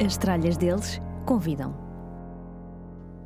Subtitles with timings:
[0.00, 1.74] As tralhas deles convidam.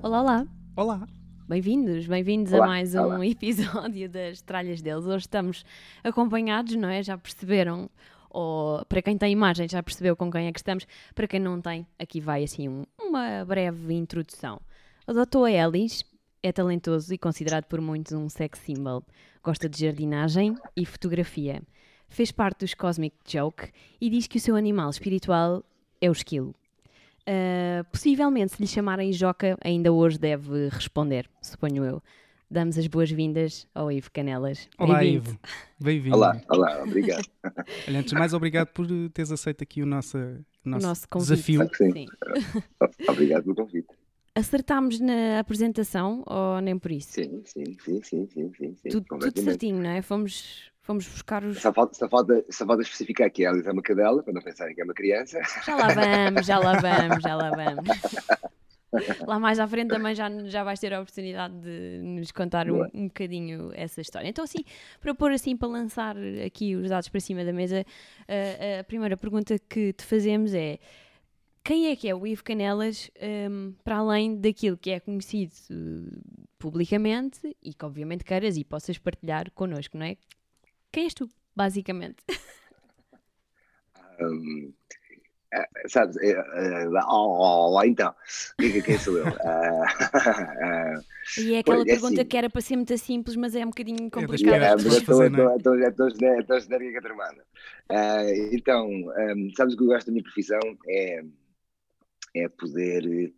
[0.03, 0.47] Olá, olá.
[0.75, 1.07] Olá.
[1.47, 3.27] Bem-vindos, bem-vindos a mais um olá.
[3.29, 5.05] episódio das Tralhas deles.
[5.05, 5.67] Hoje estamos
[6.03, 7.03] acompanhados, não é?
[7.03, 7.91] Já perceberam?
[8.31, 10.87] Ou para quem tem imagem já percebeu com quem é que estamos.
[11.15, 14.59] Para quem não tem, aqui vai assim um, uma breve introdução.
[15.07, 15.48] O Dr.
[15.48, 16.03] Ellis
[16.42, 19.05] é talentoso e considerado por muitos um sex symbol.
[19.42, 21.62] Gosta de jardinagem e fotografia.
[22.09, 23.70] Fez parte dos Cosmic Joke
[24.01, 25.62] e diz que o seu animal espiritual
[26.01, 26.55] é o esquilo.
[27.28, 32.03] Uh, possivelmente, se lhe chamarem Joca, ainda hoje deve responder, suponho eu.
[32.51, 34.69] Damos as boas-vindas ao Ivo Canelas.
[34.77, 35.39] Olá, Ivo.
[35.81, 36.17] Bem-vindo.
[36.17, 37.25] Olá, olá, obrigado.
[37.89, 41.62] Olha, antes de mais, obrigado por teres aceito aqui o nosso, o nosso, nosso desafio.
[41.75, 41.92] Sim.
[41.92, 42.06] Sim.
[43.09, 43.89] obrigado pelo convite.
[44.34, 47.12] Acertámos na apresentação ou nem por isso?
[47.12, 50.03] Sim, sim, sim, sim, sim, sim, sim tudo, tudo certinho, não é?
[50.03, 51.61] Fomos Fomos buscar os.
[51.61, 54.42] Só falta, só falta, só falta especificar que a Alice é uma cadela, para não
[54.42, 55.41] pensarem que é uma criança.
[55.64, 57.89] Já lá vamos, já lá vamos, já lá vamos.
[59.27, 62.83] Lá mais à frente também já, já vais ter a oportunidade de nos contar um,
[62.92, 64.28] um bocadinho essa história.
[64.28, 64.64] Então, assim,
[65.00, 67.86] para pôr assim, para lançar aqui os dados para cima da mesa,
[68.28, 70.78] a, a primeira pergunta que te fazemos é
[71.64, 73.08] quem é que é o Ivo Canelas
[73.48, 75.52] um, para além daquilo que é conhecido
[76.58, 80.17] publicamente e que obviamente queiras e possas partilhar connosco, não é?
[80.92, 82.23] Quem és tu, basicamente?
[84.20, 84.73] Um,
[85.53, 88.14] é, sabes, é, é, oh, oh, então,
[88.58, 89.27] diga quem sou eu.
[89.27, 89.83] Uh,
[91.41, 94.11] e é aquela pergunta assim, que era para ser muito simples, mas é um bocadinho
[94.11, 94.64] complicada.
[94.64, 97.45] É, mas estou genérica turmada.
[97.91, 100.61] Uh, então, um, sabes o que eu gosto da minha profissão?
[100.89, 101.23] É,
[102.35, 103.33] é poder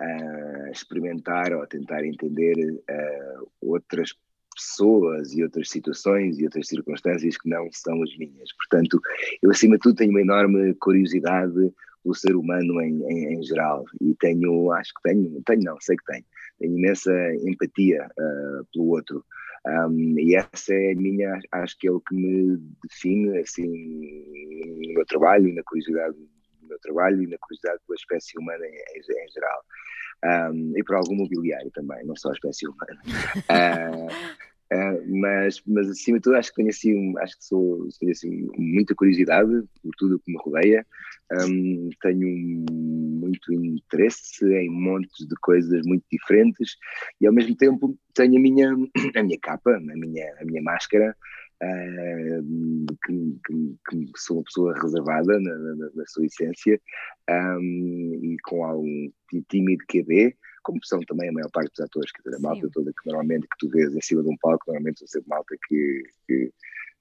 [0.00, 4.12] uh, experimentar ou tentar entender uh, outras
[4.54, 8.50] pessoas e outras situações e outras circunstâncias que não são as minhas.
[8.56, 9.00] Portanto,
[9.42, 11.72] eu acima de tudo tenho uma enorme curiosidade
[12.02, 15.96] pelo ser humano em, em, em geral e tenho, acho que tenho, tenho não, sei
[15.96, 16.24] que tenho,
[16.58, 17.12] tenho imensa
[17.44, 19.24] empatia uh, pelo outro.
[19.66, 24.94] Um, e essa é a minha, acho que é o que me define assim no
[24.94, 29.32] meu trabalho na curiosidade do meu trabalho e na curiosidade pela espécie humana em, em
[29.32, 29.64] geral
[30.24, 33.00] um, e por algum mobiliário também, não só a espécie humana.
[33.50, 34.08] Uh,
[34.72, 38.48] uh, mas, mas acima de tudo acho que tenho assim, acho que sou, tenho assim,
[38.56, 39.50] muita curiosidade
[39.82, 40.86] por tudo o que me rodeia,
[41.32, 46.76] um, tenho muito interesse em montes de coisas muito diferentes
[47.20, 48.74] e ao mesmo tempo tenho a minha,
[49.16, 51.16] a minha capa, a minha, a minha máscara,
[51.62, 56.80] Uh, que, que, que, sou uma pessoa reservada na, na, na sua essência
[57.30, 59.10] um, e com algum
[59.48, 63.06] tímido QB, como são também a maior parte dos atores, que a malta toda que
[63.08, 66.52] normalmente que tu vês em cima de um palco, normalmente são sempre malta que, que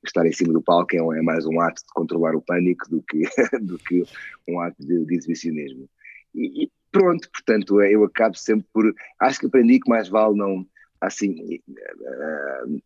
[0.05, 3.01] estar em cima do palco é, é, mais um ato de controlar o pânico do
[3.01, 3.23] que,
[3.61, 4.03] do que
[4.47, 5.89] um ato de, de exibicionismo.
[6.35, 8.93] E, e, pronto, portanto, eu acabo sempre por.
[9.19, 10.65] Acho que aprendi que mais vale não.
[10.99, 12.81] Assim, uh,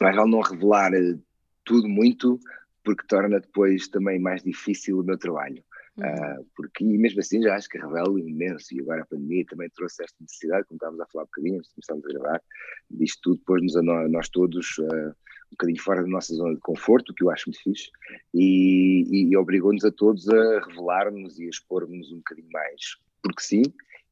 [0.00, 1.16] mais vale não revelar eh,
[1.64, 2.38] tudo muito,
[2.82, 5.62] porque torna depois também mais difícil o meu trabalho.
[5.96, 6.04] Uhum.
[6.06, 10.02] Uh, porque mesmo assim já acho que revelo imenso e agora a pandemia também trouxe
[10.02, 12.42] esta necessidade, como estávamos a falar um bocadinho antes de começarmos a gravar,
[12.90, 16.60] disto tudo pôs-nos a nós, nós todos uh, um bocadinho fora da nossa zona de
[16.60, 17.90] conforto, que eu acho muito fixe,
[18.34, 23.42] e, e, e obrigou-nos a todos a revelar-nos e a expor-nos um bocadinho mais, porque
[23.42, 23.62] sim,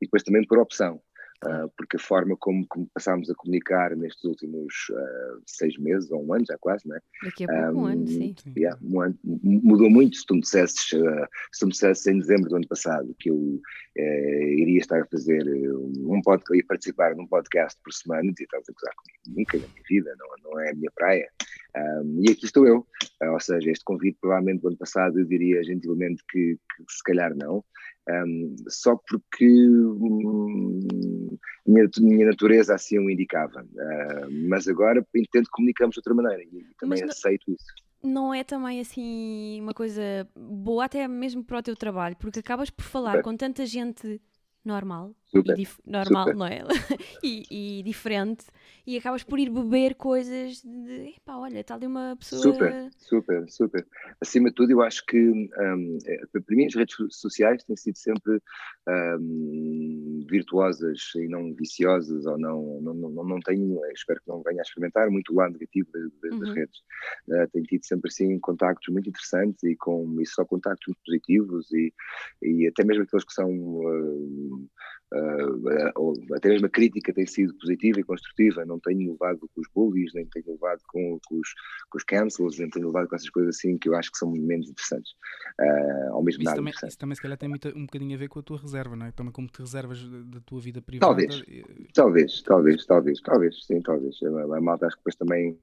[0.00, 1.02] e depois também por opção.
[1.44, 6.24] Uh, porque a forma como, como, passámos a comunicar nestes últimos uh, seis meses, ou
[6.24, 7.00] um ano já quase, não é?
[7.24, 8.34] Daqui a pouco um, um ano, sim.
[8.56, 12.18] Yeah, um ano, mudou muito se tu me dissesses, uh, se tu me dissesses em
[12.20, 13.60] dezembro do ano passado que eu
[13.96, 18.68] eh, iria estar a fazer um podcast, ia participar num podcast por semana, e estavas
[18.68, 19.38] a gozar comigo.
[19.38, 21.28] Nunca na minha vida, não, não é a minha praia.
[21.76, 22.86] Um, e aqui estou eu,
[23.22, 27.34] ou seja, este convite provavelmente do ano passado eu diria gentilmente que, que se calhar
[27.34, 27.64] não,
[28.08, 30.80] um, só porque um,
[31.66, 33.62] minha, minha natureza assim o indicava.
[33.62, 37.66] Uh, mas agora entendo que comunicamos de outra maneira e também aceito isso.
[38.02, 42.70] não é também assim uma coisa boa, até mesmo para o teu trabalho, porque acabas
[42.70, 44.20] por falar com tanta gente
[44.64, 45.14] normal.
[45.34, 46.36] E normal, Super.
[46.36, 46.62] não é?
[47.24, 48.44] e, e, diferente,
[48.86, 52.42] e acabas por ir beber coisas de epá, olha, está ali uma pessoa.
[52.42, 53.86] Super, super, super.
[54.20, 57.96] Acima de tudo, eu acho que um, é, para mim as redes sociais têm sido
[57.96, 58.42] sempre
[58.86, 64.60] um, virtuosas e não viciosas, ou não, não, não, não tenho, espero que não venha
[64.60, 66.54] a experimentar muito o lado negativo das, das uhum.
[66.54, 66.78] redes.
[67.28, 71.72] Uh, tenho tido sempre assim contactos muito interessantes e com e só contactos muito positivos
[71.72, 71.92] e,
[72.42, 73.50] e até mesmo aqueles que são.
[73.50, 74.68] Uh,
[75.12, 79.68] uh, até mesmo a crítica tem sido positiva e construtiva, não tenho levado com os
[79.74, 81.48] bullies, nem tenho levado com, com, os,
[81.90, 84.30] com os cancels, nem tenho levado com essas coisas assim que eu acho que são
[84.30, 85.12] menos interessantes,
[85.60, 86.72] uh, ou mesmo isso também.
[86.72, 89.06] Isso também se calhar tem muito, um bocadinho a ver com a tua reserva, não
[89.06, 89.12] é?
[89.12, 91.14] Também como te reservas da tua vida privada.
[91.14, 91.44] Talvez,
[91.92, 94.16] talvez, talvez, talvez, talvez, sim, talvez.
[94.22, 95.58] A, a malta acho que depois também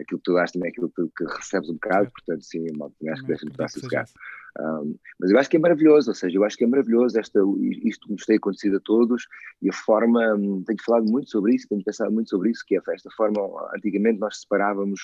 [0.00, 3.22] aquilo que tu dás também é aquilo que, recebes um bocado, portanto, sim, malta, acho
[3.22, 4.10] que deixa-me estar sossegado.
[4.58, 7.40] Um, mas eu acho que é maravilhoso, ou seja, eu acho que é maravilhoso esta,
[7.84, 9.26] isto que nos tem acontecido a todos
[9.62, 12.76] e a forma, um, tenho falado muito sobre isso, tenho pensado muito sobre isso, que
[12.76, 13.40] é esta forma,
[13.74, 15.00] antigamente nós separávamos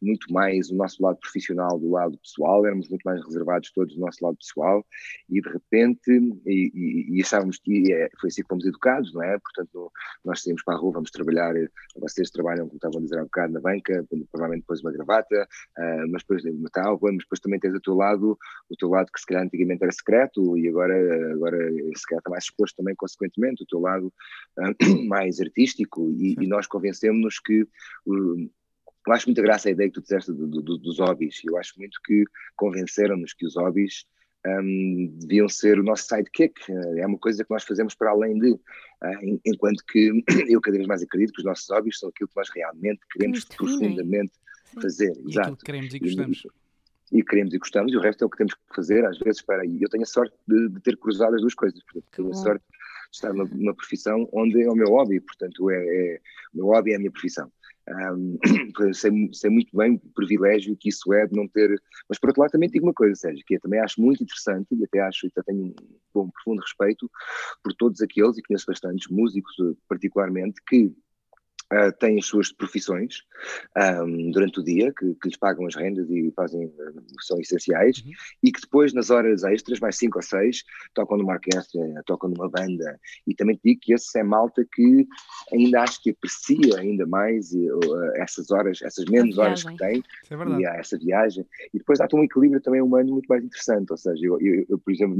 [0.00, 4.00] muito mais o nosso lado profissional do lado pessoal, éramos muito mais reservados todos do
[4.00, 4.84] nosso lado pessoal
[5.28, 6.10] e de repente,
[6.46, 9.38] e, e, e achávamos que é, foi assim que fomos educados, não é?
[9.38, 9.92] Portanto,
[10.24, 11.54] nós saímos para a rua, vamos trabalhar,
[11.96, 15.48] vocês trabalham, como estavam a dizer há um bocado, na banca, provavelmente depois uma gravata,
[15.78, 18.38] uh, mas depois uma tal, mas depois também tens ao teu lado
[18.68, 21.58] o teu teu lado que se calhar antigamente era secreto e agora, agora
[21.96, 24.12] se calhar está mais exposto também consequentemente, o teu lado
[24.58, 28.50] uh, mais artístico e, e nós convencemos-nos que uh,
[29.06, 31.40] eu acho muita graça a ideia que tu disseste do, do, dos hobbies.
[31.44, 32.24] Eu acho muito que
[32.56, 34.04] convenceram-nos que os hobbies
[34.44, 36.54] um, deviam ser o nosso sidekick.
[36.96, 38.50] É uma coisa que nós fazemos para além de.
[38.50, 40.10] Uh, enquanto que
[40.50, 43.44] eu cada vez mais acredito que os nossos hobbies são aquilo que nós realmente queremos
[43.44, 44.32] profundamente
[44.74, 44.80] Sim.
[44.80, 45.12] fazer.
[45.24, 45.56] E Exato.
[45.56, 46.42] que queremos e gostamos.
[47.12, 49.40] E, queremos e gostamos, e o resto é o que temos que fazer, às vezes,
[49.42, 49.78] para aí.
[49.80, 52.64] Eu tenho a sorte de, de ter cruzado as duas coisas, portanto, tenho a sorte
[52.68, 56.20] de estar numa, numa, profissão onde é o meu hobby, portanto, é, é,
[56.52, 57.50] o meu hobby é a minha profissão.
[57.88, 58.36] Um,
[58.92, 61.80] sei, sei, muito bem o privilégio que isso é de não ter.
[62.08, 64.66] Mas, por outro lado, também digo uma coisa, Sérgio, que eu também acho muito interessante
[64.72, 65.74] e até acho, até tenho um
[66.12, 67.08] bom, profundo respeito
[67.62, 69.54] por todos aqueles, e conheço bastantes músicos,
[69.88, 70.92] particularmente, que
[71.72, 73.22] uh, têm as suas profissões
[74.04, 76.72] um, durante o dia, que, que, lhes pagam as rendas e fazem,
[77.20, 78.12] são essenciais, uhum.
[78.42, 80.64] e que depois, nas horas extras, mais cinco ou seis,
[80.94, 82.98] tocam numa orquestra, tocam numa banda.
[83.26, 85.06] E também te digo que esse é malta que
[85.52, 90.60] ainda acho que aprecia ainda mais uh, essas horas, essas menos horas que tem, é
[90.60, 91.46] e há essa viagem.
[91.72, 94.78] E depois há um equilíbrio também humano muito mais interessante, ou seja, eu, eu, eu
[94.78, 95.16] por exemplo,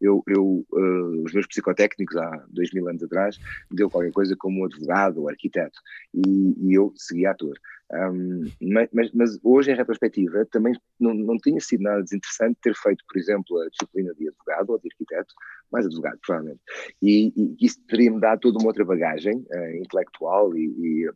[0.00, 3.38] eu, eu uh, os meus psicotécnicos há dois mil anos atrás
[3.70, 5.80] deu qualquer coisa como advogado ou arquiteto
[6.14, 7.56] e, e eu segui ator.
[7.92, 8.50] Um,
[8.92, 13.18] mas, mas, hoje, em retrospectiva, também não, não tinha sido nada desinteressante ter feito, por
[13.18, 15.32] exemplo, a disciplina de advogado ou de arquiteto,
[15.70, 16.60] mais advogado, provavelmente.
[17.00, 21.10] E, e isso teria-me dado toda uma outra bagagem uh, intelectual e, e,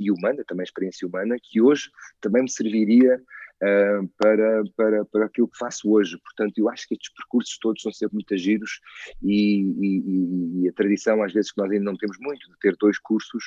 [0.00, 1.90] e, humana, também experiência humana, que hoje
[2.20, 3.20] também me serviria
[3.62, 6.18] uh, para, para, para aquilo que faço hoje.
[6.18, 8.80] Portanto, eu acho que estes percursos todos são sempre muito agidos
[9.22, 12.76] e, e, e, a tradição, às vezes, que nós ainda não temos muito, de ter
[12.78, 13.44] dois cursos,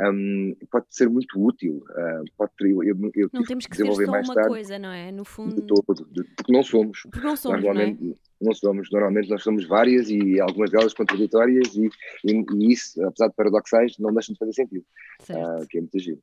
[0.00, 1.82] um, pode ser muito útil.
[1.90, 5.10] Uh, pode ter, eu, eu não temos que ser só uma tarde, coisa, não é?
[5.10, 5.60] No fundo.
[5.62, 7.02] Todo, porque não somos.
[7.02, 8.14] Porque não somos, normalmente, não, é?
[8.40, 8.90] não somos.
[8.90, 11.88] Normalmente nós somos várias e algumas delas contraditórias e,
[12.24, 14.84] e, e, isso, apesar de paradoxais, não deixam de fazer sentido.
[15.28, 16.18] Uh, que é muito agir.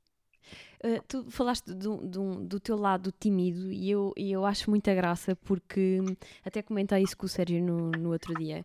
[0.84, 4.93] Uh, tu falaste do, do, do, teu lado tímido e eu, e eu acho muita
[4.93, 6.00] graça porque
[6.46, 8.63] até comentei isso com o Sérgio no, no outro dia,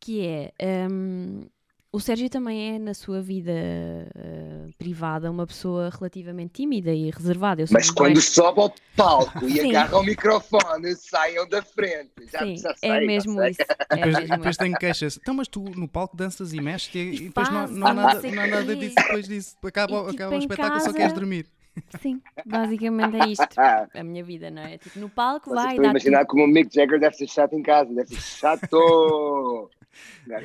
[0.00, 0.52] que é
[0.90, 1.46] um,
[1.94, 7.64] o Sérgio também é, na sua vida uh, privada, uma pessoa relativamente tímida e reservada.
[7.70, 8.30] Mas quando mais...
[8.30, 12.10] sobe ao palco e agarra o microfone, saiam da frente.
[12.32, 13.60] Já, Sim, já é sei, mesmo isso.
[13.90, 15.18] É depois, mesmo depois tenho queixas.
[15.22, 18.22] Então, mas tu no palco danças e mexes e, e depois não, não, há nada,
[18.28, 19.56] não há nada disso depois disso.
[19.62, 20.90] Acaba, e, tipo, acaba o espetáculo, casa...
[20.90, 21.46] só queres dormir.
[22.02, 23.46] Sim, basicamente é isto.
[23.56, 24.78] a minha vida, não é?
[24.78, 25.74] Tipo, no palco Vocês vai.
[25.74, 26.28] Estou a imaginar tudo.
[26.30, 29.70] como o Mick Jagger deve ser chato em casa, deve ser chato.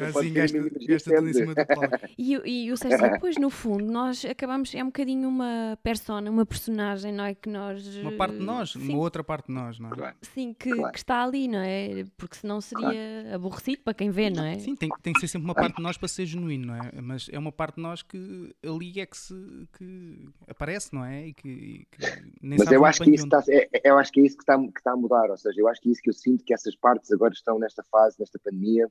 [0.07, 1.97] Assim, gasta, gasta tudo em cima do palco.
[2.17, 6.45] E, e o Sérgio, depois, no fundo, nós acabamos, é um bocadinho uma persona, uma
[6.45, 7.35] personagem, não é?
[7.35, 7.85] Que nós.
[7.97, 8.89] Uma parte de nós, sim.
[8.89, 9.95] uma outra parte de nós, não é?
[9.95, 10.15] Claro.
[10.33, 10.91] Sim, que, claro.
[10.91, 12.05] que, está ali, não é?
[12.17, 13.35] Porque senão seria claro.
[13.35, 14.59] aborrecido para quem vê, não é?
[14.59, 16.91] Sim, tem, tem que ser sempre uma parte de nós para ser genuíno, não é?
[17.01, 21.27] Mas é uma parte de nós que ali é que, se, que aparece, não é?
[21.27, 24.25] E que, e que Mas eu acho que, isso está, é, eu acho que é
[24.25, 26.09] isso que está, que está a mudar, ou seja, eu acho que é isso que
[26.09, 28.89] eu sinto que essas partes agora estão nesta fase, nesta pandemia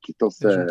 [0.00, 0.66] que estão-se a,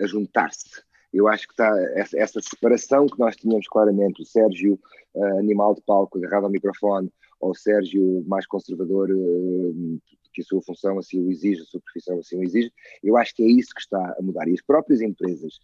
[0.00, 0.82] a juntar-se.
[1.12, 4.78] Eu acho que está essa, essa, separação que nós tínhamos claramente, o Sérgio,
[5.14, 7.10] uh, animal de palco, agarrado ao microfone,
[7.40, 11.80] ou o Sérgio mais conservador, uh, que a sua função assim o exige, a sua
[11.80, 12.70] profissão assim o exige.
[13.02, 14.46] Eu acho que é isso que está a mudar.
[14.46, 15.58] E as próprias empresas,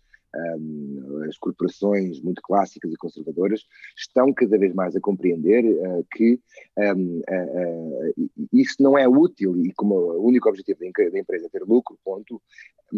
[1.29, 6.41] as corporações muito clássicas e conservadoras, estão cada vez mais a compreender uh, que
[6.79, 11.63] um, uh, isso não é útil e como o único objetivo da empresa é ter
[11.63, 12.41] lucro, ponto,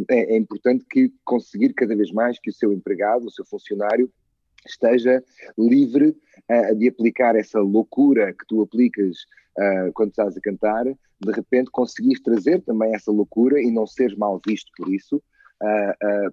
[0.09, 4.11] é, é importante que conseguir cada vez mais que o seu empregado, o seu funcionário,
[4.67, 5.23] esteja
[5.59, 6.17] livre
[6.79, 9.19] de aplicar essa loucura que tu aplicas
[9.93, 14.41] quando estás a cantar, de repente conseguires trazer também essa loucura e não seres mal
[14.47, 15.23] visto por isso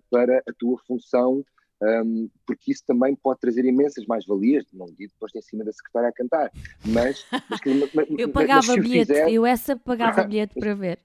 [0.10, 1.44] para a tua função,
[1.82, 6.10] um, porque isso também pode trazer imensas mais-valias, não digo depois em cima da secretária
[6.10, 6.52] a cantar,
[6.86, 7.26] mas...
[7.50, 9.32] mas, mas eu pagava mas bilhete, fizer...
[9.32, 11.00] eu essa pagava bilhete para ver.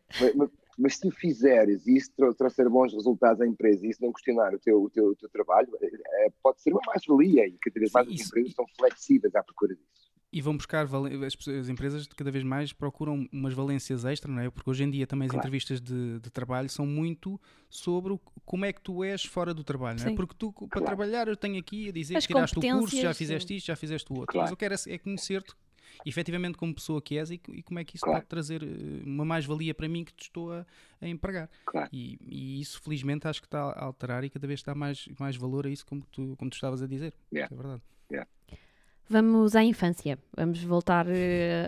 [0.78, 4.58] Mas, se fizeres e isso trouxer bons resultados à empresa e isso não questionar o
[4.58, 8.06] teu, o teu, o teu trabalho, é, pode ser uma mais-valia e cada vez mais
[8.08, 10.05] as empresas são flexíveis à procura disso.
[10.32, 14.50] E vão buscar, as, as, empresas cada vez mais procuram umas valências extra, não é?
[14.50, 15.40] Porque hoje em dia também as claro.
[15.40, 17.40] entrevistas de, de, trabalho são muito
[17.70, 20.14] sobre o, como é que tu és fora do trabalho, não é?
[20.14, 20.86] Porque tu, para claro.
[20.86, 23.76] trabalhar, eu tenho aqui a dizer as que tiraste o curso, já fizeste isto, já
[23.76, 24.32] fizeste o outro.
[24.32, 24.44] Claro.
[24.44, 25.54] Mas eu quero é, é conhecer-te
[26.04, 28.20] efetivamente como pessoa que és e, e como é que isso claro.
[28.20, 30.66] pode trazer eh, uma mais-valia para mim que te estou a,
[31.00, 31.48] a empregar.
[31.64, 31.88] Claro.
[31.92, 35.36] E, e, isso felizmente acho que está a alterar e cada vez está mais, mais
[35.36, 37.14] valor a isso como tu, como tu estavas a dizer.
[37.32, 37.52] Yeah.
[37.52, 37.82] É verdade.
[38.10, 38.30] Yeah.
[39.08, 41.10] Vamos à infância, vamos voltar uh,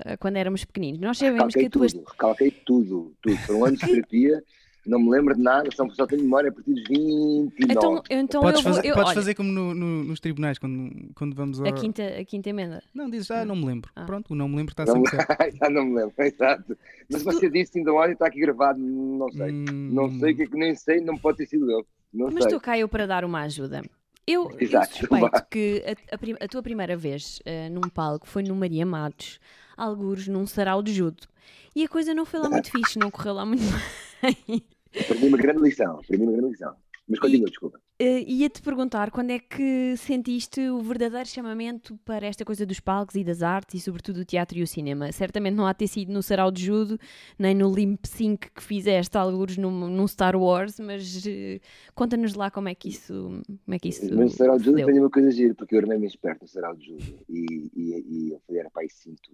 [0.05, 1.01] a quando éramos pequeninos.
[1.01, 1.87] Nós sabemos recalquei que tu.
[1.87, 3.37] Tudo, recalquei tudo, tudo.
[3.39, 4.43] Foram anos de terapia
[4.89, 7.53] não me lembro de nada, só, só tenho memória a partir dos 29.
[7.61, 10.91] Então, então podes eu fazer, eu, podes olha, fazer como no, no, nos tribunais, quando,
[11.15, 12.83] quando vamos a quinta, a quinta emenda.
[12.95, 13.91] Não, dizes, ah, não me lembro.
[13.95, 14.07] Ah.
[14.07, 15.29] Pronto, o não me lembro está sempre certo.
[15.59, 16.77] Já não me lembro, exato.
[17.11, 19.53] Mas você disse ainda ontem, está aqui gravado, não sei.
[19.53, 19.91] Hum...
[19.93, 21.87] Não sei, que, nem sei, não pode ter sido eu.
[22.13, 22.53] Não Mas sei.
[22.53, 23.83] tu caiu para dar uma ajuda.
[24.29, 28.55] Eu, eu suspeito que a, a, a, tua primeira vez uh, num palco foi no
[28.55, 29.41] Maria Matos,
[29.75, 31.27] algures num sarau de judo.
[31.75, 33.63] E a coisa não foi lá muito fixe, não correu lá muito
[34.21, 34.63] bem.
[35.01, 36.77] Aprendi uma grande lição, aprendi uma grande lição.
[37.09, 37.81] Mas continua, desculpa.
[38.01, 43.17] Uh, Ia-te perguntar quando é que sentiste o verdadeiro chamamento para esta coisa dos palcos
[43.17, 45.11] e das artes e sobretudo o teatro e o cinema.
[45.11, 46.97] Certamente não há ter sido no Sarau de Judo,
[47.37, 51.61] nem no Limp Sync que fizeste alguns num, num Star Wars, mas uh,
[51.93, 55.01] conta-nos lá como é que isso como é que isso No Sarau de Judo tem
[55.01, 58.31] uma coisa gira, porque eu era mesmo esperto no Sarau de Judo e, e, e
[58.31, 59.29] eu falei, era pai cinto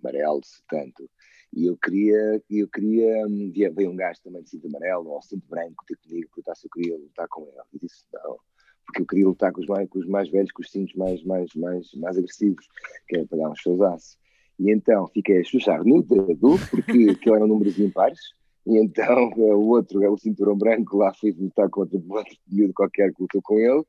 [0.00, 0.40] amarelo,
[0.70, 1.08] tanto
[1.52, 5.46] e eu queria, eu queria, hum, veio um gajo também de cinto amarelo ou cinto
[5.48, 7.52] branco ter comigo, perguntar se eu queria lutar com ele.
[7.74, 8.38] E disse não,
[8.86, 11.22] porque eu queria lutar com os mais, com os mais velhos, com os cintos mais,
[11.24, 12.66] mais, mais, mais agressivos,
[13.06, 14.16] que era para dar um showzaço.
[14.58, 18.20] E então fiquei a chuchar no dedo, porque aquilo eram números impares,
[18.66, 23.22] e então o outro, o cinturão branco, lá fui lutar contra outro miúdo qualquer que
[23.22, 23.82] lutou com ele,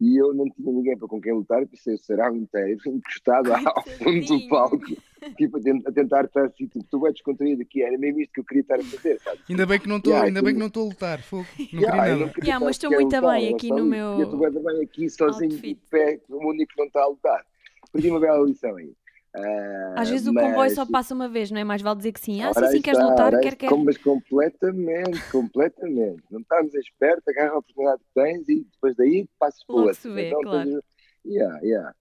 [0.00, 3.52] e eu não tinha ninguém para com quem lutar, e pensei o sarau inteiro, encostado
[3.52, 4.78] ao fundo do palco,
[5.36, 8.44] tipo, a tentar estar assim, tipo, tu vais descontraído aqui, era mesmo isto que eu
[8.44, 9.40] queria estar a fazer, sabe?
[9.48, 11.80] Ainda bem que não estou, yeah, ainda bem que não estou a lutar, fogo, não
[11.80, 12.32] yeah, queria nada.
[12.44, 14.20] Yeah, mas estou muito bem aqui no meu.
[14.20, 17.44] Eu estou bem aqui, sozinho, de pé, o único que não está a lutar.
[17.92, 18.92] Perdi uma bela lição aí.
[19.38, 20.44] Uh, Às vezes mas...
[20.44, 22.42] o comboio só passa uma vez, não é mais vale dizer que sim.
[22.42, 23.70] Ah, sim, sim, queres lutar, quer, quer.
[23.72, 26.22] Mas completamente, completamente.
[26.30, 29.94] Não estamos esperto, agarra a oportunidade que tens e depois daí passas por outra.
[29.94, 30.70] se vê, então, claro.
[30.70, 30.82] Tens...
[31.24, 31.94] Yeah, yeah.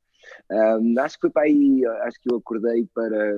[0.51, 3.36] Um, acho que foi para aí, acho que eu acordei para,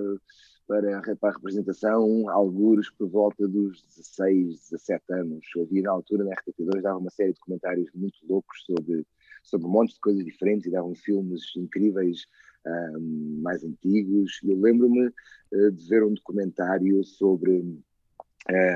[0.68, 5.46] para, para a representação, alguns por volta dos 16, 17 anos.
[5.56, 9.06] Eu havia na altura na RTP2, dava uma série de comentários muito loucos sobre,
[9.44, 12.26] sobre um monte de coisas diferentes e davam filmes incríveis
[12.66, 14.40] um, mais antigos.
[14.44, 17.64] Eu lembro-me uh, de ver um documentário sobre,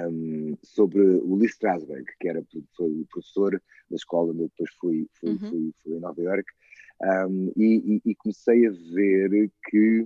[0.09, 2.43] um, sobre o Lee Strasberg, que era
[2.75, 5.37] foi o professor da escola onde eu depois fui, fui, uhum.
[5.37, 6.45] fui, fui em Nova York,
[7.01, 10.05] um, e, e, comecei a ver que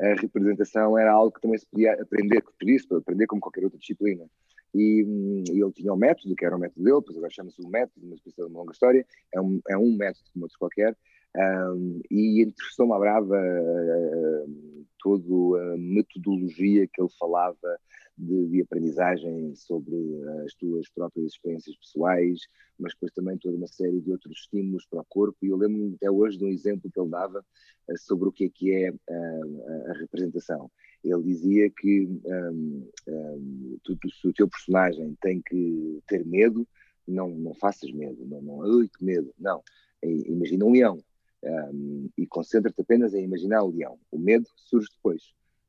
[0.00, 3.78] a representação era algo que também se podia aprender, que podia aprender como qualquer outra
[3.78, 4.26] disciplina.
[4.74, 5.06] E,
[5.48, 8.20] ele tinha um método, que era o método dele, depois agora chama-se o método, mas
[8.26, 10.96] isso é uma longa história, é um, é um método como outro qualquer,
[11.36, 17.78] um, e interessou-me à brava uh, toda a metodologia que ele falava
[18.16, 19.96] de, de, aprendizagem sobre
[20.44, 22.38] as tuas próprias experiências pessoais,
[22.78, 25.36] mas depois também toda uma série de outros estímulos para o corpo.
[25.42, 28.44] E eu lembro-me até hoje de um exemplo que ele dava uh, sobre o que
[28.44, 30.70] é que é uh, a representação.
[31.02, 36.66] Ele dizia que um, um, se o teu personagem tem que ter medo,
[37.06, 39.62] não, não faças medo, não, não, ai que medo, não.
[40.02, 40.98] Imagina um leão,
[41.44, 43.98] um, e concentra-te apenas em imaginar o leão.
[44.10, 45.22] O medo surge depois.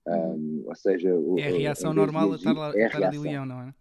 [0.07, 3.45] Um, ou seja, o, é a reação normal a estar, lá, é estar ali leão,
[3.45, 3.73] não é?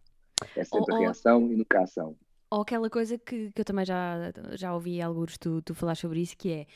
[0.56, 2.16] É sempre ou, a reação e nunca a ação.
[2.50, 6.20] Ou aquela coisa que, que eu também já, já ouvi alguns tu, tu falar sobre
[6.20, 6.66] isso, que é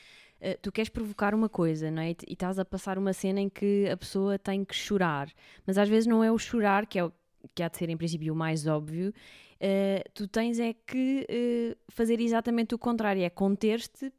[0.41, 2.13] Uh, tu queres provocar uma coisa, não é?
[2.13, 5.29] E, e estás a passar uma cena em que a pessoa tem que chorar,
[5.67, 7.13] mas às vezes não é o chorar que é o
[7.55, 11.77] que há de ser em princípio o mais óbvio, uh, tu tens é que uh,
[11.89, 14.13] fazer exatamente o contrário, é conter-te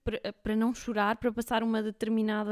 [0.43, 2.51] para não chorar, para passar uma determinada.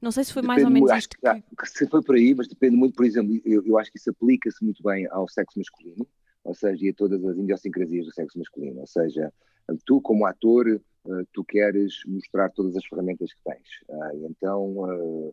[0.00, 1.16] Não sei se foi depende mais ou menos isto.
[1.18, 1.56] Que...
[1.56, 1.68] que...
[1.68, 4.64] Se foi por aí, mas depende muito, por exemplo, eu, eu acho que isso aplica-se
[4.64, 6.06] muito bem ao sexo masculino,
[6.44, 9.32] ou seja, e a todas as idiosincrasias do sexo masculino, ou seja,
[9.84, 10.66] tu como ator,
[11.04, 15.32] uh, tu queres mostrar todas as ferramentas que tens, uh, então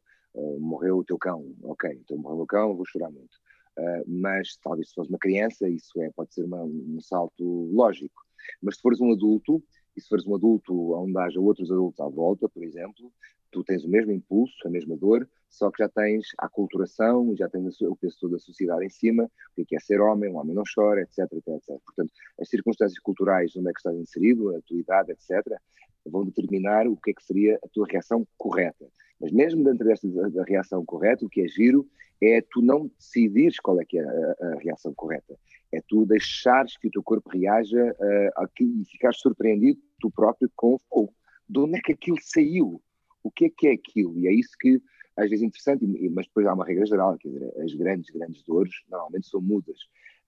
[0.59, 3.39] morreu o teu cão, ok, então morreu o cão, vou chorar muito.
[3.77, 8.25] Uh, mas talvez se fosse uma criança, isso é, pode ser uma, um salto lógico.
[8.61, 9.63] Mas se fores um adulto,
[9.95, 13.11] e se fores um adulto onde haja outros adultos à volta, por exemplo,
[13.51, 17.47] tu tens o mesmo impulso, a mesma dor, só que já tens a aculturação, já
[17.49, 20.37] tens o peso toda a sociedade em cima, o que é, é ser homem, um
[20.37, 21.81] homem não chora, etc, etc, etc.
[21.83, 25.59] Portanto, as circunstâncias culturais onde é que estás inserido, a tua idade, etc.,
[26.05, 28.85] vão determinar o que é que seria a tua reação correta.
[29.19, 31.87] Mas mesmo dentro desta da reação correta, o que é giro
[32.21, 35.37] é tu não decidires qual é que é a, a reação correta.
[35.71, 40.77] É tu deixares que o teu corpo reaja uh, e ficares surpreendido tu próprio com
[40.89, 41.09] oh,
[41.49, 42.81] de onde é que aquilo saiu?
[43.23, 44.17] O que é que é aquilo?
[44.17, 44.81] E é isso que
[45.15, 48.43] às vezes é interessante, mas depois há uma regra geral, quer dizer, as grandes, grandes
[48.43, 49.79] dores normalmente são mudas.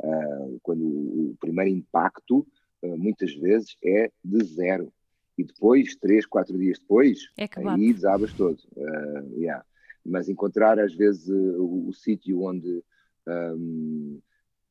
[0.02, 2.40] Uh, quando o, o primeiro impacto,
[2.82, 4.92] uh, muitas vezes, é de zero
[5.40, 8.60] e depois, três, quatro dias depois, é aí desabas todo.
[8.76, 9.64] Uh, yeah.
[10.06, 12.84] Mas encontrar às vezes o, o sítio onde,
[13.26, 14.20] um,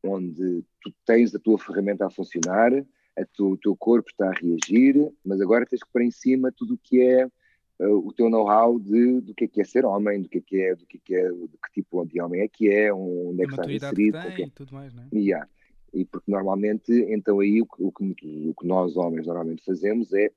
[0.04, 2.70] onde tu tens a tua ferramenta a funcionar,
[3.16, 6.52] a tu, o teu corpo está a reagir, mas agora tens que pôr em cima
[6.54, 9.86] tudo o que é uh, o teu know-how de, do que é, que é ser
[9.86, 12.20] homem, do que é que é, do que é, que é, de que tipo de
[12.20, 14.20] homem é que é, onde é que está inserido.
[14.20, 14.50] Que tem, é.
[14.54, 15.08] tudo mais, não é?
[15.14, 15.48] Yeah.
[15.94, 20.12] E porque normalmente, então aí o que, o que, o que nós homens normalmente fazemos
[20.12, 20.30] é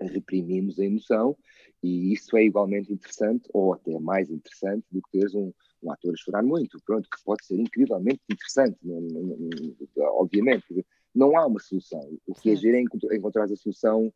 [0.00, 1.36] reprimimos a emoção
[1.82, 5.52] e isso é igualmente interessante ou até mais interessante do que teres um,
[5.82, 10.84] um ator a chorar muito, pronto, que pode ser incrivelmente interessante, não, não, não, obviamente.
[11.14, 12.00] Não há uma solução.
[12.26, 12.80] O que é giro é
[13.16, 14.12] encontrar a solução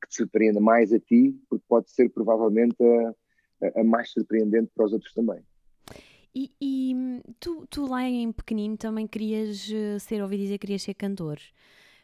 [0.00, 2.76] que te surpreenda mais a ti, porque pode ser provavelmente
[3.62, 5.42] a, a mais surpreendente para os outros também.
[6.34, 10.92] E, e tu, tu, lá em pequenino também querias eh, ser, ouvi dizer, querias ser
[10.92, 11.38] cantor.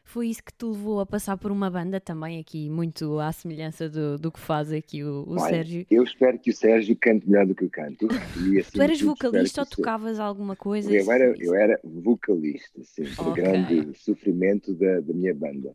[0.04, 3.88] Foi isso que te levou a passar por uma banda também aqui, muito à semelhança
[3.88, 5.86] do, do que faz aqui o, o Olha, Sérgio?
[5.90, 8.08] Eu espero que o Sérgio cante melhor do que eu canto.
[8.46, 10.92] E, assim, tu eras vocalista ou tocavas alguma coisa?
[10.92, 13.42] Eu era, eu era vocalista, sim, okay.
[13.42, 15.74] grande sofrimento da, da minha banda.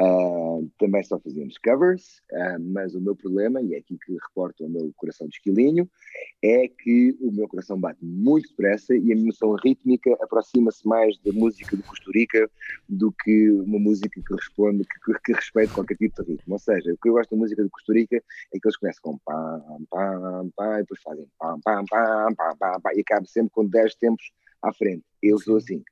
[0.00, 4.64] Uh, também só fazíamos covers, uh, mas o meu problema, e é aqui que reporto
[4.64, 5.88] o meu coração de esquilinho,
[6.42, 11.16] é que o meu coração bate muito depressa e a minha noção rítmica aproxima-se mais
[11.18, 12.50] da música de Costa Rica
[12.88, 16.54] do que uma música que responde, que, que, respeite qualquer tipo de ritmo.
[16.54, 19.02] Ou seja, o que eu gosto da música de Costa Rica é que eles começam
[19.02, 23.26] com pam, pam, pam, e depois fazem pam, pam, pam, pam, pam, pam e acabam
[23.26, 25.04] sempre com 10 tempos à frente.
[25.22, 25.82] Eu sou assim.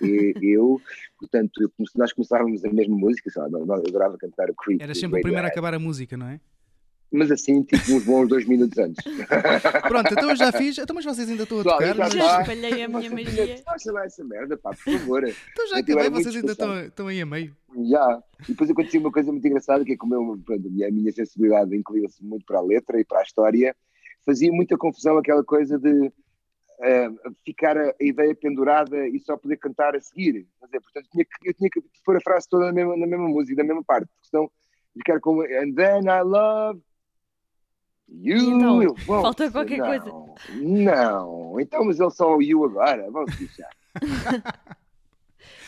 [0.00, 0.80] E, eu,
[1.18, 3.54] portanto, nós começávamos a mesma música, sabe?
[3.54, 4.80] eu adorava cantar o Creep.
[4.80, 6.40] Era sempre o primeiro a acabar a música, não é?
[7.16, 9.02] Mas assim, tipo, uns bons dois minutos antes.
[9.88, 11.94] Pronto, então eu já fiz, então, mas vocês ainda estão a tocar.
[11.94, 13.62] Já, já espalhei a minha magia.
[13.64, 15.24] Faça lá essa merda, pá, por favor.
[15.24, 17.56] Então já acabei, vocês ainda estão, estão aí a meio.
[17.90, 21.12] Já, e depois aconteceu uma coisa muito engraçada, que é como eu, pronto, a minha
[21.12, 23.74] sensibilidade incluiu-se muito para a letra e para a história,
[24.24, 29.56] fazia muita confusão aquela coisa de uh, ficar a, a, ideia pendurada e só poder
[29.58, 30.46] cantar a seguir.
[30.64, 33.28] Dizer, portanto, tinha que, eu tinha que pôr a frase toda na mesma, na mesma
[33.28, 34.50] música, na mesma parte, porque senão
[34.96, 36.80] ficar como And then I love
[38.08, 40.12] You, então, eu, falta qualquer não, coisa.
[40.62, 43.68] Não, então, mas ele só o you agora, vamos deixar.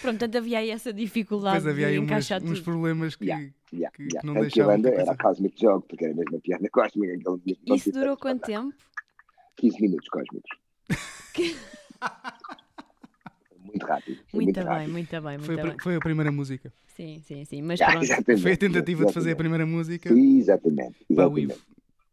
[0.01, 3.25] Pronto, tanto havia aí essa dificuldade pois havia de aí encaixar uns, uns problemas que,
[3.25, 4.21] yeah, yeah, que, yeah.
[4.21, 4.81] que não Tanto deixavam.
[4.81, 7.19] Que a banda era a Cosmic Jog, porque era a mesma piada cósmica.
[7.75, 8.73] Isso durou quanto tempo?
[9.57, 10.51] 15 minutos cósmicos.
[13.65, 14.19] muito rápido.
[14.33, 14.93] Muito, muito bem, rápido.
[14.93, 15.71] muito bem, muito foi, bem.
[15.73, 16.73] A, foi a primeira música.
[16.87, 17.63] Sim, sim, sim.
[17.63, 18.07] Mas Ah, pronto.
[18.41, 19.07] Foi a tentativa exatamente.
[19.09, 20.13] de fazer a primeira música.
[20.13, 21.05] Exatamente.
[21.11, 21.55] Exatamente.
[21.55, 21.55] Ivo,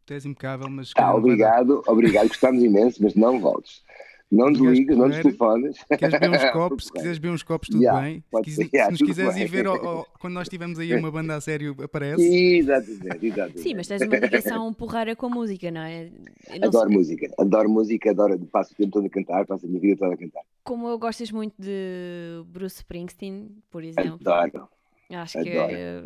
[0.06, 0.88] tu és impecável, mas.
[0.88, 3.84] se Tá, obrigado, obrigado, gostamos imenso, mas não voltes.
[4.28, 5.14] Não desligas, não correr?
[5.22, 5.76] destelefones.
[5.88, 6.84] Queres beber uns copos?
[6.86, 8.24] Se quiseres beber uns copos, tudo Yeah, bem.
[8.34, 9.44] Se, quis- ser, se yeah, nos tudo quiseres bem.
[9.44, 12.24] ir ver ao- ao- quando nós estivermos aí uma banda a sério, aparece.
[12.56, 13.60] Exatamente, exatamente.
[13.60, 16.10] Sim, mas tens uma ligação porreira com a música, não é?
[16.58, 19.68] Não Adoro sei- música, adoro música, adoro, passo o tempo todo a cantar, passo a
[19.68, 20.42] minha vida toda a cantar.
[20.64, 24.68] Como eu gostas muito de Bruce Springsteen, por exemplo, Adoro.
[25.14, 26.02] Acho que é,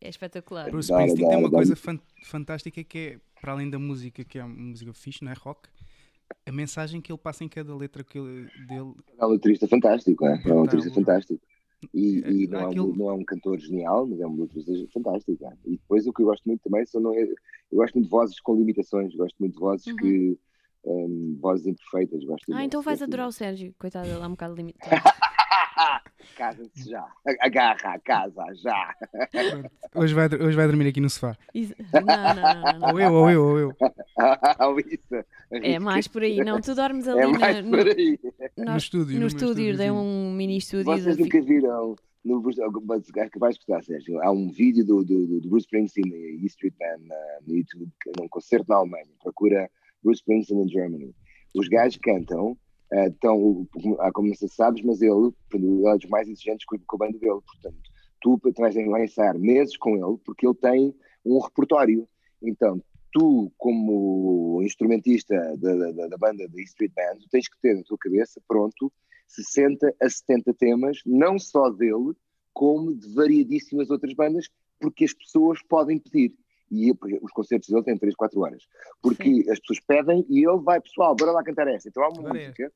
[0.00, 0.70] é espetacular.
[0.70, 4.38] Bruce Springsteen tem uma adoro, coisa fan- fantástica que é, para além da música, que
[4.38, 5.34] é uma música fixe, não é?
[5.34, 5.68] Rock,
[6.46, 8.94] a mensagem que ele passa em cada letra que ele- dele.
[9.18, 10.40] É um letrista fantástico, é?
[10.44, 11.42] É um letrista fantástico.
[11.92, 15.52] E, e não, é um, não, é um, cantor genial, mas é uma letra fantástica.
[15.64, 17.00] E depois o que eu gosto muito também são.
[17.00, 17.34] Não, eu
[17.72, 19.96] gosto muito de vozes com limitações, gosto muito de vozes uhum.
[19.96, 20.38] que.
[20.84, 22.24] Um, vozes imperfeitas.
[22.24, 23.72] Gosto ah, então vais adorar o Sérgio.
[23.78, 24.90] Coitado, ele é um bocado limitado.
[26.36, 27.06] Casem-se já.
[27.40, 28.94] Agarra a casa já.
[29.94, 31.36] Hoje vai, hoje vai dormir aqui no sofá.
[31.54, 31.74] Isso.
[31.92, 32.92] Não, não, não, não.
[32.92, 33.76] Ou eu, ou eu, ou eu.
[35.50, 36.38] é mais por aí.
[36.38, 38.18] Não, tu dormes ali é mais no, por aí.
[38.56, 39.14] no estúdio.
[39.14, 40.84] No, no estúdio, tem um mini estúdio.
[40.84, 42.60] Vocês nunca viram no Bruce,
[43.30, 44.22] que vais gostar, Sérgio.
[44.22, 47.14] Há um vídeo do, do, do Bruce Springsteen e Street Band
[47.46, 49.06] no YouTube, num concerto na Alemanha.
[49.22, 49.70] Procura
[50.02, 51.14] Bruce Springsteen in Germany.
[51.54, 52.56] Os gajos cantam
[52.92, 53.66] então,
[54.12, 58.76] como se sabes, mas ele, dos mais exigentes com, a banda dele, portanto, tu vais
[58.76, 62.06] ensaiar meses com ele, porque ele tem um repertório.
[62.42, 67.82] Então, tu, como instrumentista da, da, da banda da Street Band, tens que ter na
[67.82, 68.92] tua cabeça, pronto,
[69.28, 72.14] 60 a 70 temas, não só dele,
[72.52, 76.34] como de variadíssimas outras bandas, porque as pessoas podem pedir.
[76.74, 78.66] E os concertos dele têm 3, 4 horas.
[79.02, 79.50] Porque Sim.
[79.50, 81.86] as pessoas pedem e ele vai, pessoal, bora lá cantar essa.
[81.86, 82.72] Então há uma música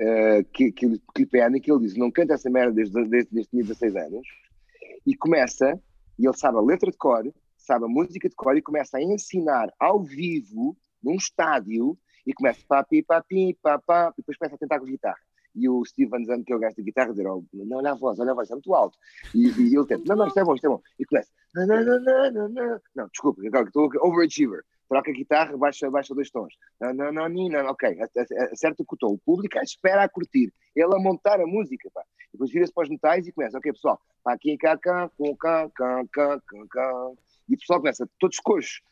[0.00, 3.30] uh, que, que, que lhe pedem, que ele diz: não canta essa merda desde, desde,
[3.30, 4.26] desde tinha 16 anos.
[5.06, 5.78] E começa,
[6.18, 9.02] e ele sabe a letra de cor, sabe a música de cor, e começa a
[9.02, 14.78] ensinar ao vivo, num estádio, e começa papi, papi, papá, e depois começa a tentar
[14.78, 15.20] com a guitarra
[15.54, 17.94] e o Steve Zandt, que é o gajo da guitarra, dizer, oh, não, olha a
[17.94, 18.98] voz, olha a voz, é muito alto.
[19.34, 20.80] E, e ele tenta, não, não, isto é bom, isto é bom.
[20.98, 24.64] E começa, não, não, não, não, não, não, desculpa, estou overachiever.
[24.88, 26.54] Troca a guitarra, baixa, baixa dois tons.
[26.80, 27.96] Não, não, não, não, não, ok,
[28.52, 29.14] acerta o tom.
[29.14, 32.02] O público espera a curtir, ele a montar a música, pá.
[32.32, 35.70] Depois vira-se para os metais e começa, ok, pessoal, pá, aqui, cá, cá, com cá,
[35.74, 37.10] cá, cá, cá, cá.
[37.48, 38.82] E o pessoal começa, todos coxos,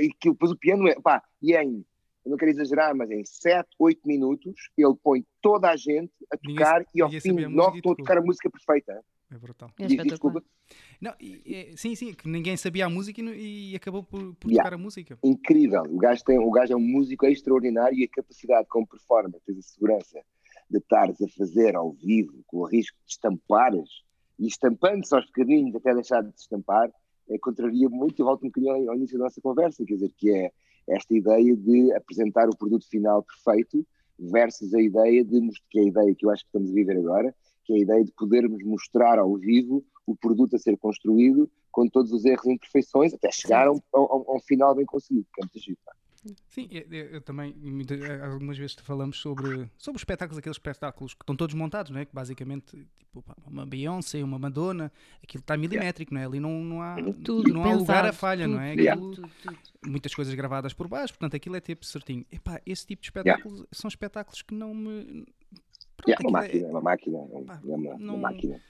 [0.00, 1.84] e depois o piano é, pá, e é em
[2.24, 6.36] eu não quero exagerar, mas em 7, 8 minutos ele põe toda a gente a
[6.36, 9.02] tocar ninguém, e ao fim nove estão a tocar a música perfeita.
[9.30, 9.70] É brutal.
[9.78, 10.44] É Diz, desculpa.
[11.00, 14.62] Não, e, sim, sim, que ninguém sabia a música e, e acabou por, por yeah.
[14.62, 15.18] tocar a música.
[15.24, 15.82] Incrível.
[15.88, 19.58] O gajo, tem, o gajo é um músico extraordinário e a capacidade como performer, tens
[19.58, 20.20] a segurança
[20.68, 23.88] de estares a fazer ao vivo, com o risco de estampares
[24.38, 26.90] e estampando-se aos bocadinhos até deixar de estampar,
[27.28, 30.30] é, contraria muito, e volto um bocadinho ao início da nossa conversa, quer dizer, que
[30.30, 30.52] é
[30.88, 33.86] esta ideia de apresentar o produto final perfeito
[34.18, 35.40] versus a ideia de,
[35.70, 37.80] que é a ideia que eu acho que estamos a viver agora, que é a
[37.80, 42.46] ideia de podermos mostrar ao vivo o produto a ser construído com todos os erros
[42.46, 45.44] e imperfeições até chegar a um, a um, a um final bem conseguido, que é
[45.44, 45.78] muito giro.
[46.48, 47.54] Sim, eu, eu também,
[48.22, 52.04] algumas vezes falamos sobre, sobre os espetáculos, aqueles espetáculos que estão todos montados, não é?
[52.04, 56.24] Que basicamente, tipo, uma Beyoncé, uma Madonna, aquilo está milimétrico, não é?
[56.24, 58.72] Ali não, não há, tudo não há lugar a falha, tudo, não é?
[58.72, 59.30] Aquilo, tudo,
[59.84, 62.24] muitas coisas gravadas por baixo, portanto aquilo é tipo certinho.
[62.30, 63.68] Epá, esse tipo de espetáculos yeah.
[63.72, 65.26] são espetáculos que não me.
[65.96, 66.70] Pronto, yeah, uma, máquina, é...
[66.70, 68.60] uma máquina, é uma, uma, não, uma máquina.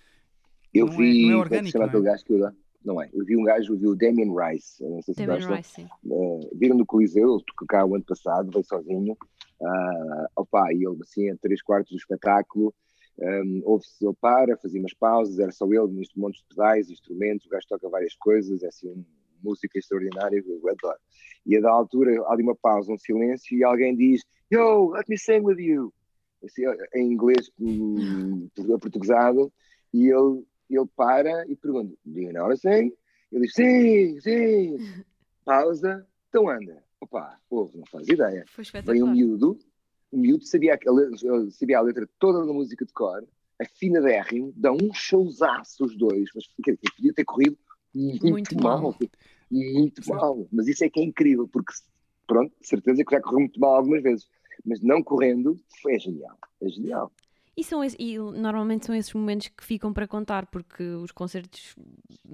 [0.73, 2.01] Eu não vi, é, não é orgânico, não é?
[2.01, 2.53] gajo que eu
[2.85, 3.09] não é?
[3.13, 6.77] Eu vi um gajo, vi o Damien Rice, não sei se Damien Rice, uh, viram
[6.77, 11.37] no Coliseu, tocou cá o ano passado, veio sozinho, uh, opa, e ele assim, a
[11.37, 12.75] três quartos do espetáculo,
[13.19, 17.47] um, ouve-se ele para, fazia umas pausas, era só ele, neste monte de pedais, instrumentos,
[17.47, 19.05] o gajo toca várias coisas, é assim, um,
[19.43, 20.99] música extraordinária, eu adoro.
[21.45, 25.09] E a da altura, há ali uma pausa, um silêncio, e alguém diz, Yo, let
[25.09, 25.93] me sing with you,
[26.45, 26.63] assim,
[26.95, 28.49] em inglês, um,
[28.81, 29.53] portuguesado,
[29.93, 30.45] e ele
[30.77, 32.93] ele para e pergunta: Do you know assim?
[33.31, 35.05] Ele diz: Sim, sim.
[35.45, 36.83] Pausa, então anda.
[37.01, 38.45] Opa, povo, não faz ideia.
[38.85, 39.59] Vem um miúdo,
[40.13, 43.27] o miúdo sabia, a, sabia a letra toda da música de cor,
[43.61, 47.59] afina dérrimo, dá um showzaço os dois, mas podia ter corrido
[47.95, 48.83] muito, muito mal.
[48.83, 48.99] mal.
[49.51, 50.13] Muito Sim.
[50.13, 50.49] mal.
[50.51, 51.73] Mas isso é que é incrível, porque,
[52.27, 54.27] pronto, de certeza que já correu muito mal algumas vezes.
[54.65, 56.39] Mas não correndo, foi genial.
[56.61, 57.13] É genial.
[57.55, 61.77] E, são esse, e normalmente são esses momentos que ficam para contar, porque os concertos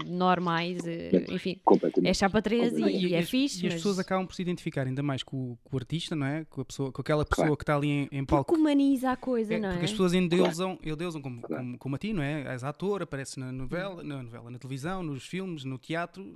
[0.06, 1.60] normais, eh, enfim,
[2.04, 3.64] é chapa 13 e, e, é fixe.
[3.64, 6.44] E as pessoas acabam por se identificar ainda mais com, com, o artista, não é?
[6.44, 7.56] Com, a pessoa, com aquela pessoa claro.
[7.56, 8.52] que está ali em, em palco.
[8.52, 9.72] Porque humaniza a coisa, é, não é?
[9.72, 10.92] Porque as pessoas endeusam, claro.
[10.92, 12.52] endeusam como, como, como a ti, não é?
[12.52, 16.32] És ator, aparece na novela, na novela, na televisão, nos filmes, no teatro,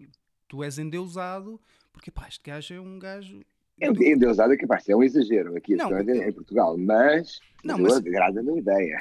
[0.49, 1.61] tu és endeusado,
[1.93, 3.45] porque pá, este gajo é um gajo
[3.81, 7.97] Endeusado é capaz é um exagero aqui não, em Portugal, mas, não, mas...
[7.97, 8.99] agrada-me a ideia.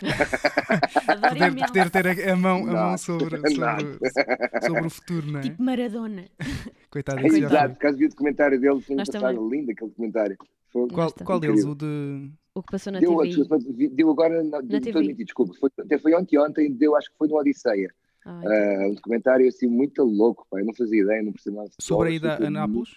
[1.29, 3.99] poder, poder ter a, mão, a mão sobre, sobre,
[4.65, 5.43] sobre, o futuro, não é?
[5.43, 6.25] Tipo Maradona.
[6.89, 10.37] Coitado, é, Exato, por causa vi o documentário dele, foi passado, lindo aquele documentário.
[10.71, 11.65] Foi, qual qual deles?
[11.65, 12.31] O de.
[12.55, 13.89] O que passou na deu, TV?
[13.89, 14.99] Deu agora, na, na TV.
[14.99, 17.93] Mentir, desculpa, foi, até foi ontem, ontem, deu, acho que foi no Odisseia.
[18.25, 21.69] Ah, uh, um documentário assim muito louco, pá, eu não fazia ideia, não percebi nada.
[21.79, 22.89] Sobre a ida a Nápoles?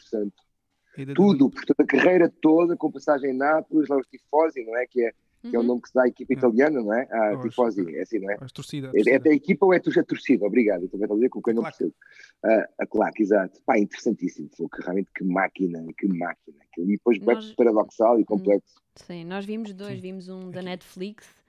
[1.14, 4.87] Tudo, portanto, a carreira toda, com passagem em Nápoles, lá os tifosi, não é?
[4.87, 5.12] Que é
[5.50, 7.07] que é o nome que se dá à equipa italiana, não é?
[7.11, 8.35] À tifosi, é assim, não é?
[8.40, 8.90] A torcida.
[8.94, 10.46] É, é a equipa ou é a torcida?
[10.46, 11.94] Obrigado, também estou a dizer com quem não percebo.
[12.42, 13.61] Uh, a claque, exato.
[13.66, 16.57] Pá, interessantíssimo, foi realmente que máquina, que máquina.
[16.78, 17.52] E depois Nós...
[17.52, 18.74] paradoxal e hum, complexo.
[18.96, 21.43] Sim, nós vimos dois, vimos um da Netflix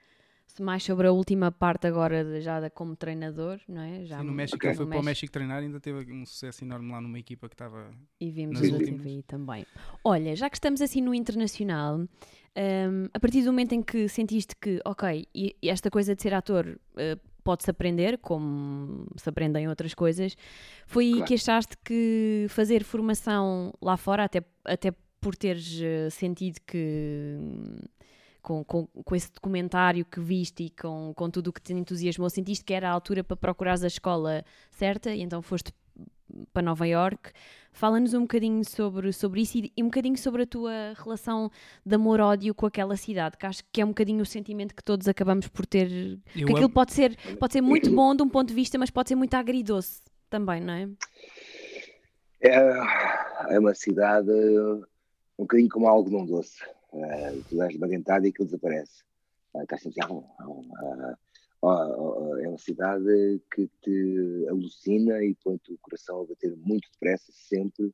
[0.62, 4.04] mais sobre a última parte agora já da, como treinador, não é?
[4.04, 4.70] Já Sim, no México, okay.
[4.70, 7.48] ele foi para o México treinar e ainda teve um sucesso enorme lá numa equipa
[7.48, 7.90] que estava.
[8.20, 9.66] E vimos o último também.
[10.04, 14.56] Olha, já que estamos assim no internacional, um, a partir do momento em que sentiste
[14.56, 19.94] que, ok, e, esta coisa de ser ator uh, pode-se aprender, como se aprendem outras
[19.94, 20.36] coisas,
[20.86, 21.26] foi aí claro.
[21.26, 27.36] que achaste que fazer formação lá fora, até, até por teres uh, sentido que
[28.46, 32.30] com, com, com esse documentário que viste e com, com tudo o que te entusiasmou,
[32.30, 35.74] sentiste que era a altura para procurares a escola certa e então foste
[36.52, 37.32] para Nova York.
[37.72, 41.50] Fala-nos um bocadinho sobre, sobre isso e, e, um bocadinho sobre a tua relação
[41.84, 45.08] de amor-ódio com aquela cidade, que acho que é um bocadinho o sentimento que todos
[45.08, 45.90] acabamos por ter.
[45.90, 48.90] Eu porque aquilo pode ser, pode ser muito bom de um ponto de vista, mas
[48.90, 50.88] pode ser muito agridoce também, não é?
[52.40, 56.62] É, é uma cidade um bocadinho como algo não doce.
[56.96, 59.04] Uh, tu dás uma dentada e aquilo desaparece.
[59.54, 60.12] Uh, sempre assim,
[61.62, 67.30] uh, é uma cidade que te alucina e põe-te o coração a bater muito depressa,
[67.32, 67.92] sempre.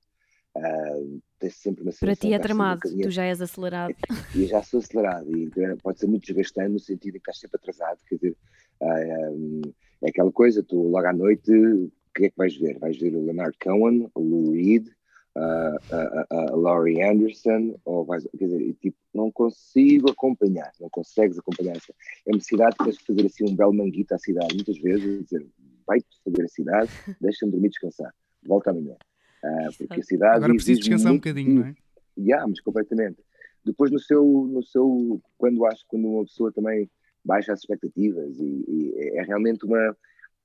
[0.55, 3.95] Uh, tens sempre uma Para ti é tramado, um tu já és acelerado.
[4.37, 7.39] E já sou acelerado, e então, pode ser muito desgastante no sentido em que estás
[7.39, 8.37] sempre atrasado, quer dizer,
[8.83, 12.79] uh, é aquela coisa, tu logo à noite, o que é que vais ver?
[12.79, 14.89] Vais ver o Leonard Cohen, o Lou Reed,
[15.35, 21.39] a, a, a Laurie Anderson, ou vais, quer dizer, tipo, não consigo acompanhar, não consegues
[21.39, 21.77] acompanhar.
[21.77, 21.95] Essa.
[22.27, 25.25] É uma cidade que tens de fazer assim um belo manguito à cidade, muitas vezes,
[25.25, 25.47] dizer,
[25.87, 26.91] vai-te fazer a cidade,
[27.21, 28.13] deixa-me dormir descansar,
[28.45, 28.97] volta amanhã.
[29.45, 30.37] Uh, porque a cidade.
[30.37, 31.75] Agora preciso descansar muito, um bocadinho, não é?
[32.17, 33.19] Yeah, mas completamente.
[33.65, 36.91] Depois, no seu, no seu, quando acho quando uma pessoa também
[37.25, 39.97] baixa as expectativas e, e é realmente uma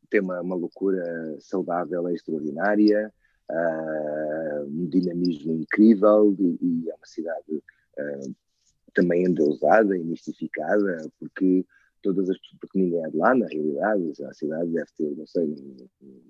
[0.09, 1.03] tem uma, uma loucura
[1.39, 3.13] saudável, é extraordinária,
[3.51, 8.35] uh, um dinamismo incrível e, e é uma cidade uh,
[8.93, 11.65] também endeusada e mistificada, porque
[12.01, 15.47] todas as porque ninguém é de lá, na realidade, a cidade deve ter, não sei,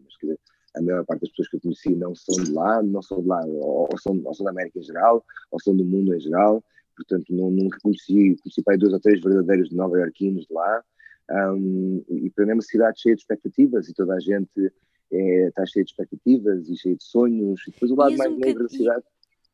[0.03, 0.39] mas quer dizer,
[0.75, 3.27] a maior parte das pessoas que eu conheci não são de lá, não são de
[3.27, 6.19] lá, ou, ou são, ou são da América em geral, ou são do mundo em
[6.19, 6.63] geral,
[6.95, 10.83] portanto não, nunca conheci, conheci para dois ou três verdadeiros nova-iorquinos de lá,
[11.29, 14.71] um, e para mim é uma cidade cheia de expectativas e toda a gente
[15.11, 18.37] é, está cheio de expectativas e cheio de sonhos, e depois o lado mais um
[18.37, 19.03] negro da cidade.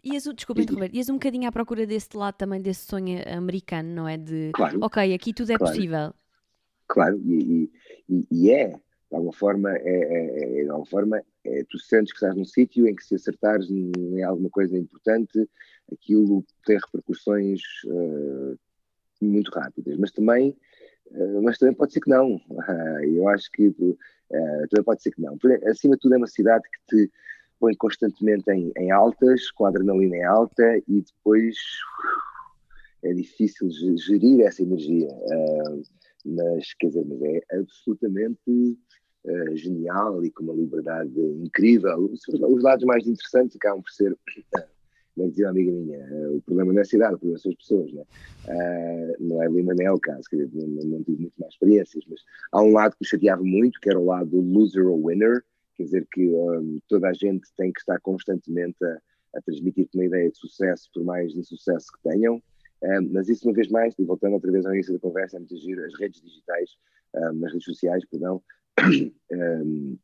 [0.03, 3.89] E, e desculpa interromper, ias um bocadinho à procura desse lado também, desse sonho americano,
[3.89, 4.17] não é?
[4.17, 6.13] De, claro, ok, aqui tudo é claro, possível.
[6.87, 7.71] Claro, e,
[8.09, 12.11] e, e, é, de alguma forma, é, é, é de alguma forma, é, tu sentes
[12.11, 15.47] que estás num sítio em que se acertares em alguma coisa importante,
[15.91, 18.57] aquilo tem repercussões uh,
[19.21, 20.55] muito rápidas, mas também,
[21.41, 22.35] mas também pode ser que não.
[22.35, 23.73] Uh, eu acho que
[24.31, 25.37] Uh, também pode ser que não.
[25.69, 27.11] Acima de tudo, é uma cidade que te
[27.59, 31.55] põe constantemente em, em altas, com a adrenalina em alta, e depois
[33.03, 35.07] é difícil gerir essa energia.
[36.25, 38.79] Mas, quer dizer, mas é absolutamente
[39.53, 42.09] genial e com uma liberdade incrível.
[42.11, 44.17] Os lados mais interessantes acabam por ser
[45.15, 47.57] como dizia uma amiga minha, o problema não é a cidade, o problema são as
[47.57, 48.03] pessoas, né?
[48.47, 51.53] Uh, não é Lima nem é o caso, quer dizer, não, não, tive muito mais
[51.53, 52.21] experiências, mas
[52.51, 55.43] há um lado que me chateava muito, que era o lado do loser or winner,
[55.75, 58.99] quer dizer que um, toda a gente tem que estar constantemente a,
[59.35, 62.41] a transmitir-te uma ideia de sucesso, por mais insucesso que tenham,
[62.83, 65.39] um, mas isso uma vez mais, e voltando outra vez ao início da conversa, é
[65.39, 66.71] muito giro, as redes digitais,
[67.15, 68.41] um, nas redes sociais, perdão,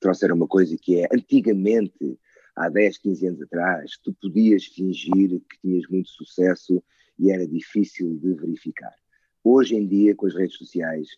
[0.00, 2.18] trouxeram uma coisa que é, antigamente,
[2.58, 6.82] há 10, 15 anos atrás, tu podias fingir que tinhas muito sucesso
[7.18, 8.94] e era difícil de verificar.
[9.42, 11.08] Hoje em dia, com as redes sociais,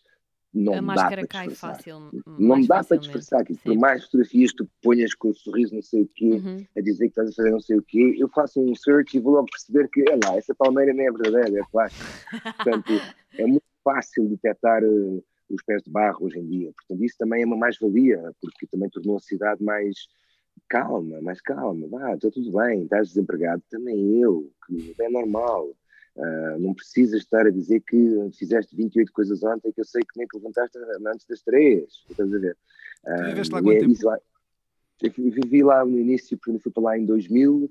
[0.52, 1.76] não a dá para cai disfarçar.
[1.76, 2.10] fácil.
[2.38, 3.44] Não dá para disfarçar.
[3.44, 6.66] Que por mais fotografias tu ponhas com o sorriso não sei o quê, uhum.
[6.76, 9.20] a dizer que estás a fazer não sei o quê, eu faço um search e
[9.20, 12.04] vou logo perceber que, é lá, essa palmeira nem é verdadeira, é plástica.
[12.56, 12.92] Portanto,
[13.38, 16.72] é muito fácil detectar uh, os pés de barro hoje em dia.
[16.76, 19.96] Portanto, isso também é uma mais-valia, porque também tornou a cidade mais
[20.68, 25.68] calma, mais calma, vá, está tudo bem, estás desempregado, também eu, que é normal.
[26.16, 30.18] Uh, não precisas estar a dizer que fizeste 28 coisas ontem que eu sei que
[30.18, 32.04] nem que levantaste antes das três.
[32.10, 32.56] Estás a ver?
[33.04, 34.04] Uh, lá é?
[34.04, 34.18] Lá,
[35.02, 37.70] eu vivi lá no início, fui para lá em 2000, uh,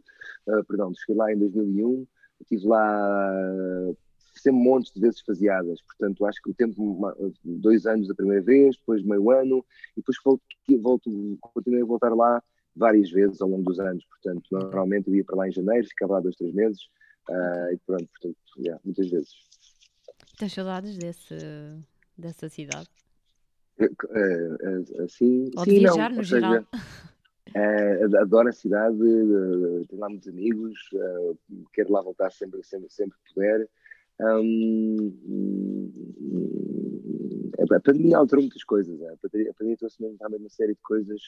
[0.49, 2.07] ah, perdão, cheguei lá em 2001,
[2.41, 3.93] estive lá
[4.35, 8.77] sempre montes de vezes faseadas, portanto acho que o tempo, dois anos da primeira vez,
[8.77, 9.65] depois meio ano,
[9.97, 10.41] e depois volto,
[10.81, 12.41] volto continuei a voltar lá
[12.75, 14.05] várias vezes ao longo dos anos.
[14.05, 16.81] Portanto, normalmente eu ia para lá em janeiro, ficava lá dois, três meses
[17.29, 19.33] uh, e pronto, portanto, yeah, muitas vezes.
[20.37, 21.35] Tens saudades desse,
[22.17, 22.89] dessa cidade?
[25.03, 26.65] Assim, Ou de sim, viajar não, no seja, geral?
[28.21, 28.97] adoro a cidade,
[29.87, 30.77] tenho lá muitos amigos,
[31.73, 33.67] quero lá voltar sempre, sempre, sempre que puder.
[34.21, 35.13] Hum,
[37.71, 39.01] a pandemia alterou muitas coisas.
[39.01, 41.21] A pandemia, a pandemia trouxe-me realmente uma série de coisas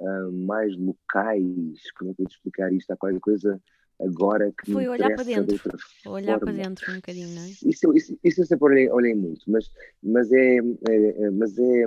[0.00, 1.90] hum, mais locais.
[1.98, 2.90] Como é que eu vou te explicar isto?
[2.90, 3.62] Há qualquer coisa
[4.00, 5.54] agora que Foi me olhar para de dentro.
[5.54, 7.48] outra Olhar para dentro um bocadinho, não é?
[7.48, 9.70] Isso, isso, isso eu sempre olhei, olhei muito, mas,
[10.02, 11.86] mas, é, é- é- mas é.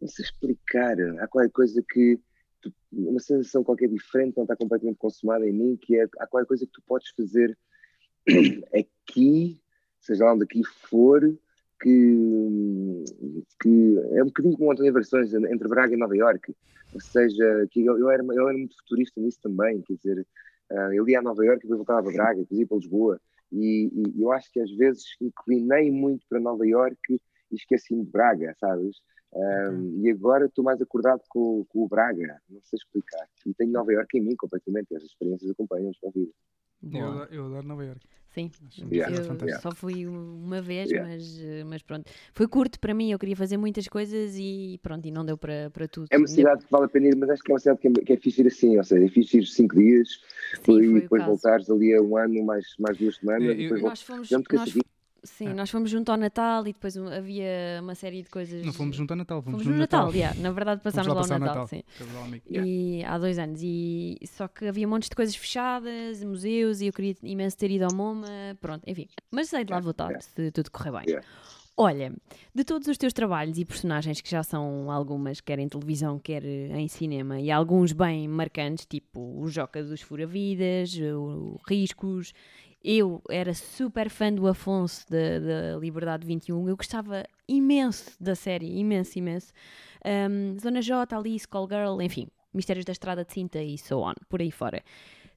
[0.00, 0.96] Não sei explicar.
[1.18, 2.18] Há qualquer coisa que.
[2.62, 6.04] tu- uma sensação qualquer diferente, não está completamente consumada em mim, que é.
[6.18, 7.56] Há qualquer coisa que tu podes fazer
[8.74, 9.60] aqui,
[10.00, 11.20] seja lá onde aqui for,
[11.80, 13.04] que,
[13.60, 16.54] que é um bocadinho como António Versões entre Braga e Nova Iorque.
[16.92, 20.26] Ou seja, que eu, eu, era, eu era muito futurista nisso também, quer dizer,
[20.72, 23.20] ah, eu ia a Nova Iorque e depois voltava a Braga, depois ia para Lisboa.
[23.52, 28.10] E, e eu acho que às vezes inclinei muito para Nova Iorque e esqueci-me de
[28.10, 28.96] Braga, sabes?
[29.34, 33.28] Ah, E agora estou mais acordado com, com o Braga, não sei explicar.
[33.46, 36.32] E tenho Nova Iorque em mim completamente, as experiências acompanham-nos para a vida.
[36.82, 37.28] Eu, Boa.
[37.30, 38.06] eu adoro Nova Iorque.
[38.30, 39.60] Sim, Acho Yeah, eu fantástico.
[39.62, 41.10] só fui uma vez, Yeah.
[41.10, 42.10] mas, eh, mas pronto.
[42.32, 45.68] Foi curto para mim, eu queria fazer muitas coisas e pronto, e não deu para,
[45.70, 46.06] para tudo.
[46.10, 47.88] É uma cidade que vale a pena ir, mas acho que é uma cidade que
[47.88, 50.08] é, que é fixe ir assim, ou seja, é fixe ir cinco dias
[50.64, 53.70] Sim, e depois voltares ali a um ano, mais, mais duas semanas, É, e eu-
[53.74, 54.74] depois Nós fomos, nós.
[55.22, 55.54] Sim, Ah.
[55.54, 58.64] nós fomos junto ao Natal e depois havia uma série de coisas.
[58.64, 61.20] Não fomos junto ao Natal, fomos, Fomos no Natal, yeah, na verdade passámos lá lá,
[61.20, 61.66] passar o Natal, Natal.
[61.68, 61.82] sim.
[62.50, 63.60] E há dois anos.
[63.62, 67.84] E só que havia montes de coisas fechadas, museus, e eu queria imenso ter ido
[67.84, 68.26] ao MoMA.
[68.60, 69.06] Pronto, enfim.
[69.30, 70.20] Mas sei de lá voltar, yeah.
[70.22, 71.02] se tudo correr bem.
[71.06, 71.26] Yeah.
[71.76, 72.12] Olha,
[72.54, 76.44] de todos os teus trabalhos e personagens, que já são algumas, quer em televisão, quer
[76.44, 82.34] eh, em cinema, e alguns bem marcantes, tipo o Joca dos Furavidas, o Riscos.
[82.82, 86.68] Eu era super fã do Afonso da, da Liberdade 21.
[86.68, 89.52] Eu gostava imenso da série, imenso, imenso.
[90.04, 94.14] Um, Zona J, Alice, Call Girl, enfim, Mistérios da Estrada de Cinta e so on,
[94.30, 94.82] por aí fora.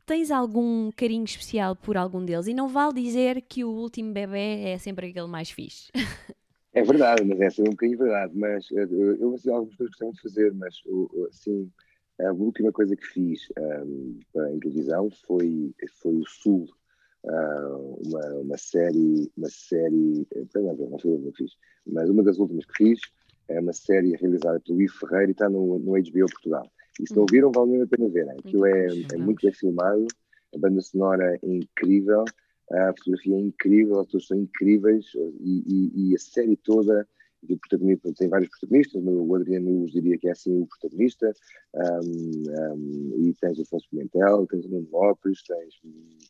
[0.06, 2.48] Tens algum carinho especial por algum deles?
[2.48, 5.92] E não vale dizer que o último bebê é sempre aquele mais fixe.
[6.74, 8.34] É verdade, mas essa é um bocadinho verdade.
[8.38, 10.76] Mas eh, eu, eu assim, algumas coisas gostava de fazer, mas
[11.30, 11.70] assim,
[12.22, 13.48] a última coisa que fiz
[14.34, 16.68] para- em televisão foi, foi o Sul,
[17.28, 21.52] ah, uma, uma série, uma série, não, não última que fiz,
[21.86, 23.00] mas uma das últimas que fiz
[23.50, 26.72] é uma série realizada pelo Ivo Ferreira e está no, no HBO Portugal.
[27.02, 27.30] E se não Uhum.
[27.32, 28.26] viram, vale mesmo a pena ver.
[28.26, 28.36] né?
[28.40, 30.08] Aquilo é, Muito é muito bem filmado,
[30.54, 32.24] a banda sonora é incrível,
[32.72, 35.06] a fotografia é incrível, os atores são incríveis
[35.42, 37.08] e, e- e a série toda
[37.48, 40.68] e o protagonista, tem vários protagonistas, mas o Adriano Luz diria que é assim o
[40.68, 41.34] protagonista,
[41.76, 45.82] um, um, e tens o Afonso Pimentel, tens o Nuno Lopes, tens...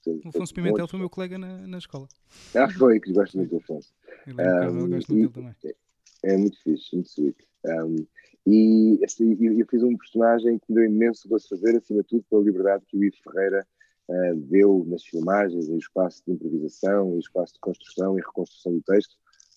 [0.04, 2.08] tens O Afonso Pimentel foi meu colega na, na escola.
[2.56, 3.93] Ah, foi, que gosto muito do Afonso.
[4.26, 5.76] Ele é um gosto muito dele também.
[6.23, 7.38] É muito fixe, muito sweet.
[7.65, 8.06] Um,
[8.45, 12.02] e assim, eu, eu fiz um personagem que me deu imenso gosto de fazer, acima
[12.02, 13.65] de tudo pela liberdade que o Ivo Ferreira
[14.10, 18.82] uh, deu nas filmagens, em espaço de improvisação, em espaço de construção e reconstrução do
[18.82, 19.15] texto,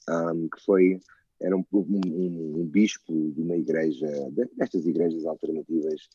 [0.08, 1.00] um, que foi,
[1.40, 6.08] era um, um, um- um bispo de uma igreja, de- destas igrejas alternativas,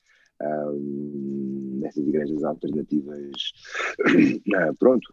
[1.79, 3.51] destas igrejas alternativas,
[4.55, 5.07] ah, pronto,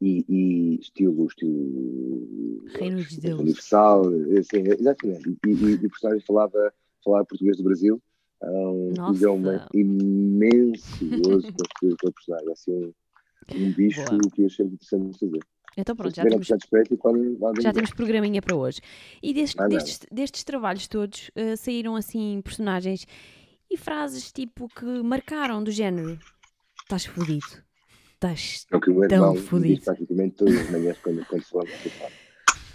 [0.00, 3.38] e, e estilo, estilo Reino de Deus.
[3.40, 4.02] universal,
[4.38, 5.38] assim, exatamente.
[5.46, 6.72] E, e, e o personagem falava,
[7.04, 8.02] falava português do Brasil.
[8.44, 9.14] Um, Nossa.
[9.16, 12.52] e deu-me imenso gozo com aquele personagem.
[12.52, 12.92] Assim,
[13.54, 14.18] um, bicho Boa.
[14.34, 15.40] que eu achei interessante de fazer.
[15.76, 16.46] Então pronto, já temos,
[17.62, 18.80] já temos programinha para hoje.
[19.22, 23.06] E destes, destes, destes trabalhos todos eh, saíram assim personagens
[23.70, 26.18] e frases tipo que marcaram do género:
[26.82, 27.46] estás fodido,
[28.14, 29.74] estás É tão irmão fodido.
[29.76, 31.72] diz praticamente todas as manhãs quando, quando se lembra.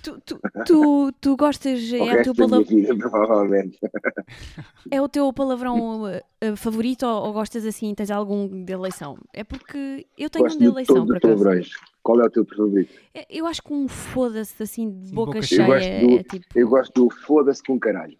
[0.02, 3.78] Tu, tu, tu, tu gostas, O é o, teu da minha pala- vida, provavelmente.
[4.90, 6.08] é o teu palavrão
[6.42, 9.18] eh, favorito ou, ou gostas assim, tens algum de eleição?
[9.34, 11.22] É porque eu tenho Gosto um de de eleição, os acaso.
[11.22, 11.70] palavrões.
[12.08, 12.94] Qual é o teu favorito?
[13.14, 15.62] É, Eu acho que um foda-se assim de Sim, boca, boca cheia.
[15.62, 15.88] Eu gosto
[16.20, 16.46] é tipo.
[16.56, 18.16] Eu gosto do foda-se com caralho.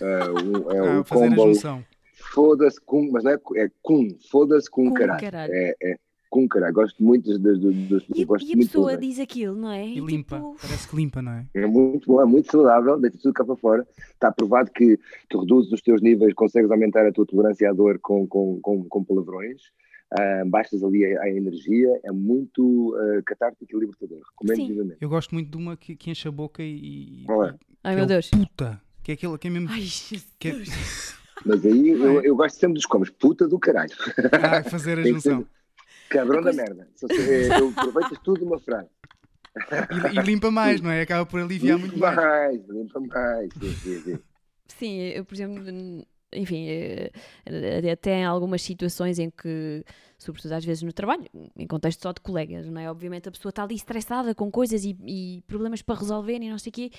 [0.00, 1.84] Ah, um- é Ah, combo
[2.32, 5.20] foda-se com, mas não é, é com, foda-se com, Com caralho.
[5.20, 5.52] caralho.
[5.52, 5.96] É, é
[6.30, 6.74] com caralho.
[6.74, 9.06] Gosto muito das, das, E, gosto e a muito pessoa todas.
[9.06, 9.84] diz aquilo, não é?
[9.84, 10.36] E E limpa.
[10.36, 11.46] tipo, Parece que limpa, não é?
[11.54, 13.86] É muito bom, é muito saudável, deita tudo cá para fora.
[14.12, 14.96] Está provado que
[15.28, 18.84] tu reduzes os teus níveis, consegues aumentar a tua tolerância à dor com, com, com,
[18.84, 19.60] com palavrões,
[20.18, 24.20] ah, baixas ali a, a energia, é muito ah, catártico e libertador.
[24.30, 24.68] Recomendo Sim.
[24.68, 24.98] vivamente.
[25.00, 27.24] Eu gosto muito de uma que, que enche a boca e.
[27.26, 27.54] Qual é?
[27.82, 28.30] ai é meu o Deus.
[28.30, 28.80] Puta!
[29.02, 29.68] Que é aquele que é mesmo.
[29.70, 30.26] Ai, Jesus.
[30.38, 30.54] que é-
[31.44, 32.26] Mas aí eu, é?
[32.26, 33.92] eu gosto sempre dos comes, puta do caralho.
[34.32, 35.46] Ah, fazer a junção.
[36.08, 36.88] Cabrão da merda.
[37.18, 38.88] É, eu aproveitas tudo de uma frase.
[40.12, 41.02] E, e, limpa mais, não é?
[41.02, 42.16] Acaba por aliviar limpa muito mais.
[42.16, 42.68] mais.
[42.68, 44.18] Limpa mais, sim, sim, sim.
[44.68, 45.62] Sim, eu, por exemplo,
[46.34, 47.10] enfim, eh,
[47.90, 49.84] até em algumas situações em que,
[50.18, 51.24] sobretudo às vezes no trabalho,
[51.56, 52.90] em contexto só de colegas, não é?
[52.90, 56.58] Obviamente a pessoa está ali estressada com coisas e, e problemas para resolver e não
[56.58, 56.90] sei o quê.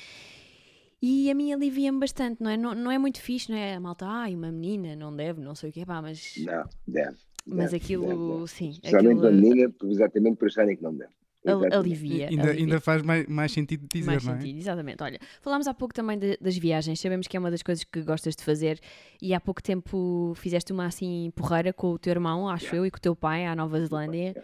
[1.02, 2.58] E a mim alivia-me bastante, não é?
[2.58, 3.76] Não, não é muito fixe, não é?
[3.76, 6.36] A malta, ai, uma menina, não deve, não sei o quê, pá, mas.
[6.38, 7.18] Não, deve.
[7.46, 8.48] Mas deve, aquilo, deve, deve.
[8.48, 8.70] sim.
[8.70, 9.28] Especialmente aquilo...
[9.28, 11.12] uma menina, exatamente por acharem que não deve.
[11.52, 12.30] Alivia.
[12.30, 12.66] Ainda, alivia.
[12.66, 14.38] ainda faz mais, mais sentido dizer, mais não é?
[14.38, 15.04] Sentido, exatamente.
[15.04, 18.02] Olha, falámos há pouco também de, das viagens, sabemos que é uma das coisas que
[18.02, 18.80] gostas de fazer
[19.22, 22.78] e há pouco tempo fizeste uma assim porreira com o teu irmão, acho yeah.
[22.78, 24.36] eu, e com o teu pai à Nova Zelândia,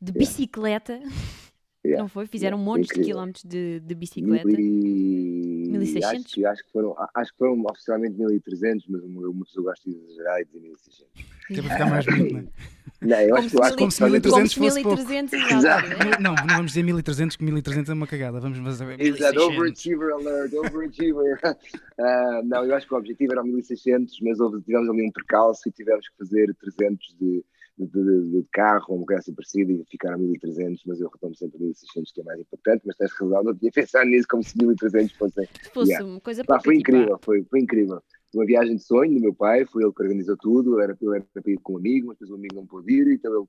[0.00, 0.94] de bicicleta.
[0.94, 1.12] Yeah.
[1.84, 2.26] Não foi?
[2.26, 2.70] Fizeram yeah.
[2.70, 3.02] montes Incrível.
[3.02, 4.48] de quilómetros de, de bicicleta.
[4.50, 5.68] E...
[5.68, 6.32] 1600?
[6.32, 10.40] Acho, acho, que foram, acho que foram oficialmente 1300, mas uma pessoa gosta de exagerar
[10.40, 11.32] e dizer 1600.
[11.48, 12.44] Que é para ficar mais bonito, não é?
[13.02, 15.88] Não, eu acho, como, acho como se 1300 fosse 1300 exato.
[16.20, 18.38] Não, não vamos dizer 1300, que 1300 é uma cagada.
[18.38, 19.00] Vamos fazer.
[19.00, 21.40] Exato, overachiever alert, overachiever.
[21.42, 25.68] uh, não, eu acho que o objetivo era 1600, mas houve, tivemos ali um percalço
[25.68, 27.44] e tivemos que fazer 300 de
[27.78, 31.34] de, de, de, carro uma coisa assim parecida e ficar a 1300, mas eu retomo
[31.34, 34.42] sempre a 1600 que é mais importante, mas tens razão, não tinha pensado nisso como
[34.42, 35.46] se 1300 fosse...
[35.72, 36.06] Fosse yeah.
[36.06, 38.02] uma coisa para Foi incrível, foi, foi incrível.
[38.34, 41.24] Uma viagem de sonho do meu pai, foi ele que organizou tudo, era, eu era
[41.32, 43.46] para ir com um amigo, mas depois o amigo não pôde ir, então ele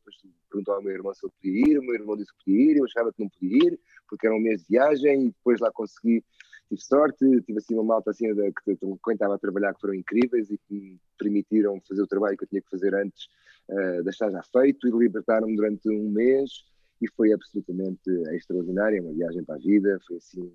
[0.49, 2.77] perguntou ao meu irmão se ele podia ir, o meu irmão disse que podia ir,
[2.77, 5.71] eu achava que não podia ir, porque era um mês de viagem, e depois lá
[5.71, 6.23] consegui
[6.69, 8.25] tive sorte, tive assim uma malta assim
[8.65, 12.37] que, que estava a trabalhar que foram incríveis e que me permitiram fazer o trabalho
[12.37, 13.27] que eu tinha que fazer antes
[13.69, 16.63] uh, deixar já feito e libertaram-me durante um mês.
[17.01, 20.51] E foi absolutamente extraordinária, uma viagem para a vida, foi assim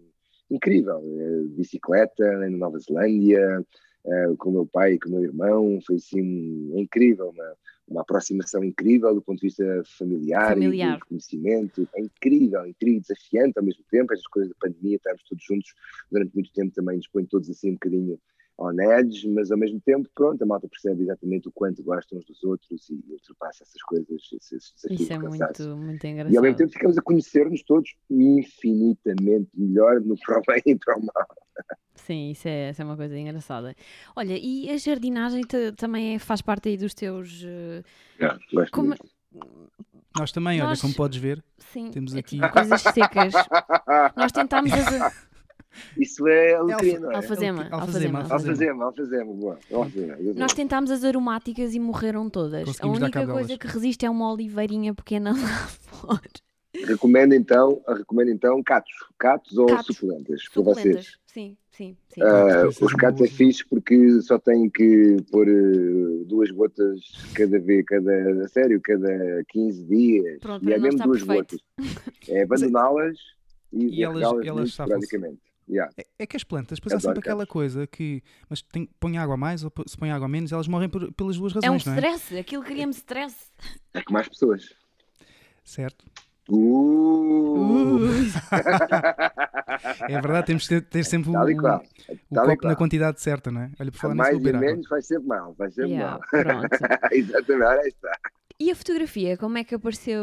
[0.50, 3.64] incrível, uh, bicicleta na Nova Zelândia,
[4.04, 7.54] uh, com o meu pai e com o meu irmão, foi assim incrível, uma,
[7.88, 10.96] uma aproximação incrível do ponto de vista familiar, familiar.
[10.96, 15.22] e de conhecimento, é incrível, incrível, desafiante ao mesmo tempo, estas coisas da pandemia, estarmos
[15.24, 15.74] todos juntos
[16.10, 18.18] durante muito tempo também nos põe todos assim um bocadinho
[18.58, 22.24] on edge, mas ao mesmo tempo, pronto, a malta percebe exatamente o quanto gostam uns
[22.24, 25.00] dos outros e ultrapassa essas coisas, esses desafios.
[25.00, 26.34] Isso é muito, muito engraçado.
[26.34, 30.76] E ao mesmo tempo ficamos a conhecer-nos todos infinitamente melhor no para o bem e
[30.76, 31.26] para o mal.
[31.94, 33.74] Sim, isso é, isso é uma coisa engraçada.
[34.16, 35.42] Olha, e a jardinagem
[35.76, 37.42] também faz parte aí dos teus.
[37.42, 37.84] Uh,
[38.20, 38.38] yeah,
[38.72, 38.94] como...
[40.18, 40.68] Nós também, Nós...
[40.68, 43.34] olha, como podes ver, Sim, temos aqui coisas secas.
[44.16, 45.27] Nós tentámos as,
[45.96, 47.16] isso é alecrim, não é?
[47.16, 47.68] Alfazema.
[47.70, 49.58] Alfazema, alfazema, alfazema, boa.
[50.36, 52.80] Nós tentámos as aromáticas e morreram todas.
[52.80, 56.30] A única coisa que resiste é uma oliveirinha pequena lá fora.
[56.86, 59.86] Recomendo então, recomendo então catos, catos ou catos.
[59.86, 61.16] suculentas, para vocês.
[61.26, 62.22] Sim, sim, sim.
[62.22, 67.00] Uh, os catos é fixe porque só têm que pôr uh, duas gotas
[67.34, 70.40] cada vez, cada, a sério, cada 15 dias.
[70.40, 71.56] Pronto, e é mesmo duas perfeito.
[71.78, 72.28] gotas.
[72.28, 73.18] É abandoná-las
[73.72, 75.47] e, e elas, elas praticamente.
[75.68, 75.92] Yeah.
[75.98, 78.22] É, é, que as plantas, depois há sempre aquela coisa que.
[78.48, 81.12] Mas tem, põe água a mais ou se põe água a menos, elas morrem por,
[81.12, 81.86] pelas duas razões.
[81.86, 82.14] É um não é?
[82.14, 83.36] stress, aquilo cria-me stress.
[83.92, 84.74] É com mais pessoas.
[85.64, 86.06] Certo.
[86.48, 87.98] Uh.
[87.98, 88.08] Uh.
[90.08, 93.70] é verdade, temos que ter, ter sempre o, o copo na quantidade certa, não é?
[93.78, 96.22] Olha, por falar mais e menos vai ser mal, vai ser yeah, mal.
[97.12, 98.18] Exatamente, aí está.
[98.60, 100.20] E a fotografia, como é que apareceu?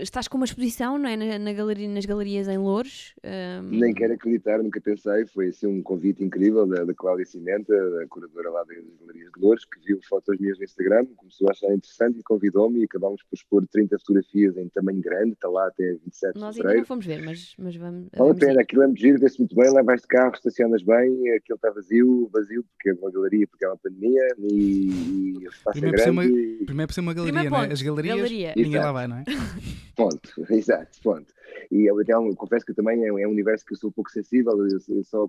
[0.00, 1.16] Estás com uma exposição, não é?
[1.16, 3.14] Na, na galeria, nas galerias em Louros?
[3.24, 3.68] Um...
[3.68, 5.26] Nem quero acreditar, nunca pensei.
[5.26, 9.40] Foi assim um convite incrível da, da Cláudia Cimenta, a curadora lá das galerias de
[9.42, 13.20] Louros, que viu fotos minhas no Instagram, começou a achar interessante e convidou-me e acabámos
[13.24, 16.84] por expor 30 fotografias em tamanho grande, está lá até 27 Nós de ainda não
[16.84, 18.08] fomos ver, mas, mas vamos.
[18.16, 21.32] Vale a pena, aquilo é muito giro, vê-se muito bem, levas de carro, estacionas bem,
[21.32, 25.72] aquilo está vazio, vazio, porque é uma galeria, porque é uma pandemia e, e espaço
[25.72, 26.30] primeiro é grande.
[26.30, 27.72] Uma, primeiro por ser uma galeria, não é?
[27.72, 28.54] As galerias Galeria.
[28.56, 29.24] ninguém lá vai, não é?
[29.96, 31.34] ponto, exato, ponto.
[31.70, 34.10] E eu, então, confesso que também é, é, um universo que eu sou um pouco
[34.10, 35.28] sensível, eu, eu só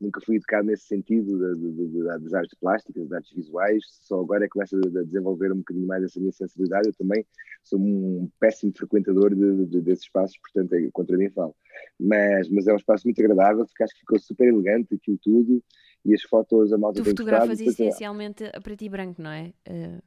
[0.00, 4.20] nunca fui educado nesse sentido de, de, de, das artes plásticas, das artes visuais, só
[4.20, 6.88] agora é que começo a desenvolver um bocadinho mais essa minha sensibilidade.
[6.88, 7.24] Eu também
[7.62, 11.54] sou um péssimo frequentador desses espaços, portanto, é, contra mim falo.
[11.98, 15.62] Mas, mas é um espaço muito agradável, porque acho que ficou super elegante aquilo tudo
[16.04, 19.52] e as fotos a malta Tu fotografas essencialmente a preto e branco, não é?
[19.68, 20.02] Uh...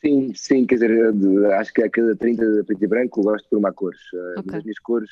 [0.00, 3.50] Sim, sim, quer dizer, acho que a cada 30 de preto e branco gosto de
[3.50, 4.00] formar cores.
[4.14, 4.52] Eh, okay.
[4.52, 5.10] Das minhas cores,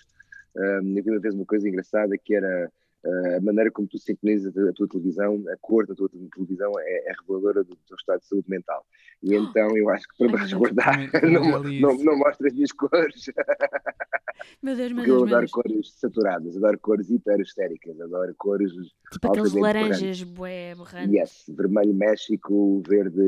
[0.56, 2.70] um, eu vi uma vez uma coisa engraçada que era
[3.04, 7.12] a maneira como tu sincronizas a tua televisão, a cor da tua televisão é, é
[7.20, 8.84] reveladora do teu estado de saúde mental.
[9.22, 13.30] E então eu acho que para me resguardar, não, não, não mostro as minhas cores.
[14.62, 18.72] Meu Deus, meu Porque Deus, eu adoro cores saturadas, adoro cores hiperestéricas, adoro cores.
[19.12, 21.12] Tipo aqueles laranjas, bué, borrantes.
[21.12, 23.20] Yes, vermelho México, verde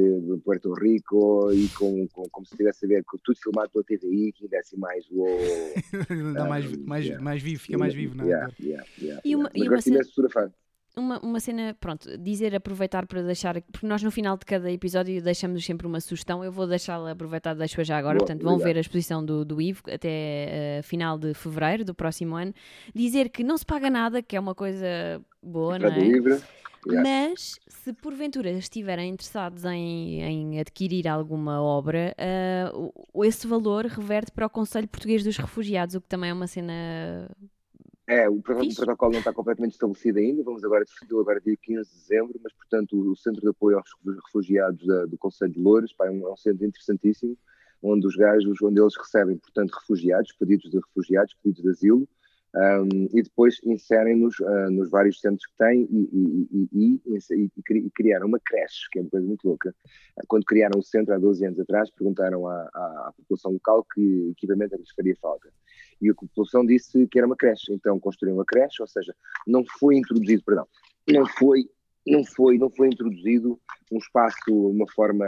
[0.44, 4.44] Puerto Rico e com, com, como se estivesse a ver tudo filmado pela TVI, que
[4.44, 5.06] ainda é assim mais.
[5.10, 5.28] Wow,
[6.34, 8.48] Dá mais, mais, mais vivo, fica mais vivo, não é?
[9.24, 10.00] E uma, e uma cena,
[10.96, 15.22] uma, uma cena, pronto, dizer, aproveitar para deixar, porque nós no final de cada episódio
[15.22, 18.76] deixamos sempre uma sugestão, eu vou deixá-la aproveitar, deixo-a já agora, Boa, portanto vão ver
[18.76, 22.52] a exposição do, do Ivo até uh, final de fevereiro do próximo ano,
[22.94, 24.86] dizer que não se paga nada, que é uma coisa
[25.42, 25.98] boa, não é?
[25.98, 26.40] Livre.
[26.86, 32.14] Mas se porventura estiverem interessados em, em adquirir alguma obra,
[32.74, 36.46] uh, esse valor reverte para o Conselho Português dos Refugiados, o que também é uma
[36.46, 37.30] cena
[38.10, 41.88] é, o, o, protocolo não está completamente estabelecido ainda, vamos agora decidir agora dia 15
[41.88, 43.88] de dezembro, mas portanto o, Centro de Apoio aos
[44.24, 47.38] Refugiados da, do Conselho de Louros pá, é, um, é um centro interessantíssimo,
[47.80, 52.08] onde os gajos, onde eles recebem, portanto, refugiados, pedidos de refugiados, pedidos de asilo,
[52.54, 58.26] um, e depois inserem-nos uh, nos vários centros que têm e, e, e, e, criaram
[58.26, 59.74] uma creche, que é uma coisa muito louca.
[60.26, 64.30] Quando criaram o centro há 12 anos atrás, perguntaram à, à, à população local que
[64.32, 65.48] equipamento é lhes faria falta.
[66.02, 69.14] E a população disse que era uma creche, então construíram uma creche, ou seja,
[69.46, 70.66] não foi introduzido, perdão,
[71.08, 71.68] não foi
[72.06, 73.60] não foi, não foi introduzido
[73.92, 75.26] um espaço, uma forma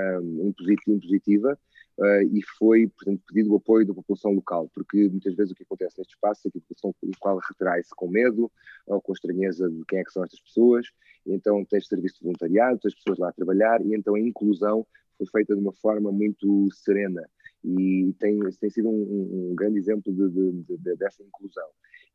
[0.89, 1.59] impositiva,
[2.03, 5.62] uh, e foi, portanto, pedido o apoio da população local, porque muitas vezes o que
[5.62, 8.50] acontece neste espaço é que a população local retrai-se com medo
[8.86, 10.86] ou com estranheza de quem é que são estas pessoas,
[11.26, 14.86] então tens serviço de voluntariado, tens pessoas lá a trabalhar, e então a inclusão
[15.16, 17.22] foi feita de uma forma muito serena
[17.64, 21.68] e tem, tem sido um, um grande exemplo de, de, de, dessa inclusão.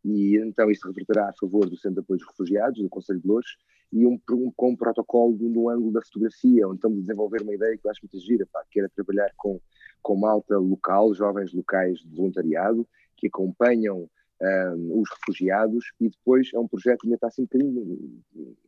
[0.04, 3.28] E então isso reverterá a favor do Centro de Apoio dos Refugiados, do Conselho de
[3.28, 3.58] Louros,
[3.91, 7.54] e um, um, com um protocolo no ângulo da fotografia, onde estamos a desenvolver uma
[7.54, 9.60] ideia que eu acho muito gira, pá, que era trabalhar com,
[10.02, 14.10] com malta local, jovens locais de voluntariado, que acompanham
[14.41, 18.24] um, os refugiados, e depois é um projeto que ainda está assim um bocadinho,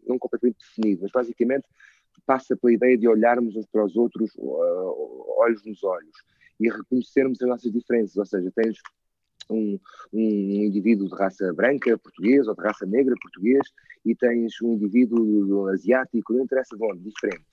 [0.07, 1.67] não completamente definido, mas basicamente
[2.25, 6.15] passa pela ideia de olharmos uns para os outros, uh, olhos nos olhos,
[6.59, 8.77] e reconhecermos as nossas diferenças, ou seja, tens
[9.49, 9.79] um,
[10.13, 13.67] um, indivíduo de raça branca português ou de raça negra português
[14.05, 17.45] e tens um indivíduo asiático, não interessa de onde, diferente.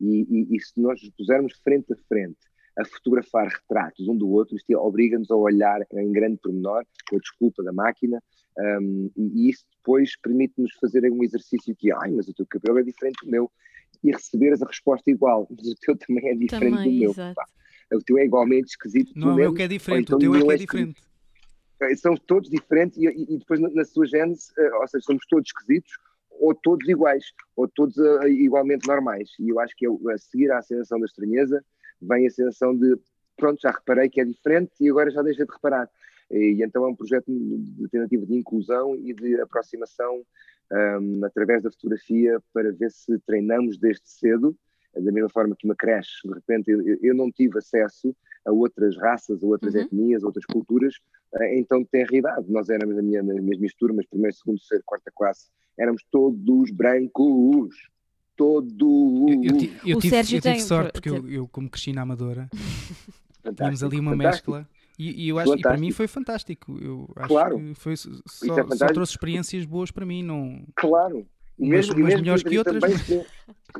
[0.00, 2.38] E, e, e se nós nos pusermos frente a frente
[2.76, 7.20] a fotografar retratos um do outro, isto obriga-nos a olhar em grande pormenor, com a
[7.20, 8.20] desculpa da máquina,
[8.58, 12.82] um, e, isso depois permite-nos fazer um exercício que, ai, mas o teu cabelo é
[12.82, 13.50] diferente do meu,
[14.02, 17.10] e receberes a resposta igual, mas o teu também é diferente também, do meu.
[17.10, 17.40] Exato
[17.92, 19.12] o teu é igualmente esquisito.
[19.14, 21.02] Não é o meu que é diferente, então o teu é que é, é diferente.
[21.96, 25.48] São todos diferentes e, e, depois na, na sua gênese, uh, ou seja, somos todos
[25.48, 25.90] esquisitos
[26.30, 29.30] ou todos iguais, ou todos uh, igualmente normais.
[29.38, 31.64] E eu acho que é a seguir à sensação da estranheza
[32.00, 32.98] vem a sensação de
[33.36, 35.88] pronto, já reparei que é diferente e agora já deixei de reparar.
[36.30, 40.22] E, então é um projeto de tentativa de inclusão e de aproximação
[41.00, 44.56] um, através da fotografia para ver se treinamos desde cedo
[44.94, 48.14] da mesma forma que uma creche, de repente eu, eu não tive acesso
[48.46, 49.80] a outras raças, a outras uhum.
[49.80, 50.94] etnias, a outras culturas,
[51.34, 52.50] eh, então tem realidade.
[52.50, 57.74] Nós éramos na minha, nas minhas turmas, primeiro, segundo, terceiro, quarta classe, éramos todos brancos.
[58.36, 58.72] Todos.
[58.80, 59.50] Eu, eu,
[59.84, 62.50] eu, tive, eu tive sorte porque eu, eu, como cresci na Amadora,
[63.56, 64.50] tínhamos ali uma fantástico.
[64.50, 64.68] mescla.
[64.98, 66.78] E, e eu acho, e para mim foi fantástico.
[66.80, 67.58] Eu acho claro.
[67.58, 68.12] que foi, só,
[68.58, 70.22] é só trouxe experiências boas para mim.
[70.22, 70.64] Não...
[70.74, 71.26] Claro,
[71.58, 72.80] mesmo, mas, mas melhores que outras.
[72.80, 72.96] Também,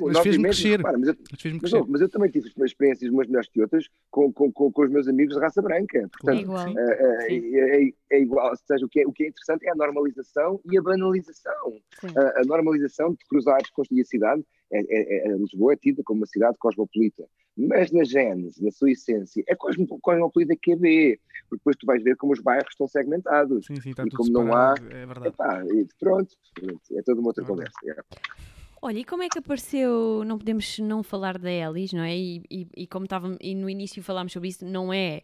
[0.01, 0.77] mas fez-me crescer.
[0.77, 3.89] Repara, mas, eu, mas, fez mas, mas, eu também tive experiências umas melhores que outras
[4.11, 6.09] com, com, com, com, os meus amigos de raça branca.
[6.12, 6.79] Portanto, é igual.
[6.79, 8.51] É, é, é, igual.
[8.51, 11.79] Ou seja, o que é, o que é interessante é a normalização e a banalização.
[12.16, 14.45] A, a, normalização de cruzares com a cidade.
[14.72, 17.25] É, é, é, Lisboa é tida como uma cidade cosmopolita.
[17.57, 21.21] Mas na gênese, na sua essência, é cosmopolita que é B.
[21.49, 23.67] Porque depois tu vais ver como os bairros estão segmentados.
[23.67, 24.75] Sim, sim, está e como não há.
[24.91, 25.29] É verdade.
[25.29, 26.37] Epá, e pronto,
[26.93, 27.73] é toda uma outra conversa.
[28.83, 30.25] Olha, e como é que apareceu?
[30.27, 32.17] Não podemos não falar da Elis, não é?
[32.17, 35.23] E, e, e como estávamos, e no início falámos sobre isso, não é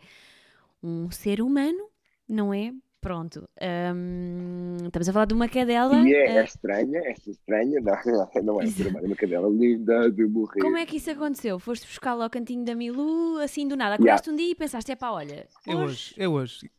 [0.83, 1.91] um ser humano,
[2.29, 2.73] não é?
[3.01, 3.49] Pronto.
[3.61, 5.97] Um, estamos a falar de uma cadela.
[6.07, 6.45] E é, uh...
[6.45, 7.95] estranha, é estranha, não,
[8.45, 10.61] não é um é uma cadela linda de morrer.
[10.61, 11.59] Como é que isso aconteceu?
[11.59, 13.95] Foste buscá-la ao cantinho da Milu, assim do nada.
[13.95, 14.33] Acordaste yeah.
[14.33, 15.47] um dia e pensaste, é pá, olha.
[15.67, 16.71] É hoje, é hoje.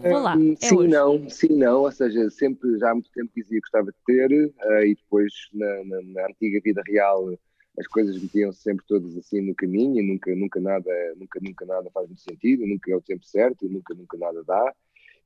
[0.00, 0.34] Vou lá.
[0.34, 0.88] É sim, hoje.
[0.88, 1.82] não, sim, não.
[1.82, 5.32] Ou seja, sempre, já há muito tempo dizia que gostava de ter, uh, e depois
[5.52, 7.30] na, na, na, antiga vida real
[7.78, 11.90] as coisas metiam-se sempre todas assim no caminho, e nunca, nunca, nada, nunca, nunca nada
[11.90, 14.74] faz muito sentido, nunca é o tempo certo, e nunca, nunca nada dá.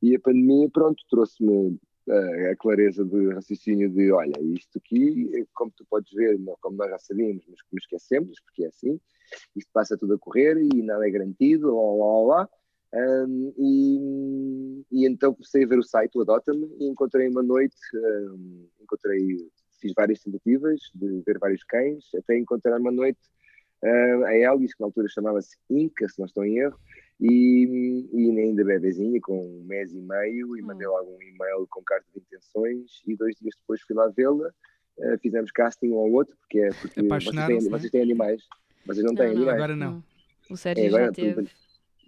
[0.03, 1.79] E a pandemia, pronto, trouxe-me
[2.09, 6.99] a clareza de raciocínio de, olha, isto aqui, como tu podes ver, como nós já
[6.99, 9.01] sabíamos, mas como esquecemos, porque é assim,
[9.57, 12.49] isto passa tudo a correr e nada é garantido, lá, lá, lá.
[12.95, 17.77] Um, e, e, então comecei a ver o site, o Adota-me, e encontrei uma noite,
[17.95, 23.21] um, encontrei, fiz várias tentativas de ver vários cães, até encontrar uma noite
[23.83, 26.79] a Elvis, que na altura chamava-se Inca, se não estou em erro,
[27.21, 30.67] e, e ainda bebezinha, com um mês e meio, e hum.
[30.67, 34.49] mandei logo um e-mail com carta de intenções, e dois dias depois fui lá vê-la,
[34.99, 37.71] uh, fizemos casting um ao outro, porque, é, porque vocês, têm, é?
[37.71, 38.43] vocês têm animais,
[38.85, 39.55] vocês não, não têm não, animais.
[39.55, 40.05] Agora não.
[40.51, 41.49] O Sérgio é, já teve.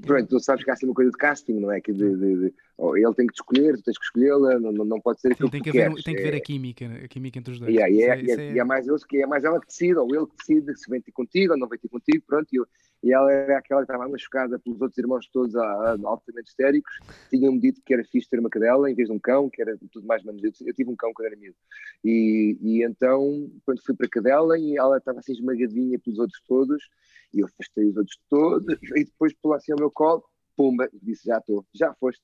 [0.07, 1.81] Pronto, tu sabes que há assim uma coisa de casting, não é?
[1.81, 4.71] Que de, de, de oh, ele tem que te escolher, tu tens que escolhê-la, não,
[4.73, 6.05] não pode ser aquilo tem que, que haver, queres.
[6.05, 6.37] Tem que ver é...
[6.37, 7.75] a química, a química entre os dois.
[7.75, 10.15] Yeah, yeah, é, é, e, é, mais eles, que é mais ela que decide, ou
[10.15, 12.47] ele que decide se vem ter contigo ou não vem ter contigo, pronto.
[12.53, 12.67] E, eu,
[13.03, 16.99] e ela era aquela que estava machucada pelos outros irmãos todos a, a, altamente histéricos.
[17.31, 19.77] Tinham-me dito que era fixe ter uma cadela em vez de um cão, que era
[19.93, 20.43] tudo mais ou menos.
[20.43, 21.57] Eu, eu tive um cão quando era miúdo.
[22.05, 26.41] E, e então, quando fui para a cadela, e ela estava assim esmagadinha pelos outros
[26.47, 26.89] todos,
[27.33, 30.25] e eu afastei os outros todos, e depois pulou assim ao meu colo
[30.59, 32.21] pumba, disse já estou, já foste,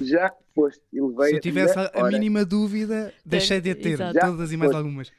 [0.00, 0.82] já foste.
[0.90, 4.18] E levei Se eu tivesse a, a mínima dúvida, deixei de ter Exato.
[4.18, 4.82] todas e mais foste.
[4.82, 5.12] algumas.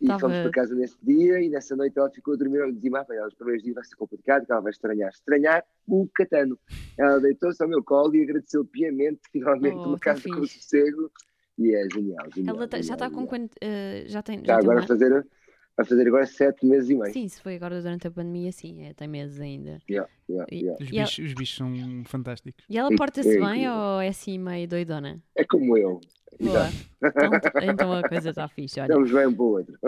[0.00, 0.20] E Tava...
[0.20, 2.58] fomos para casa nesse dia e nessa noite ela ficou a dormir.
[2.58, 5.10] Eu disse, ah, os primeiros dias vai ser complicado, que ela vai estranhar.
[5.10, 6.58] Estranhar o catano.
[6.98, 11.10] Ela deitou-se ao meu colo e agradeceu piamente, finalmente, oh, uma casa com sossego.
[11.58, 12.26] E é genial.
[12.34, 13.54] genial ela tá, já está com quanto.
[13.56, 14.38] Uh, já tem.
[14.38, 14.84] Está agora uma...
[14.84, 15.26] a fazer
[15.80, 17.10] Vai fazer agora sete meses e meio.
[17.10, 19.80] Sim, se foi agora durante a pandemia, sim, é, tem meses ainda.
[19.88, 20.74] Yeah, yeah, yeah.
[20.78, 21.26] Os, bichos, ela...
[21.26, 22.64] os, bichos, são fantásticos.
[22.68, 25.22] E ela porta-se é, bem é, ou é assim meio doidona?
[25.34, 25.98] É como eu.
[26.38, 26.68] Boa.
[27.02, 28.80] Então, então, a coisa está fixe.
[28.80, 28.88] Olha.
[28.88, 29.78] Estamos bem um para o outro.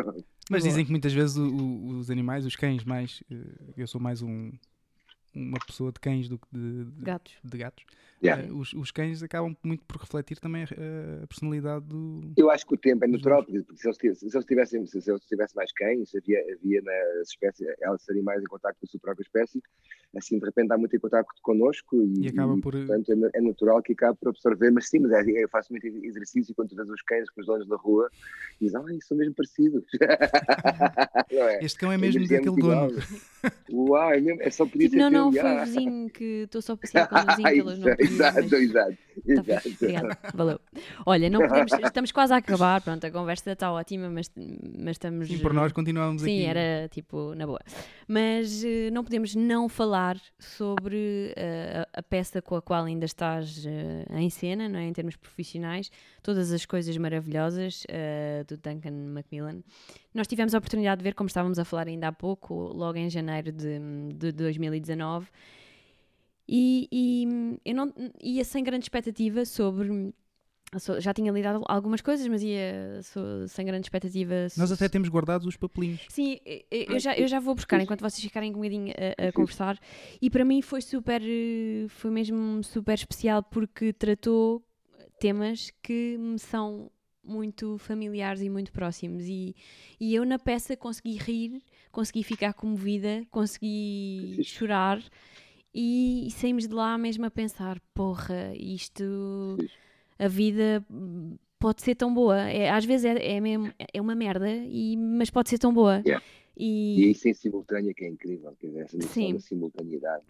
[0.51, 3.23] Mas dizem que muitas vezes o, o, os animais, os cães, mais.
[3.31, 3.37] Eh,
[3.77, 4.51] eu sou mais um,
[5.35, 7.35] uma pessoa de cães do que de, de gatos.
[7.43, 7.85] De gatos.
[8.23, 8.53] Yeah.
[8.53, 10.67] Uh, os, os, cães acabam muito por refletir também a,
[11.25, 12.21] a, personalidade do.
[12.37, 15.11] Eu acho que o tempo é natural, porque, porque se, eles, se eles tivessem se
[15.11, 18.89] eles tivessem mais cães, havia, havia nas espécies, elas serem mais em contato com a
[18.89, 19.61] sua própria espécie,
[20.17, 22.75] assim de repente há muito em contato connosco e, e acaba por.
[22.75, 25.73] E, portanto é, é, natural que acabe por absorver, mas sim, mas é, eu faço
[25.73, 28.09] muito exercício quando tu vês os cães com os donos da rua
[28.61, 29.85] e dizes, ah, são mesmo parecidos.
[31.31, 31.65] é?
[31.65, 32.93] Este cão é mesmo daquele dono.
[33.73, 36.63] Uau, é, mesmo, é só podia tipo, ser Não, não, foi o vizinho que estou
[36.63, 38.53] só passear com o vizinho que eles não Exato, mas...
[38.53, 38.99] exato.
[39.13, 39.43] Tá
[39.77, 40.61] Obrigada, valeu.
[41.05, 44.31] Olha, não podemos, estamos quase a acabar, pronto, a conversa está ótima, mas,
[44.79, 45.29] mas estamos.
[45.29, 46.43] Sim, por nós continuamos sim, aqui.
[46.43, 47.61] Sim, era tipo, na boa.
[48.09, 53.05] Mas uh, não podemos não falar sobre uh, a, a, peça com a qual ainda
[53.05, 54.85] estás uh, em cena, não é?
[54.85, 55.91] em termos profissionais,
[56.23, 57.85] todas as coisas maravilhosas
[58.47, 59.63] do Duncan Macmillan.
[60.15, 63.09] Nós tivemos a oportunidade de ver, como estávamos a falar ainda há pouco, logo em
[63.09, 63.79] janeiro de,
[64.15, 65.12] de 2019
[66.49, 70.13] e, e eu não ia sem grande expectativa sobre
[71.01, 73.01] já tinha lidado algumas coisas, mas ia
[73.49, 74.35] sem grande expectativa.
[74.57, 76.01] Nós até temos guardados os papelinhos.
[76.09, 76.39] Sim,
[76.71, 79.79] eu já, eu já vou buscar enquanto vocês ficarem um bocadinho a, a conversar.
[80.21, 81.21] E para mim foi super,
[81.89, 84.63] foi mesmo super especial porque tratou
[85.21, 86.91] temas que me são
[87.23, 89.25] muito familiares e muito próximos.
[89.27, 89.55] E,
[90.01, 95.01] e eu na peça consegui rir, consegui ficar comovida, consegui chorar
[95.75, 99.57] e, e saímos de lá mesmo a pensar: porra, isto.
[100.19, 100.85] A vida
[101.59, 102.41] pode ser tão boa.
[102.49, 106.03] É, às vezes é, é, mesmo, é uma merda, e, mas pode ser tão boa.
[106.05, 106.25] Yeah.
[106.57, 107.07] E...
[107.07, 109.39] e isso em simultânea que é incrível, quer dizer, essa Sim.
[109.39, 110.25] simultaneidade.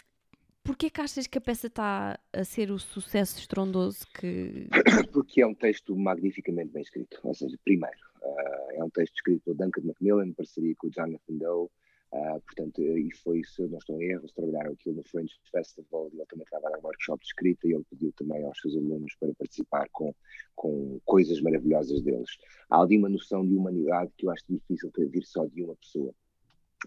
[0.65, 4.69] Porquê que achas que a peça está a ser o sucesso estrondoso que.
[5.13, 7.19] Porque é um texto magnificamente bem escrito.
[7.23, 10.91] Ou seja, primeiro, uh, é um texto escrito por Duncan Macmillan, em parceria com o
[10.91, 11.69] Jonathan Doe,
[12.13, 16.11] Uh, portanto, e foi isso, não estou em erro, eles trabalharam aquilo no Fringe Festival
[16.13, 19.15] e ele também trabalha no workshop de escrita e ele pediu também aos seus alunos
[19.19, 20.15] para participar com,
[20.55, 22.37] com coisas maravilhosas deles.
[22.69, 26.15] Há ali uma noção de humanidade que eu acho difícil vir só de uma pessoa.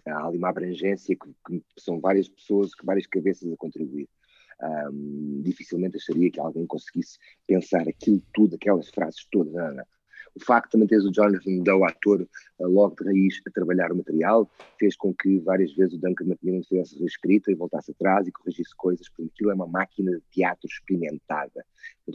[0.04, 4.08] Há ali uma abrangência que, que são várias pessoas, várias cabeças a contribuir.
[4.62, 9.52] Um, dificilmente acharia que alguém conseguisse pensar aquilo tudo, aquelas frases todas.
[9.52, 9.84] Não, não.
[10.36, 13.90] O facto de também teres o Jonathan Doe, ator, eh, logo de raiz, a trabalhar
[13.90, 18.28] o material, fez com que várias vezes o Duncan McMillan fizesse reescrita e voltasse atrás
[18.28, 21.64] e corrigisse coisas, porque aquilo é uma máquina de teatro experimentada.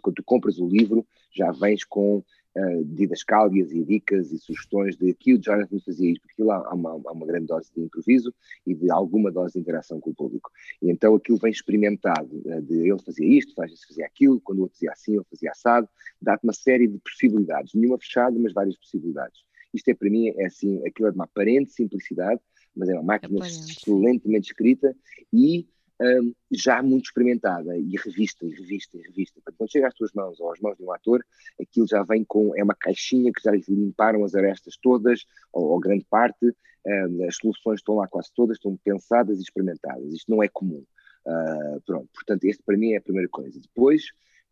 [0.04, 1.06] Quando tu compras o livro,
[1.36, 2.24] já vens com
[2.56, 6.74] uh, didascálias e dicas e sugestões de aqui o Jonathan fazia isto, porque aquilo há
[6.74, 8.34] uma, há uma grande dose de improviso
[8.66, 10.52] e de alguma dose de interação com o público.
[10.82, 14.62] E então aquilo vem experimentado, uh, de ele fazia isto, fazia, fazia aquilo, quando o
[14.64, 15.88] outro fazia assim, ele fazia assado,
[16.22, 19.42] dá-te uma série de possibilidades, nenhuma fechada, mas várias possibilidades.
[19.74, 22.42] Isto é para mim, é assim, aquilo é de uma aparente simplicidade,
[22.76, 24.96] mas é uma máquina excelentemente escrita
[25.32, 25.68] e
[26.02, 29.36] um, já muito experimentada e revista, e revista, e revista.
[29.36, 31.24] Portanto, quando chega às tuas mãos ou às mãos de um ator,
[31.62, 35.70] aquilo já vem com, é uma caixinha que já lhe limparam as arestas todas, ou,
[35.70, 36.54] ou grande parte,
[36.86, 40.12] um, as soluções estão lá quase todas, estão pensadas e experimentadas.
[40.12, 40.84] Isto não é comum.
[41.26, 43.60] Uh, pronto, portanto, este para mim é a primeira coisa.
[43.60, 44.06] Depois,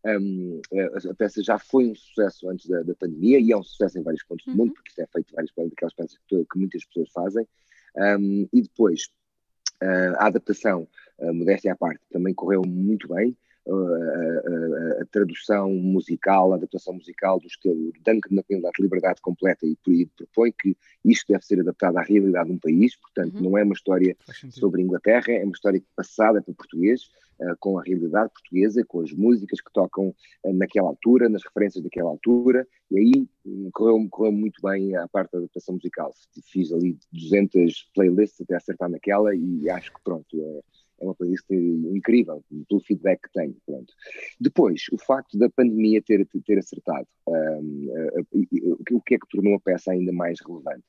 [0.06, 0.60] um,
[1.10, 4.02] a peça já foi um sucesso antes da, da, pandemia e é um sucesso em
[4.02, 4.52] vários pontos uhum.
[4.52, 7.46] do mundo, porque isto é feito em várias daquelas peças que, que muitas pessoas fazem.
[7.96, 9.10] Um, e depois,
[10.18, 10.86] a adaptação,
[11.18, 13.36] uh, modéstia à parte, também correu muito bem
[13.68, 19.76] a, a, tradução musical, a adaptação musical do estilo Duncan na penalidade liberdade completa e
[19.86, 23.42] aí propõe que isto deve ser adaptado à realidade de um país, portanto uhum.
[23.42, 24.16] não é uma história
[24.50, 27.10] sobre Inglaterra, é uma história passada para português, uh,
[27.58, 30.14] com a realidade portuguesa, com as músicas que tocam
[30.44, 35.08] uh, naquela altura, nas referências daquela altura, e aí um, correu, correu muito bem a
[35.08, 36.12] parte da adaptação musical.
[36.44, 40.60] Fiz ali 200 playlists até acertar naquela e acho que pronto, é,
[41.00, 43.56] é uma playlist incrível, pelo feedback que tenho.
[43.64, 43.92] Pronto.
[44.38, 47.88] Depois, o facto da pandemia ter, ter acertado, um,
[48.32, 50.84] uh, o que é que tornou a peça ainda mais relevante?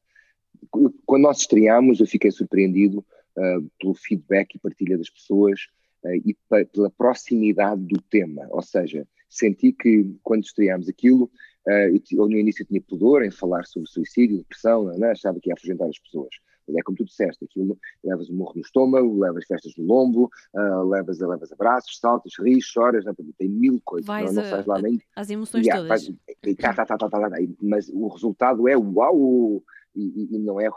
[1.06, 6.36] Quando nós estreámos, eu fiquei surpreendido uh, pelo feedback e partilha das pessoas uh, e
[6.74, 11.32] pela proximidade do tema, ou seja, senti que quando estreámos aquilo,
[11.66, 15.12] eu, no início tinha pudor em falar sobre suicídio, depressão, não, é?
[15.12, 16.30] achava que ia afugentar as pessoas
[16.78, 20.88] é como tu disseste, aquilo, levas um morro no estômago, levas festas no lombo, uh,
[20.88, 24.08] levas, levas abraços, saltas, ris, choras, não, tem mil coisas.
[24.08, 25.02] Vais não, não sais lá nem...
[25.16, 26.06] As emoções yeah, todas.
[26.06, 29.64] Faz, e, tá, tá, tá, tá, tá, tá, mas o resultado é uau,
[29.95, 30.70] e, e não é...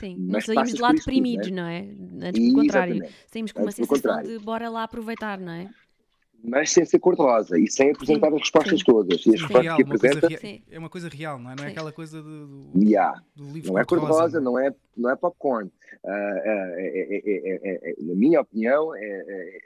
[0.00, 1.86] Sim, não saímos de lá deprimidos, não é?
[2.22, 5.70] Antes pelo contrário, saímos com uma sensação de bora lá aproveitar, não é?
[6.42, 8.84] mas sem ser cor-de-rosa e sem apresentar sim, as respostas sim.
[8.84, 9.26] todas.
[9.26, 10.28] E as respostas real, que apresenta.
[10.70, 11.56] é uma coisa real, não é?
[11.56, 13.22] Não é aquela coisa do, do, yeah.
[13.36, 15.70] do livro Não é cor-de-rosa, não é, não é popcorn.
[16.02, 18.90] Uh, uh, é, é, na minha opinião,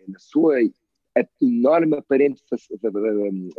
[0.08, 0.58] na sua
[1.40, 2.42] enorme aparente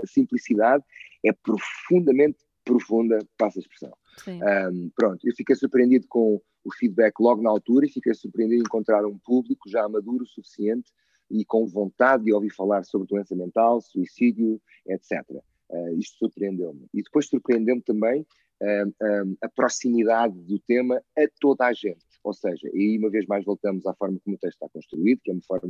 [0.06, 0.84] simplicidade,
[1.24, 3.94] é profundamente profunda, passa a expressão.
[4.28, 8.66] Um, pronto, eu fiquei surpreendido com o feedback logo na altura e fiquei surpreendido em
[8.66, 10.92] encontrar um público já maduro o suficiente
[11.30, 15.24] e com vontade de ouvir falar sobre doença mental, suicídio, etc.
[15.30, 15.42] Uh,
[15.72, 16.88] eh, isto surpreendeu-me.
[16.94, 18.22] E depois surpreendeu-me também
[18.62, 22.06] uh, uh, a proximidade do tema a toda a gente.
[22.24, 25.32] Ou seja, e uma vez mais voltamos à forma como o texto está construído, que
[25.32, 25.68] é uma forma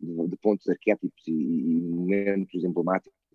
[0.00, 3.29] de, de pontos arquétipos e, e momentos emblemáticos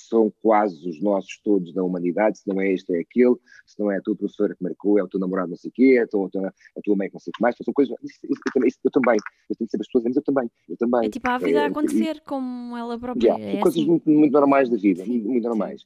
[0.00, 3.36] que são quase os nossos todos da humanidade, se não é este, é aquele,
[3.66, 5.72] se não é a tua professora que marcou, é o teu namorado não sei o
[5.72, 7.94] quê, é a tua, a tua mãe que não sei o que mais, são coisas,
[8.02, 9.16] isso, isso, eu, também, isso, eu também,
[9.50, 11.06] eu tenho sempre as pessoas a eu também, eu também.
[11.06, 13.28] É tipo a vida é, a acontecer e, como ela própria.
[13.28, 13.88] Yeah, é coisas assim.
[13.88, 15.84] muito, muito, normais da vida, muito, muito, normais.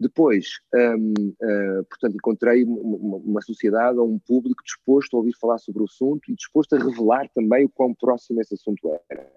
[0.00, 5.58] Depois, um, uh, portanto, encontrei uma, uma, sociedade ou um público disposto a ouvir falar
[5.58, 9.30] sobre o assunto e disposto a revelar também o quão próximo esse assunto era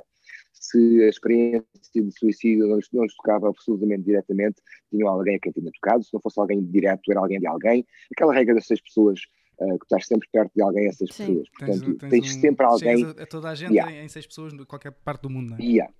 [0.60, 5.52] se a experiência de suicídio não, não lhes tocava absolutamente diretamente, tinham alguém a quem
[5.52, 7.86] tinha tocado, se não fosse alguém direto, era alguém de alguém.
[8.12, 9.20] Aquela regra das seis pessoas,
[9.60, 11.26] uh, que estás sempre perto de alguém, essas Sim.
[11.26, 11.50] pessoas.
[11.50, 13.06] Portanto, tens, tens, tens um, sempre alguém.
[13.06, 13.92] A, a toda a gente yeah.
[13.92, 15.62] em, em seis pessoas, de qualquer parte do mundo, não é?
[15.62, 15.94] Yeah.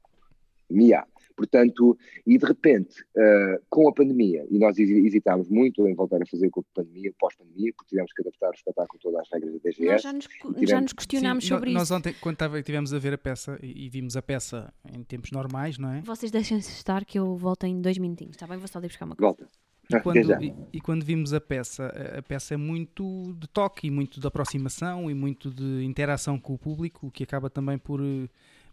[0.72, 1.08] Yeah.
[1.36, 6.26] Portanto, e de repente, uh, com a pandemia, e nós hesitámos muito em voltar a
[6.26, 9.60] fazer com a pandemia, pós-pandemia, porque tivemos que adaptar o espetáculo todas as regras da
[9.60, 9.86] DGS.
[9.86, 10.70] Nós já nos, tivemos...
[10.70, 11.94] já nos questionámos Sim, sobre nós isso.
[11.94, 15.04] Nós ontem, quando tava, tivemos a ver a peça, e, e, vimos a peça em
[15.04, 16.02] tempos normais, não é?
[16.02, 18.58] Vocês deixem-se estar que eu volto em dois minutinhos, está bem?
[18.58, 19.36] Vou só ali buscar uma coisa.
[19.38, 19.66] Volta.
[19.90, 23.92] E quando, e, e quando, vimos a peça, a peça é muito de toque e
[23.92, 28.02] muito de aproximação e muito de interação com o público, o que acaba também por
[28.02, 28.28] eh,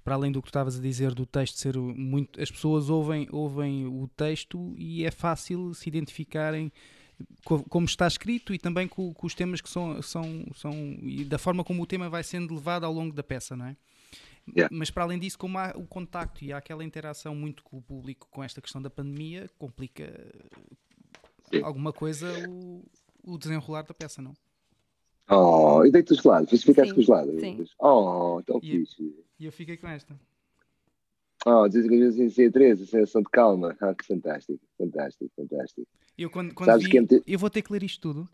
[0.04, 2.40] para além do que tu estavas a dizer do texto ser muito.
[2.40, 6.72] As pessoas ouvem, ouvem o texto e é fácil se identificarem
[7.44, 10.72] como está escrito e também com, com, os temas que são, são, são.
[11.02, 13.76] e da forma como o tema vai sendo levado ao longo da peça, não é?
[14.48, 14.74] Yeah.
[14.76, 17.82] Mas para além disso, como há o contacto e há aquela interação muito com o
[17.82, 20.12] público com esta questão da pandemia, complica
[21.48, 21.62] Sim.
[21.62, 22.84] alguma coisa o,
[23.22, 24.34] o desenrolar da peça, não?
[25.34, 27.34] Oh, e deito os lados, você ficaste com os lados.
[27.78, 29.14] Oh, tão e fixe.
[29.40, 30.14] E eu fiquei com esta.
[31.44, 33.76] Oh, dizem que a 13, a sensação de calma.
[33.80, 35.86] Ah, que fantástico, fantástico, fantástico.
[36.16, 38.28] Eu, quando, quando vi, que eu vou ter que ler isto tudo.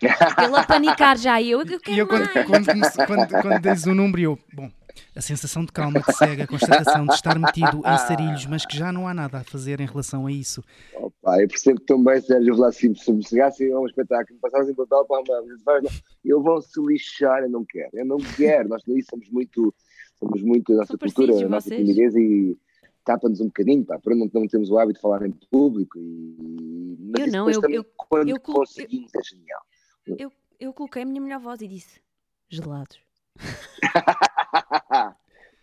[0.00, 3.94] Ele a panicar já, eu, eu quero e eu, quando, quando, quando, quando dizes o
[3.94, 4.70] número, eu, bom,
[5.14, 8.76] a sensação de calma que segue a constatação de estar metido em sarilhos, mas que
[8.76, 10.62] já não há nada a fazer em relação a isso.
[10.94, 14.74] Opa, eu percebo tão bem, Sérgio, lá assim, se me chegasse a um espetáculo, passassem
[14.74, 15.90] por tal, para uma,
[16.24, 19.74] eu vão se lixar, eu não quero, eu não quero, nós daí somos muito
[20.18, 22.56] somos muito, a nossa cultura, a nossa timidez e
[23.04, 25.98] tapa-nos um bocadinho, pá, para não, não temos o hábito de falar em público.
[25.98, 29.62] E, mas eu não, eu, também, eu, quando eu, conseguimos, eu, é genial.
[30.06, 32.00] Eu, eu coloquei a minha melhor voz e disse:
[32.48, 32.98] gelados.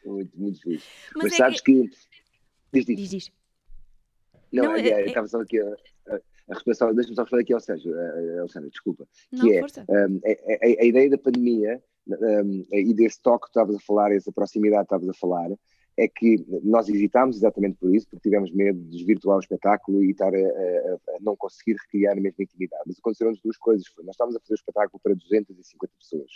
[0.05, 0.87] muito, muito fixe.
[1.15, 1.87] Mas, Mas é sabes que...
[1.87, 1.89] que...
[2.71, 2.97] Diz, diz.
[2.97, 3.31] diz, diz.
[4.51, 6.15] Não, não é, é, é, estava só aqui a, a,
[6.49, 7.93] a responsabilidade, deixa-me só falar aqui ao Sérgio,
[8.39, 13.21] Alexandre, desculpa, não, que é um, a, a, a, ideia da pandemia um, e desse
[13.21, 15.49] toque que estavas a falar, essa proximidade que estavas a falar,
[15.99, 20.11] é que nós hesitámos exatamente por isso, porque tivemos medo de desvirtuar o espetáculo e
[20.11, 22.83] estar a, a, a não conseguir recriar a mesma intimidade.
[22.87, 23.85] Mas aconteceram-nos duas coisas.
[23.87, 26.31] Foi, nós estávamos a fazer o espetáculo para 250 pessoas,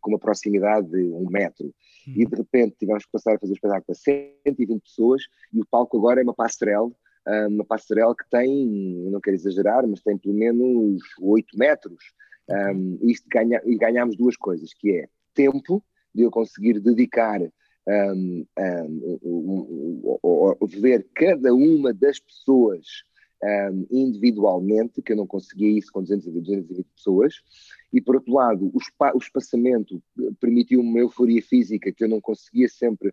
[0.00, 2.14] com uma proximidade de um metro, hum.
[2.16, 5.66] e de repente tivemos que passar a fazer o espetáculo para 120 pessoas, e o
[5.70, 6.90] palco agora é uma passarela,
[7.26, 8.66] ah, uma passarela que tem,
[9.10, 12.02] não quero exagerar, mas tem pelo menos 8 metros.
[12.48, 15.82] Um, isto ganha, e ganhamos duas coisas, que é tempo
[16.14, 17.40] de eu conseguir dedicar
[17.88, 18.46] um,
[19.24, 23.04] um, um, ver cada uma das pessoas
[23.90, 27.42] individualmente, que eu não conseguia isso com 220 pessoas,
[27.92, 28.78] e por outro lado, o,
[29.14, 30.00] o espaçamento
[30.40, 33.12] permitiu-me uma euforia física que eu não conseguia sempre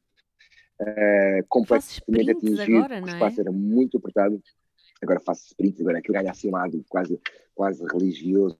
[0.80, 3.42] uh, completamente atingir, agora, o espaço é?
[3.42, 4.42] era muito apertado.
[5.02, 7.20] Agora faço sprints, agora aquilo ganha assim um lado quase,
[7.56, 8.58] quase religioso,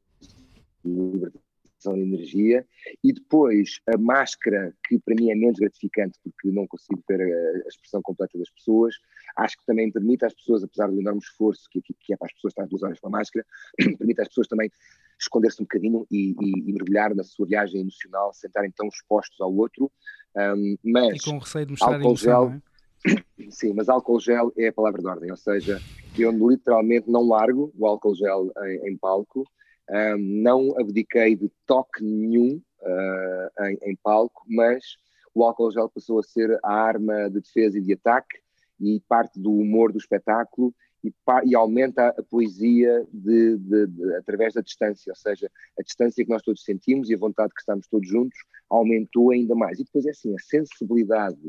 [1.80, 2.66] de energia,
[3.04, 7.66] e depois a máscara, que para mim é menos gratificante porque não consigo ver a,
[7.66, 8.96] a expressão completa das pessoas,
[9.38, 12.34] acho que também permite às pessoas, apesar do enorme esforço que, que é para as
[12.34, 13.46] pessoas estar duas horas com a máscara,
[13.98, 14.72] permite às pessoas também
[15.20, 19.54] esconder-se um bocadinho e, e, e, mergulhar na sua viagem emocional, sentarem tão expostos ao
[19.54, 19.92] outro,
[20.36, 21.18] um, mas...
[21.18, 22.62] E com receio de mostrar álcool emoção, gel,
[23.06, 23.50] é?
[23.52, 25.82] Sim, mas álcool gel é a palavra de ordem, ou seja,
[26.18, 29.46] eu literalmente não largo o álcool gel em, em palco,
[29.90, 34.98] um, não abdiquei de toque nenhum uh, em, em, palco, mas
[35.34, 38.40] o álcool gel passou a ser a arma de defesa e de ataque
[38.80, 40.74] e parte do humor do espetáculo
[41.04, 41.14] e,
[41.46, 46.30] e aumenta a poesia de, de, de, através da distância, ou seja, a distância que
[46.30, 48.38] nós todos sentimos e a vontade que estamos todos juntos
[48.70, 49.80] aumentou ainda mais.
[49.80, 51.40] E depois é assim, a sensibilidade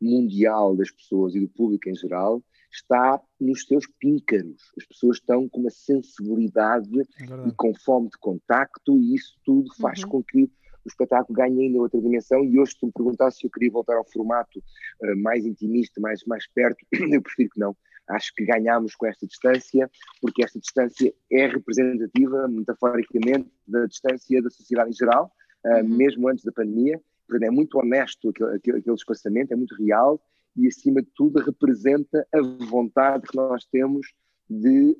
[0.00, 2.42] mundial das pessoas e do público em geral
[2.72, 4.72] está nos seus píncaros.
[4.78, 9.72] As pessoas estão com uma sensibilidade é e com fome de contacto, e isso tudo
[9.76, 10.08] faz uhum.
[10.08, 10.44] com que
[10.84, 12.44] o espetáculo ganhe ainda outra dimensão.
[12.44, 16.00] E hoje, se tu me perguntasse se eu queria voltar ao formato uh, mais intimista,
[16.00, 17.76] mais, mais perto, eu prefiro que não.
[18.08, 19.88] Acho que ganhamos com esta distância,
[20.20, 25.30] porque esta distância é representativa, metaforicamente, da distância da sociedade em geral,
[25.64, 25.88] uh, uhum.
[25.88, 27.00] mesmo antes da pandemia.
[27.28, 30.20] Portanto, é muito honesto aquele, aquele espaçamento, é muito real
[30.56, 34.06] e, acima de tudo, representa a vontade que nós temos
[34.48, 34.96] de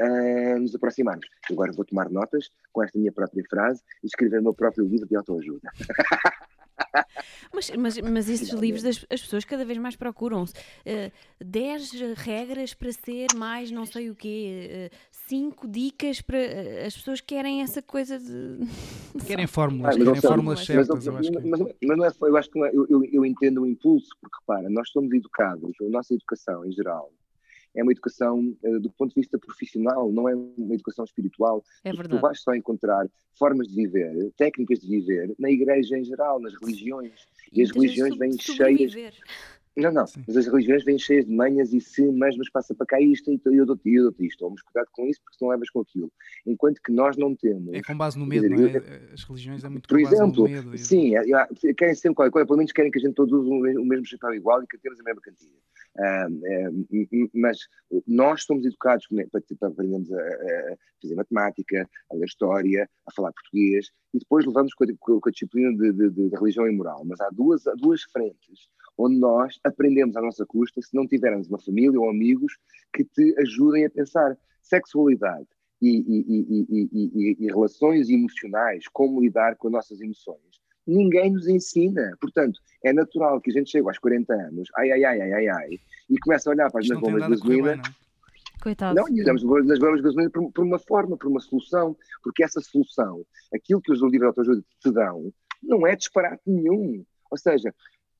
[0.00, 1.26] uh, nos aproximarmos.
[1.50, 5.06] Agora vou tomar notas com esta minha própria frase e escrever o meu próprio livro
[5.06, 5.70] de autoajuda.
[7.52, 12.74] Mas, mas, mas esses livros as, as pessoas cada vez mais procuram uh, 10 regras
[12.74, 14.96] para ser mais não sei o quê, uh,
[15.28, 16.38] 5 dicas para.
[16.38, 18.58] Uh, as pessoas querem essa coisa de.
[19.26, 21.06] Querem fórmulas, ah, querem fórmulas certas.
[21.06, 23.66] Mas, mas, mas, mas, não é, eu acho que é, eu, eu, eu entendo o
[23.66, 27.10] impulso, porque repara, nós somos educados, a nossa educação em geral
[27.76, 31.62] é uma educação uh, do ponto de vista profissional, não é uma educação espiritual.
[31.84, 32.16] É verdade.
[32.16, 33.06] Tu vais só encontrar
[33.38, 37.12] formas de viver, técnicas de viver, na igreja em geral, nas religiões.
[37.52, 38.94] E, e as religiões vêm cheias.
[39.76, 40.24] Não, não, Sim.
[40.26, 43.30] mas as religiões vêm cheias de manhas e se, mas nos passa para cá isto,
[43.30, 44.42] então eu dou-te eu dou isto.
[44.42, 46.10] Vamos cuidado com isso porque não levas com aquilo.
[46.46, 47.74] Enquanto que nós não temos.
[47.74, 49.12] É com base no medo, dizer, não é?
[49.12, 52.90] As religiões é muito Por exemplo, medo, sim, é, é, querem sempre, pelo menos querem
[52.90, 55.56] que a gente todos use o mesmo chapéu igual e que temos a mesma cantiga.
[55.96, 57.58] Uh, mas
[58.06, 63.32] nós somos educados para, para aprendermos a, a, fazer matemática, a ler história, a falar
[63.32, 67.04] português e depois levamos com a, com a disciplina de, de, de, religião e moral.
[67.04, 71.48] Mas há duas, há duas frentes onde nós aprendemos à nossa custa se não tivermos
[71.48, 72.56] uma família ou amigos
[72.94, 75.46] que te ajudem a pensar sexualidade
[75.82, 80.40] e, e, e, e, relações emocionais, como lidar com as nossas emoções.
[80.86, 82.16] Ninguém nos ensina.
[82.18, 85.48] Portanto, é natural que a gente chegue aos 40 anos, ai, ai, ai, ai, ai,
[85.48, 87.82] ai, e comece a olhar para as bombas de gasolina.
[88.66, 88.96] Coitado.
[88.96, 93.24] Não, e bombas de gasolina por, por, uma forma, por uma solução, porque essa solução,
[93.54, 97.04] aquilo que os livros de autoajuda te dão, não é disparate nenhum.
[97.30, 97.72] Ou seja,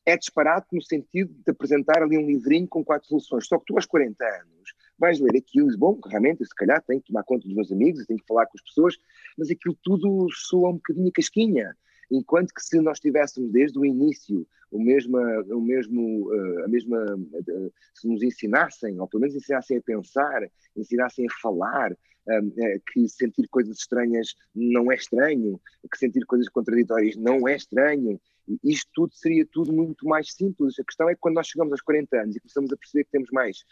[0.04, 3.48] é disparate no sentido de apresentar ali um livrinho com quatro soluções.
[3.48, 6.80] Só que tu, aos 40 anos, vais ler aquilo e dizes, bom, realmente, se calhar
[6.86, 8.94] tenho que tomar conta dos meus amigos, tenho que falar com as pessoas,
[9.36, 11.76] mas aquilo tudo soa um bocadinho casquinha.
[12.10, 17.04] Enquanto que se nós tivéssemos desde o início o mesmo, o mesmo, uh, a mesma,
[17.14, 20.42] uh, se nos ensinassem, ou pelo menos ensinassem a pensar,
[20.76, 27.16] ensinassem a falar, uh, que sentir coisas estranhas não é estranho, que sentir coisas contraditórias
[27.16, 28.20] não é estranho,
[28.62, 30.78] isto tudo seria tudo muito mais simples.
[30.78, 33.10] A questão é que quando nós chegamos aos 40 anos e começamos a perceber que
[33.10, 33.64] temos mais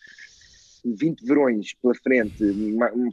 [0.84, 2.44] 20 verões pela frente,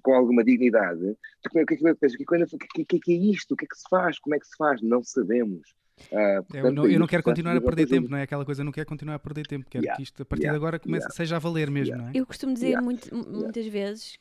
[0.04, 3.54] com alguma dignidade, o que, é que, que, que é isto?
[3.54, 4.20] O que é que se faz?
[4.20, 4.82] Como é que se faz?
[4.82, 5.74] Não sabemos.
[6.12, 8.24] Uh, portanto, eu, não, eu não quero continuar a perder tempo, não é?
[8.24, 10.44] Aquela coisa, eu não quero continuar a perder tempo, quero yeah, que isto a partir
[10.44, 11.16] yeah, de agora comece, yeah.
[11.16, 12.12] seja a valer mesmo, não é?
[12.14, 14.20] Eu costumo dizer muito, muitas vezes,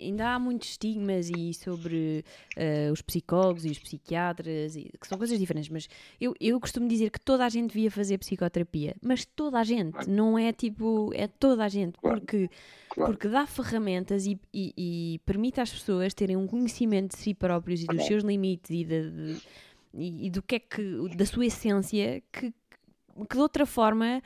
[0.00, 2.24] ainda há muitos estigmas e sobre
[2.56, 5.88] uh, os psicólogos e os psiquiatras, e, que são coisas diferentes, mas
[6.20, 9.92] eu, eu costumo dizer que toda a gente devia fazer psicoterapia, mas toda a gente,
[9.92, 10.10] claro.
[10.10, 12.20] não é tipo, é toda a gente, claro.
[12.20, 12.50] porque,
[12.90, 13.12] claro.
[13.12, 17.82] porque dá ferramentas e, e, e, permite às pessoas terem um conhecimento de si próprios
[17.82, 19.42] e dos seus limites e de, de
[19.96, 24.22] e, e, do que é que da sua essência que, que de outra forma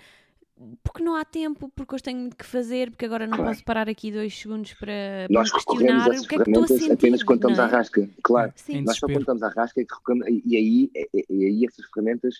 [0.82, 3.50] porque não há tempo, porque hoje tenho muito que fazer, porque agora não claro.
[3.50, 6.66] posso parar aqui dois segundos para, nós para questionar o que é que estou a
[6.66, 6.92] sentir.
[6.92, 7.62] apenas quando estamos é?
[7.62, 8.52] à rasca, claro.
[8.56, 8.82] Sim.
[8.82, 9.94] Nós só quando estamos à rasca é que
[10.44, 10.90] e aí,
[11.30, 12.34] e aí essas ferramentas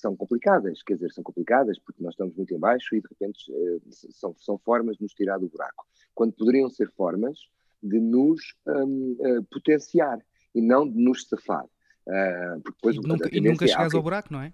[0.00, 3.52] são complicadas, quer dizer, são complicadas porque nós estamos muito em baixo e de repente
[3.52, 7.38] eh, são, são formas de nos tirar do buraco, quando poderiam ser formas
[7.82, 10.18] de nos um, uh, eh, potenciar
[10.54, 11.66] e não de nos safar.
[12.10, 14.52] Uh, depois, e nunca, e nunca chegas ao buraco, não é?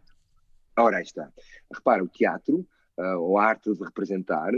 [0.79, 1.33] Ora, aí está.
[1.73, 2.67] Repara, o teatro,
[2.99, 4.53] uh, ou a arte de representar,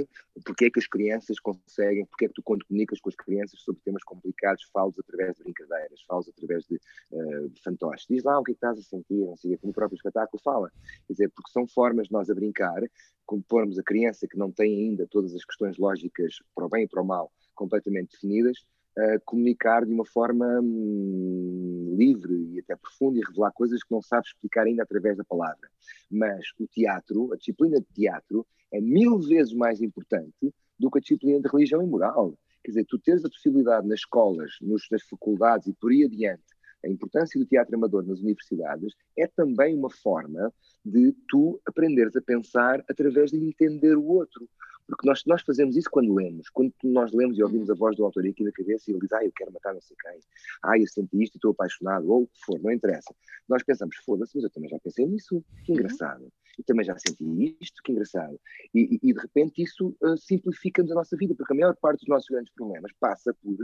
[0.45, 3.61] porque é que as crianças conseguem, porque é que tu, quando comunicas com as crianças
[3.61, 6.81] sobre temas complicados, falas através de brincadeiras, falas através de,
[7.13, 8.07] uh, de fantoches.
[8.11, 10.43] Diz lá o que é que estás a sentir, não sei, como o próprio espetáculo
[10.43, 10.73] fala.
[11.07, 12.83] Quer dizer, porque são formas de nós a brincar,
[13.25, 16.85] como pormos a criança que não tem ainda todas as questões lógicas para o bem
[16.85, 18.65] e para o mal completamente definidas,
[18.99, 24.03] uh, comunicar de uma forma hum, livre e até profunda e revelar coisas que não
[24.03, 25.71] sabes explicar ainda através da palavra.
[26.11, 31.01] Mas o teatro, a disciplina de teatro, é mil vezes mais importante do que a
[31.01, 32.39] disciplina de religião e moral.
[32.63, 36.43] Quer dizer, tu tens a possibilidade nas escolas, nos, nas faculdades e por aí adiante,
[36.85, 40.53] a importância do teatro amador nas universidades é também uma forma
[40.85, 44.49] de tu aprenderes a pensar através de entender o outro.
[44.89, 46.49] Porque nós, nós fazemos isso quando lemos.
[46.49, 47.75] Quando nós lemos e ouvimos uhum.
[47.75, 49.81] a voz do autor aqui na cabeça e ele diz, ah, eu quero matar não
[49.83, 50.19] sei quem,
[50.63, 53.15] ah, eu senti isto e estou apaixonado, ou o que for, não interessa.
[53.47, 55.79] Nós pensamos, foda-se, mas eu também já pensei nisso, que uhum.
[55.79, 56.33] engraçado.
[56.59, 58.41] Eu também já senti isto, que engraçado.
[58.75, 62.01] E, e, e de repente isso uh, simplifica-nos a nossa vida, porque a maior parte
[62.01, 63.57] dos nossos grandes problemas passa por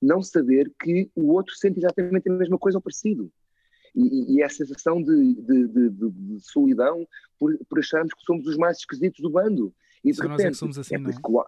[0.00, 3.30] não saber que o outro sente exatamente a mesma coisa ou parecido.
[3.94, 7.04] E, e, a sensação de, de, de, de solidão
[7.36, 9.74] por, por, acharmos que somos os mais esquisitos do bando.
[10.04, 11.44] E de repente, é, somos assim, é, por isso que o,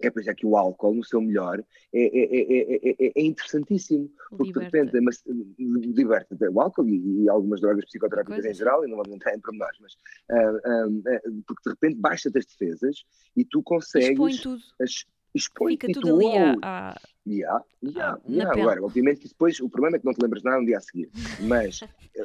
[0.00, 4.10] é por isso que o álcool, no seu melhor, é, é, é, é interessantíssimo.
[4.30, 4.70] Porque liberta.
[4.70, 5.22] de repente mas,
[5.58, 9.40] liberta o álcool e, e, algumas drogas psicotrópicas em geral, e não vamos entrar em
[9.40, 9.94] pormenores, mas
[10.30, 13.04] uh, uh, porque de repente baixa-te as defesas
[13.36, 14.10] e tu consegues.
[14.10, 14.62] Expõe tudo.
[14.80, 15.04] As,
[15.34, 17.00] expõe Fica tudo ali a, a...
[17.26, 18.60] Yeah, yeah, yeah.
[18.60, 20.80] Agora, obviamente que depois o problema é que não te lembras nada no dia a
[20.80, 21.10] seguir,
[21.46, 21.80] mas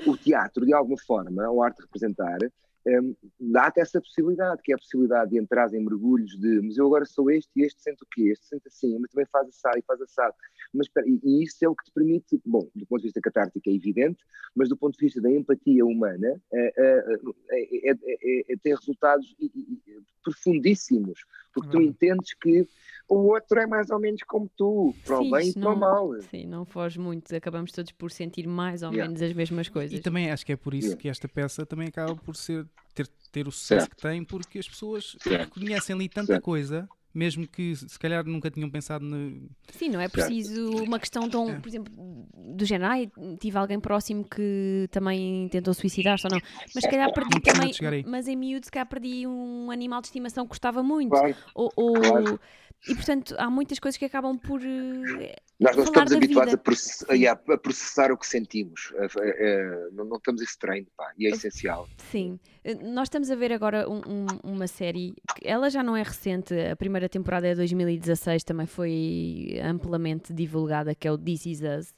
[0.05, 2.39] o teatro, de alguma forma, ou a arte de representar,
[2.85, 6.85] um, dá-te essa possibilidade, que é a possibilidade de entrar em mergulhos de mas eu
[6.85, 8.29] agora sou este e este sente o quê?
[8.29, 10.33] Este sente assim, mas também faz assado e faz assado.
[10.73, 13.69] Mas, e, e isso é o que te permite, bom, do ponto de vista catártico
[13.69, 14.23] é evidente,
[14.55, 19.35] mas do ponto de vista da empatia humana é, é, é, é tem resultados
[20.23, 21.19] profundíssimos,
[21.53, 22.67] porque tu entendes que
[23.09, 26.21] o outro é mais ou menos como tu, para o bem e para o mal.
[26.21, 29.07] Sim, não foge muito, acabamos todos por sentir mais ou yeah.
[29.07, 29.97] menos as mesmas coisas.
[29.97, 31.01] E também acho que é por isso yeah.
[31.01, 33.95] que esta peça também acaba por ser, ter, ter o sucesso certo.
[33.95, 35.59] que tem, porque as pessoas certo.
[35.59, 36.43] conhecem ali tanta certo.
[36.43, 39.47] coisa mesmo que se calhar nunca tinham pensado no.
[39.71, 41.59] Sim, não é preciso uma questão tão, é.
[41.59, 41.93] por exemplo,
[42.33, 46.41] do género, ah, tive alguém próximo que também tentou suicidar-se ou não,
[46.73, 50.43] mas se calhar perdi também, mas em miúdo se calhar perdi um animal de estimação
[50.45, 51.35] que gostava muito, claro.
[51.53, 52.39] ou, ou claro.
[52.87, 54.59] E portanto, há muitas coisas que acabam por.
[55.63, 57.07] Nós não estamos habituados a processar,
[57.49, 58.93] a processar, o que sentimos.
[59.93, 61.87] não, não estamos esse treino, pá, e é essencial.
[62.11, 62.37] Sim.
[62.83, 66.75] Nós estamos a ver agora um, um, uma série, ela já não é recente, a
[66.75, 71.93] primeira temporada é de 2016, também foi amplamente divulgada, que é o This Is Us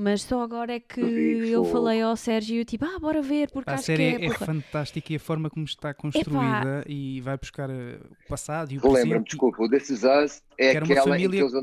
[0.00, 3.74] mas só agora é que eu falei ao Sérgio, tipo, ah, bora ver, porque a
[3.74, 6.84] acho série que é, é fantástica e a forma como está construída Epá.
[6.86, 9.02] e vai buscar eh, o passado e o presente.
[9.02, 11.26] Lembra-me, desculpa, o This Is Us é aquela família...
[11.26, 11.54] em que eles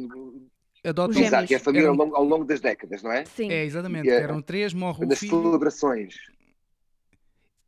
[0.86, 1.22] adotam...
[1.22, 3.26] Exato, é a família ao, longo, ao, longo, das décadas, não é?
[3.26, 3.52] Sim.
[3.52, 5.42] É, exatamente, é, eram três, morre o filho...
[5.42, 6.16] celebrações.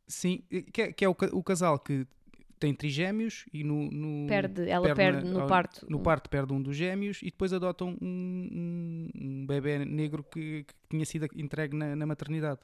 [0.06, 0.42] Sim,
[0.72, 2.06] que é, que é o, o casal que
[2.58, 5.86] tem trigêmeos e no, no perde, ela perde, perde no parto.
[5.88, 10.64] No parto perde um dos gêmeos e depois adotam um, um, um bebê negro que,
[10.64, 12.60] que, tinha sido entregue na, na maternidade.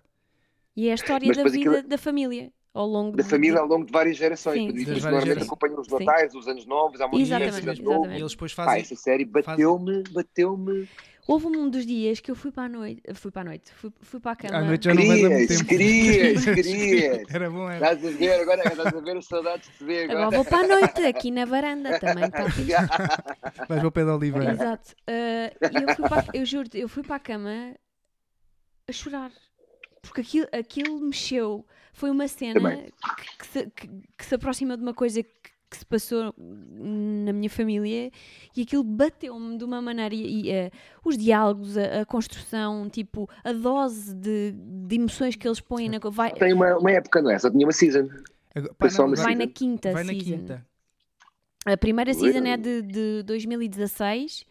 [0.77, 1.89] E é a história Mas da vida aquilo...
[1.89, 2.53] da família.
[2.75, 3.29] Ao longo da de...
[3.29, 4.73] família ao longo de várias gerações.
[4.73, 5.01] Sim.
[5.01, 8.13] Normalmente acompanham os natais, os anos novos, há muitos dias, anos novos.
[8.13, 8.75] E eles depois fazem.
[8.75, 10.89] Ah, essa série bateu-me, bateu-me
[11.27, 13.91] Houve um dos dias que eu fui para a noite, fui para a noite, fui,
[14.03, 14.59] fui para a cama.
[14.59, 15.65] À noite já não muito tempo.
[15.65, 17.23] Querias, querias.
[17.33, 17.95] Era bom, era.
[17.95, 20.27] Estás a ver, agora estás a ver os saudades de te ver agora.
[20.27, 22.73] Agora vou para a noite, aqui na varanda também está fixe.
[22.73, 24.53] Vais para o pé da Oliveira.
[24.53, 24.93] Exato.
[25.09, 27.75] Uh, eu, fui para, eu juro eu fui para a cama
[28.87, 29.33] a chorar.
[30.03, 31.67] porque aquilo, aquilo mexeu.
[31.95, 33.89] Foi uma cena que, que, se, que,
[34.19, 35.31] que, se, aproxima de uma coisa que,
[35.71, 38.11] que, se passou na minha família
[38.57, 40.13] e aquilo bateu-me de uma maneira.
[40.13, 40.71] E, e uh,
[41.05, 44.53] os diálogos, a, a, construção, tipo, a dose de,
[44.87, 45.99] de emoções que eles põem na.
[46.11, 46.33] Vai...
[46.33, 47.39] Tem uma, uma época, não é?
[47.39, 48.09] Só tinha uma season.
[48.77, 50.19] Pá, não, vai na quinta vai season.
[50.19, 50.67] Na quinta.
[51.65, 54.45] A primeira season é de, de 2016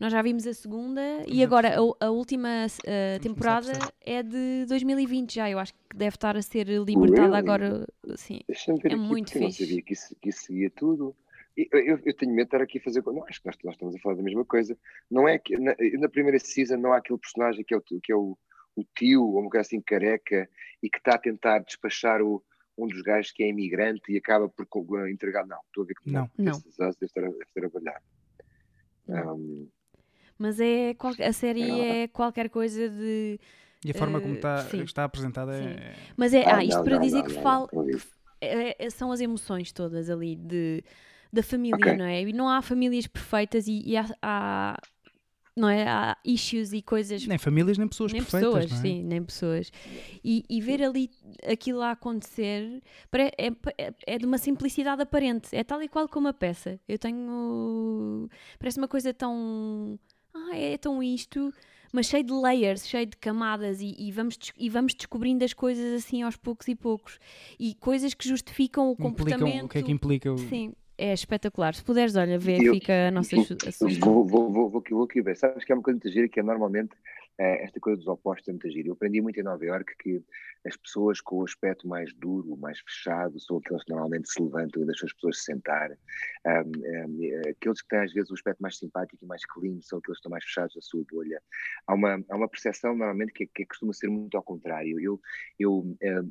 [0.00, 5.34] nós já vimos a segunda e agora a, a última uh, temporada é de 2020
[5.34, 5.50] já.
[5.50, 7.36] Eu acho que deve estar a ser libertada really?
[7.36, 7.86] agora.
[8.16, 8.40] Sim,
[8.84, 9.38] é muito fixe.
[9.38, 11.14] Eu não sabia que isso, que isso seguia tudo.
[11.54, 13.02] Eu, eu, tenho medo de estar aqui a fazer.
[13.04, 14.74] Não, acho que nós, nós, estamos a falar da mesma coisa.
[15.10, 18.10] Não é que na, na primeira season não há aquele personagem que é o, que
[18.10, 18.38] é o,
[18.74, 20.48] o tio, ou uma coisa assim careca,
[20.82, 22.42] e que está a tentar despachar o,
[22.78, 24.66] um dos gajos que é imigrante e acaba por
[25.10, 25.46] entregar.
[25.46, 26.30] Não, estou a ver que não.
[26.38, 26.52] Não.
[26.52, 28.02] Deve estar, deve estar a trabalhar.
[29.08, 29.68] Um,
[30.40, 33.38] mas é a série é qualquer coisa de.
[33.84, 35.68] E a forma uh, como está, está apresentada sim.
[35.68, 35.94] é.
[36.16, 38.02] Mas é, ah, ah isto não, para não, dizer não, que,
[38.40, 40.82] é, é, são as emoções todas ali de,
[41.30, 41.94] da família, okay.
[41.94, 42.22] não é?
[42.22, 44.80] E não há famílias perfeitas e, e há, há,
[45.54, 45.86] não é?
[45.86, 47.26] Há issues e coisas.
[47.26, 48.64] Nem famílias, nem pessoas nem perfeitas.
[48.64, 48.82] Pessoas, é?
[48.82, 49.70] sim, nem pessoas.
[50.24, 51.10] E, e ver ali
[51.46, 52.82] aquilo a acontecer
[53.12, 55.54] é, é, é, de uma simplicidade aparente.
[55.54, 56.80] É tal e qual como a peça.
[56.88, 58.26] Eu tenho.
[58.58, 59.98] Parece uma coisa tão
[60.34, 61.52] ah, é tão isto,
[61.92, 65.92] mas cheio de layers, cheio de camadas e, e, vamos, e vamos descobrindo as coisas
[65.94, 67.18] assim aos poucos e poucos.
[67.58, 69.64] E coisas que justificam o Implicam, comportamento.
[69.64, 70.38] O que é que implica o...
[70.38, 71.74] Sim, é espetacular.
[71.74, 73.88] Se puderes, olha, ver, eu, fica a nossa sugestão.
[74.00, 75.36] Vou, vou, vou, vou, vou aqui ver.
[75.36, 76.94] Sabes que é uma coisa muito gira que é normalmente
[77.40, 78.88] esta coisa dos opostos é muito gira.
[78.88, 80.22] Eu aprendi muito em Nova Iorque que
[80.66, 84.82] as pessoas com o aspecto mais duro, mais fechado, são aqueles que normalmente se levantam
[84.82, 85.90] e deixam as pessoas se sentar.
[86.46, 90.18] Um, aqueles que têm às vezes o aspecto mais simpático e mais clean são aqueles
[90.18, 91.42] que estão mais fechados na sua bolha.
[91.86, 95.00] Há uma, há uma percepção normalmente que, que costuma ser muito ao contrário.
[95.00, 95.20] Eu,
[95.58, 96.30] eu um,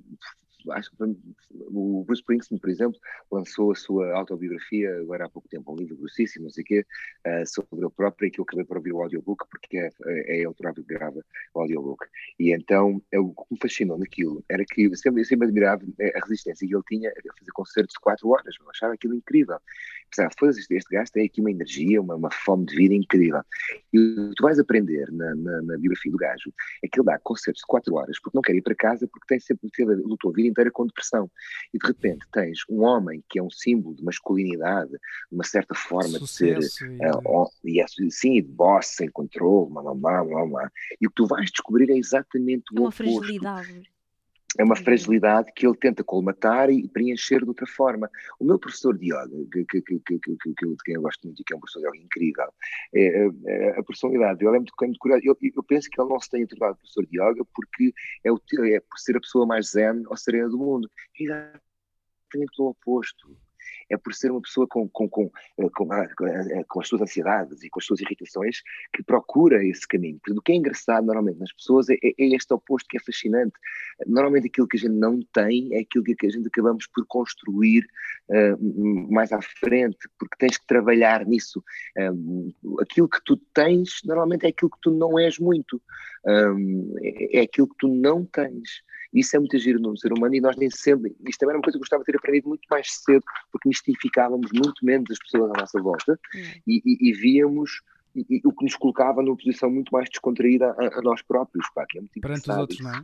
[0.71, 1.03] acho que
[1.51, 2.99] o Bruce Springsteen, por exemplo,
[3.31, 6.85] lançou a sua autobiografia agora há pouco tempo, um livro grossíssimo, não sei o quê,
[7.25, 10.53] uh, sobre ele próprio, que eu acabei para ouvir o audiobook, porque é, é ele
[10.53, 12.05] próprio que grava o audiobook.
[12.39, 15.83] E então, eu, o que me fascinou naquilo era que eu sempre, eu sempre admirava
[16.15, 19.57] a resistência que ele tinha a fazer concertos de quatro horas, eu achava aquilo incrível.
[20.09, 23.41] Pensava, foda este, este gajo tem aqui uma energia, uma, uma fome de vida incrível.
[23.93, 26.51] E tu vais aprender na, na, na biografia do gajo
[26.83, 29.27] é que ele dá concertos de quatro horas porque não quer ir para casa, porque
[29.27, 31.29] tem sempre, lutou a vida inteira com depressão.
[31.73, 34.91] E de repente tens um homem que é um símbolo de masculinidade,
[35.31, 37.27] uma certa forma Sucesso, de ser, e...
[37.27, 41.49] Uh, e é, sim, de boss, sem controle, mamá, mamá, E o que tu vais
[41.51, 43.03] descobrir é exatamente o é uma oposto.
[43.03, 43.89] fragilidade
[44.57, 48.09] é uma fragilidade que ele tenta colmatar e preencher de outra forma.
[48.39, 51.43] O meu professor de yoga, que, que, que, que, de quem eu gosto muito e
[51.43, 52.53] que é um professor de yoga incrível,
[52.93, 55.21] é, é, é a personalidade dele é muito, muito curiosa.
[55.23, 57.93] Eu, eu, penso que ele não se tenha tornado professor de yoga porque
[58.23, 60.89] é, o, é por ser a pessoa mais zen ou serena do mundo.
[61.19, 63.37] É exatamente o oposto
[63.89, 67.01] é por ser uma pessoa com, com, com, eh, com, ah, eh, com, as suas
[67.01, 68.61] ansiedades e com as suas irritações
[68.93, 70.19] que procura esse caminho.
[70.23, 72.99] Porque o que é engraçado normalmente nas pessoas é, é, é este oposto que é
[72.99, 73.53] fascinante.
[74.05, 77.85] Normalmente aquilo que a gente não tem é aquilo que a gente acabamos por construir
[78.29, 81.63] uh, mais à frente, porque tens que trabalhar nisso.
[81.97, 85.81] Um, aquilo que tu tens normalmente é aquilo que tu não és muito.
[86.25, 88.83] Um, é, é aquilo que tu não tens.
[89.13, 91.15] Isso é muito giro no ser humano e nós nem sempre.
[91.27, 93.67] Isto também era uma coisa que eu gostava de ter aprendido muito mais cedo, porque
[93.67, 96.39] mistificávamos muito menos as pessoas à nossa volta hum.
[96.67, 97.81] e, e, e, víamos.
[98.15, 101.85] E, o que nos colocava numa posição muito mais descontraída a, a nós próprios, pá,
[101.87, 103.01] que é muito Perante os outros, não é?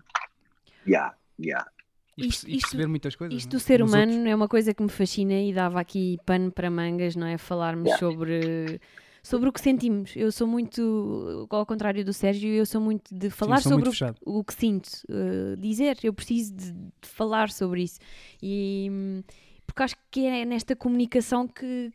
[0.88, 1.70] Yeah, yeah.
[2.18, 3.38] E, isto, e perceber muitas coisas.
[3.38, 3.52] Isto é?
[3.52, 4.32] do ser humano outros.
[4.32, 7.38] é uma coisa que me fascina e dava aqui pano para mangas, não é?
[7.38, 8.00] Falarmos yeah.
[8.00, 8.80] sobre
[9.26, 10.16] sobre o que sentimos.
[10.16, 14.40] Eu sou muito, ao contrário do Sérgio, eu sou muito de falar Sim, sobre o,
[14.40, 15.98] o, que sinto, uh, dizer.
[16.04, 18.00] Eu preciso de, de, falar sobre isso.
[18.42, 19.24] E
[19.66, 21.92] porque acho que é nesta comunicação que,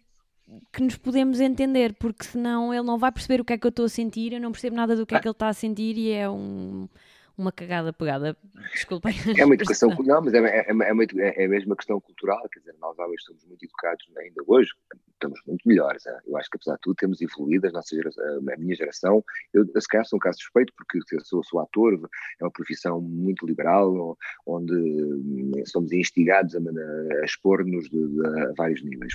[0.72, 3.70] que nos podemos entender, porque senão ele não vai perceber o que é que eu
[3.70, 5.96] estou a sentir, eu não percebo nada do que é que ele está a sentir
[5.96, 6.88] e é um
[7.40, 8.36] uma cagada pegada,
[8.72, 9.14] desculpem.
[9.36, 12.46] É uma educação, não, mas é, é, é, é, uma, é, a mesma questão cultural,
[12.52, 14.70] quer dizer, nós homens somos muito educados ainda hoje,
[15.12, 16.02] estamos muito melhores.
[16.04, 16.18] Né?
[16.26, 19.64] Eu acho que apesar de tudo temos evoluído, a, nossa geração, a minha geração, eu,
[19.74, 21.94] eu se calhar sou um caso suspeito, porque eu sou, sou ator,
[22.40, 29.14] é uma profissão muito liberal, onde hum, somos instigados a, a expor-nos a vários níveis.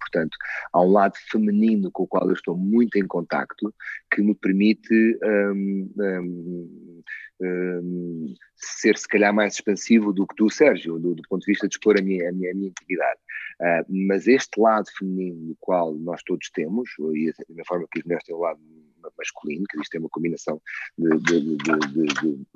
[0.00, 0.36] Portanto,
[0.72, 3.72] há um lado feminino com o qual eu estou muito em contacto,
[4.10, 7.02] que me permite um, um,
[7.40, 11.68] um, ser se calhar mais expansivo do que tu, Sérgio, do, do ponto de vista
[11.68, 13.20] de expor a minha, a minha, a minha intimidade.
[13.60, 17.98] Uh, mas este lado feminino do qual nós todos temos, e da mesma forma que
[17.98, 18.60] as mulheres têm um lado
[19.18, 20.60] masculino, que isto é uma combinação
[20.98, 22.46] de, de, de, de,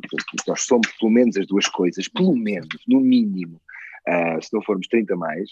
[0.47, 3.61] nós somos pelo menos as duas coisas, pelo menos, no mínimo,
[4.09, 5.51] uh, se não formos 30 mais,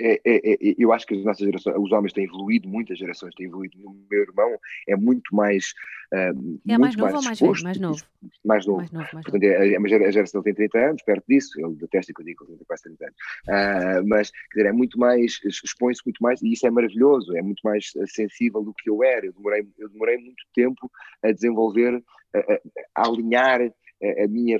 [0.00, 3.34] é, é, é, eu acho que as nossas gerações, os homens têm evoluído, muitas gerações
[3.34, 3.78] têm evoluído.
[3.84, 4.58] O meu irmão
[4.88, 5.72] é muito mais.
[6.12, 7.62] Uh, é mais novo ou mais velho?
[7.62, 8.02] Mais novo.
[8.44, 8.78] Mais novo.
[8.78, 12.12] Mais novo, mais Portanto, é, a, a geração tem 30 anos, perto disso, ele detesta
[12.12, 13.16] que eu digo que ele tem quase 30 anos.
[13.48, 17.42] Uh, mas, quer dizer, é muito mais, expõe-se muito mais, e isso é maravilhoso, é
[17.42, 19.26] muito mais sensível do que eu era.
[19.26, 20.90] Eu demorei, eu demorei muito tempo
[21.22, 22.02] a desenvolver,
[22.34, 22.60] a, a,
[22.96, 23.60] a alinhar
[24.02, 24.58] a, minha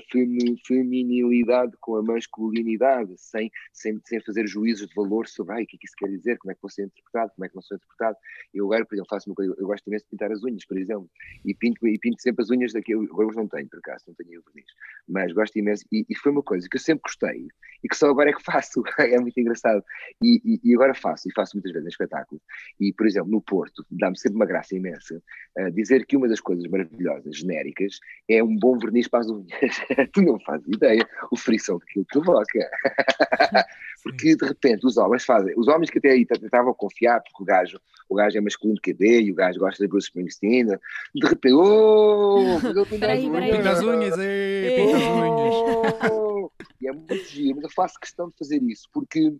[0.65, 5.75] feminilidade com a masculinidade, sem, sem, sem fazer juízos de valor sobre ai, o que
[5.75, 7.61] é que isso quer dizer, como é que vou ser interpretado, como é que não
[7.61, 8.17] sou interpretado.
[8.53, 10.77] Eu agora, por exemplo, faço uma coisa, eu gosto imenso de pintar as unhas, por
[10.77, 11.09] exemplo,
[11.43, 14.41] e pinto, e pinto sempre as unhas daqui, agora não tenho, por acaso, não tenho
[14.41, 14.67] verniz,
[15.07, 17.47] mas gosto imenso, e, e, foi uma coisa que eu sempre gostei,
[17.83, 19.83] e que só agora é que faço, é muito engraçado,
[20.21, 22.41] e, e, e, agora faço, e faço muitas vezes em espetáculo,
[22.79, 25.21] e por exemplo, no Porto, dá-me sempre uma graça imensa,
[25.57, 27.99] uh, dizer que uma das coisas maravilhosas, genéricas,
[28.29, 29.51] é um bom verniz para as unhas.
[30.13, 32.69] tu não fazes ideia o frição que aquilo provoca.
[34.03, 37.45] porque de repente os homens fazem, os homens que até aí tentavam confiar, porque o
[37.45, 37.79] gajo,
[38.09, 41.53] o gajo é masculino de QB e o gajo gosta de Bruce Springsteen, de repente,
[41.53, 46.51] oh, pinta as unhas, pinta as unhas, pinta as unhas.
[46.81, 49.33] E é muito giro, mas eu faço questão de fazer isso, porque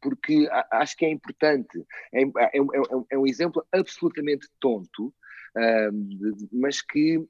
[0.00, 1.82] porque acho que é importante.
[2.12, 2.60] É, é, é,
[3.10, 5.14] é, um exemplo absolutamente tonto,
[6.52, 7.24] mas que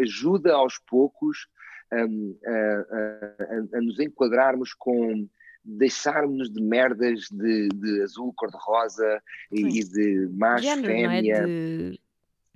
[0.00, 1.48] ajuda aos poucos
[1.90, 5.28] a, a, a, nos enquadrarmos com
[5.64, 11.36] deixarmos de merdas de, de azul, cor-de-rosa e, de macho, Género, fêmea.
[11.36, 12.00] É de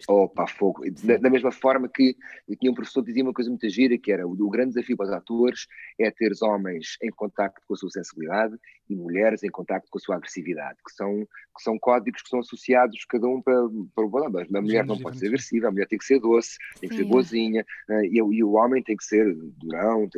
[0.09, 0.83] Opa, fogo.
[1.03, 2.17] Da, da, mesma forma que
[2.47, 4.75] eu tinha um professor que dizia uma coisa muito gira, que era o, o grande
[4.75, 5.67] desafio para os atores
[5.99, 8.57] é ter homens em contacto com a sua sensibilidade
[8.91, 12.41] e mulheres em contacto com a sua agressividade, que são, que são códigos que são
[12.41, 13.57] associados cada um para,
[13.95, 14.27] para o bom.
[14.27, 17.03] A mulher não pode ser agressiva, a mulher tem que ser doce, tem que Sim.
[17.03, 20.09] ser boazinha, uh, e, e, o homem tem que ser durão,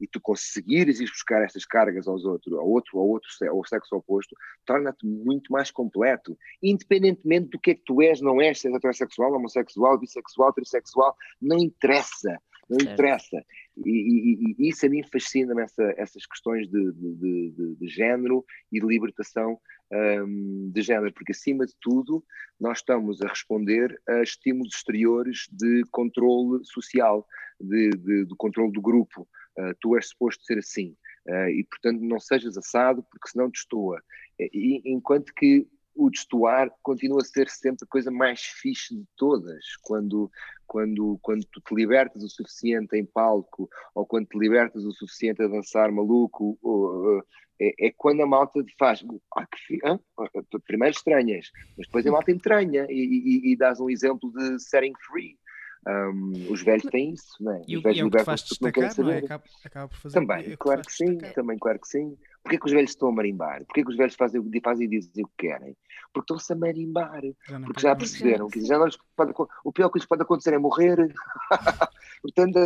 [0.00, 3.96] e tu conseguires ir buscar estas cargas aos outros, ao outro, ao outro, ao sexo
[3.96, 8.68] oposto, torna-te muito mais completo, independentemente do que é que tu és, não és, se
[8.68, 12.92] és heterossexual, homossexual, bissexual, trissexual, não interessa não certo.
[12.92, 13.44] interessa.
[13.84, 18.44] E, e, e, isso a mim fascina-me, essa, essas questões de, de, de, de, género
[18.72, 19.58] e de libertação
[19.92, 22.24] um, de género, porque acima de tudo
[22.58, 27.26] nós estamos a responder a estímulos exteriores de controle social,
[27.60, 29.28] de, de controle do grupo.
[29.58, 30.96] Uh, tu és suposto ser assim.
[31.28, 34.02] Uh, e portanto não sejas assado porque senão destoa.
[34.38, 35.66] E, enquanto que
[35.96, 40.30] o destoar continua a ser sempre a coisa mais fixe de todas, quando,
[40.66, 45.42] quando, quando tu te libertas o suficiente em palco, ou quando te libertas o suficiente
[45.42, 47.22] a dançar maluco, ou,
[47.60, 49.02] é, é, quando a malta faz,
[49.36, 49.98] ah, que ah,
[50.66, 54.92] primeiro estranhas, mas depois a malta entranha e, e, e dás um exemplo de setting
[55.10, 55.38] free.
[55.88, 57.62] Um, os velhos têm isso, não é?
[57.68, 59.18] E, os velhos e é o que faz destacar, não, é?
[59.18, 61.34] Acaba, acaba, por fazer Também, é claro que, sim, destacar.
[61.34, 62.18] também, claro que sim.
[62.46, 63.64] Porquê que os velhos estão a marimbar?
[63.64, 65.76] Porquê que os velhos fazem, fazem e dizem o que querem?
[66.12, 67.20] Porque estão-se a marimbar.
[67.48, 69.32] Já porque já perceberam que já não pode,
[69.64, 71.12] o pior que lhes pode acontecer é morrer.
[72.22, 72.58] Portanto,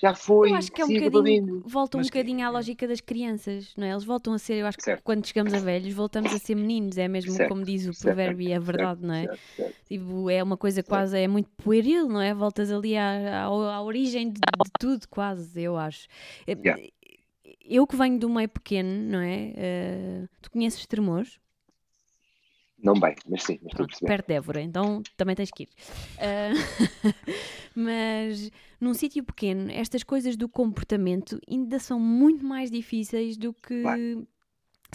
[0.00, 0.52] já foi.
[0.52, 2.44] Eu acho que é um bocadinho, volta um Mas bocadinho que...
[2.44, 3.90] à lógica das crianças, não é?
[3.90, 5.02] Eles voltam a ser, eu acho que certo.
[5.02, 7.48] quando chegamos a velhos, voltamos a ser meninos, é mesmo certo.
[7.48, 9.26] como diz o provérbio e é verdade, não é?
[9.86, 12.32] Tipo, é uma coisa quase, é muito pueril, não é?
[12.32, 16.06] Voltas ali à, à, à origem de, de, tudo, quase, eu acho.
[16.46, 16.80] Yeah
[17.68, 19.52] eu que venho do meio pequeno, não é?
[20.24, 21.38] Uh, tu conheces Tremores?
[22.78, 25.68] Não bem, mas sim, mas Pronto, perto de Évora, então também tens que ir.
[26.18, 27.24] Uh,
[27.74, 33.80] mas num sítio pequeno, estas coisas do comportamento ainda são muito mais difíceis do que
[33.80, 34.28] claro.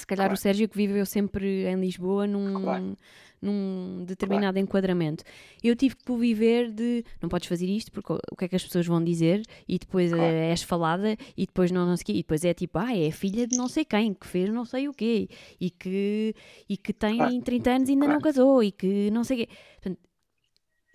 [0.02, 0.34] Se calhar claro.
[0.34, 2.98] o Sérgio que viveu sempre em Lisboa num, claro
[3.42, 4.60] num determinado claro.
[4.60, 5.24] enquadramento.
[5.64, 8.64] Eu tive que viver de não podes fazer isto porque o que é que as
[8.64, 10.14] pessoas vão dizer e depois.
[10.14, 13.10] Eh, és falada e depois não, não sei quê, e depois é tipo, ah, é
[13.10, 15.30] filha de não sei quem que fez não sei o quê
[15.60, 16.36] e que,
[16.70, 17.42] e que tem claro.
[17.42, 19.54] 30 anos e ainda não casou e que não sei o quê.
[19.82, 20.00] Portanto,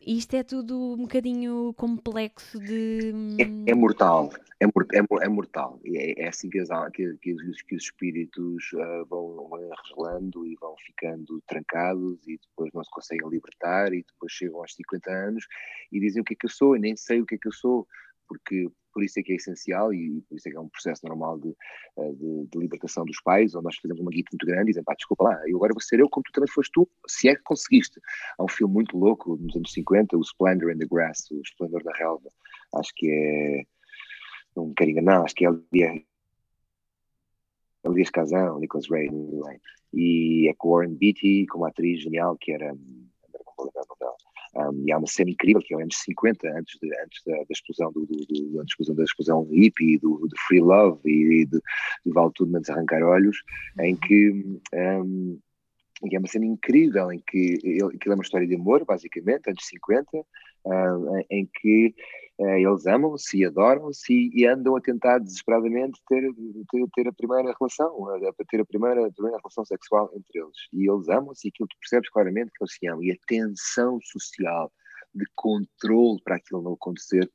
[0.06, 3.12] isto é tudo um bocadinho complexo de.
[3.40, 4.30] É, é mortal,
[4.60, 5.80] é, é, é mortal.
[5.84, 10.54] É, é assim que, as, que, que, os, que os espíritos uh, vão, vão e
[10.60, 15.46] vão ficando trancados e depois não se conseguem libertar e depois chegam aos 50 anos
[15.90, 17.48] e dizem o que é que eu sou e nem sei o que é que
[17.48, 17.86] eu sou,
[18.28, 21.06] porque por isso é que é essencial e por isso é que é um processo
[21.06, 21.54] normal de,
[21.98, 24.86] eh, de, de libertação dos pais, onde nós fazemos uma guita muito grande e dizemos,
[24.86, 27.36] pá, desculpa lá, eu agora vou ser eu como tu também foste tu, se é
[27.36, 28.00] que conseguiste.
[28.38, 31.82] Há um filme muito louco, nos anos 50, o Splendor in the Grass, o Esplendor
[31.84, 32.30] da Relva,
[32.76, 33.64] acho que é,
[34.56, 35.50] não me quero enganar, acho que é
[37.84, 39.10] Elias Kazan, Nicholas Ray,
[39.92, 43.74] e é com Warren Beatty, com uma atriz genial que era, não me lembro o
[43.74, 44.15] nome dela,
[44.56, 47.44] um, e há uma cena incrível que é anos 50, antes, de, antes da, da,
[47.50, 51.58] explosão do, do, do, da explosão da explosão hippie, do, do free love e de,
[52.04, 53.38] de Vale Tudo Menos Arrancar Olhos,
[53.80, 54.00] em uhum.
[54.00, 55.38] que um,
[56.04, 59.48] e é uma cena incrível em que ele, que é uma história de amor, basicamente,
[59.48, 60.24] anos 50,
[60.66, 61.94] uh, em que
[62.38, 66.22] uh, eles amam-se e adoram-se e, andam a tentar desesperadamente ter,
[66.70, 70.56] ter, ter a primeira relação, a, ter a primeira, a primeira relação sexual entre eles.
[70.72, 73.02] E eles amam-se e aquilo tu percebes claramente que eles se amam.
[73.02, 74.72] E a tensão social
[75.14, 77.30] de controle para aquilo não acontecer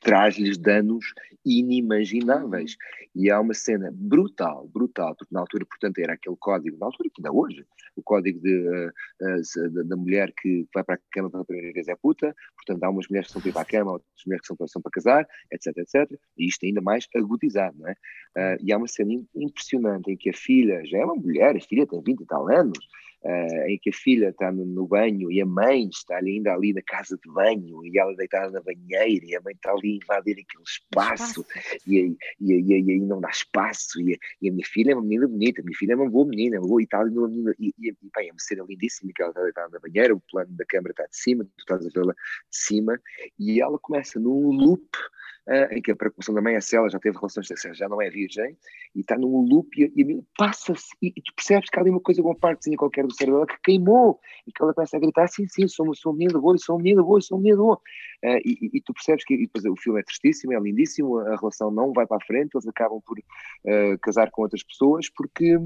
[0.00, 1.12] traz-lhes danos
[1.44, 2.76] inimagináveis.
[3.14, 7.08] E há uma cena brutal, brutal, porque na altura, portanto, era aquele código, na altura
[7.08, 7.64] que ainda hoje,
[7.96, 11.96] o código de, uh, da mulher que vai para a cama pela primeira vez é
[11.96, 14.54] puta, portanto, há umas mulheres que são para ir para a cama, outras mulheres que
[14.54, 17.92] são, são para casar, etc, etc, e isto ainda mais agudizado, não é?
[18.36, 21.60] Uh, e há uma cena impressionante em que a filha, já é uma mulher, a
[21.60, 22.86] filha tem 20 e tal anos,
[23.22, 26.82] uh, em que a filha está no, banho e a mãe está ainda ali na
[26.82, 30.32] casa de banho e ela deitada na banheira e a mãe está ali a invadir
[30.32, 31.46] aquele espaço,
[31.86, 34.92] E, aí, e, aí, e aí não dá espaço e a, e a, minha filha
[34.92, 37.06] é uma menina bonita, a minha filha é uma boa menina, uma boa e tal,
[37.06, 39.80] e, menina, e, e, e bem, é uma cena lindíssima que ela está deitada na
[39.80, 43.00] banheira, o plano da câmera está de cima, tu estás a vê-la de cima
[43.38, 44.86] e ela começa num loop
[45.48, 47.88] uh, em que a preocupação da mãe é se ela já teve relações sexuais, já
[47.88, 48.56] não é virgem,
[48.94, 52.00] e está num loop e, e passa-se, e, e, tu percebes que há ali uma
[52.00, 55.46] coisa, uma partezinha qualquer do cérebro que queimou, e que ela começa a gritar, sim,
[55.48, 57.76] sim, sou, sou um menino boa, sou um menino boa, sou um menino boa.
[58.24, 61.70] Uh, e, e, tu percebes que depois, o filme é tristíssimo, é lindíssimo, a relação
[61.70, 65.56] não vai para a frente, eles acabam por uh, casar com outras pessoas porque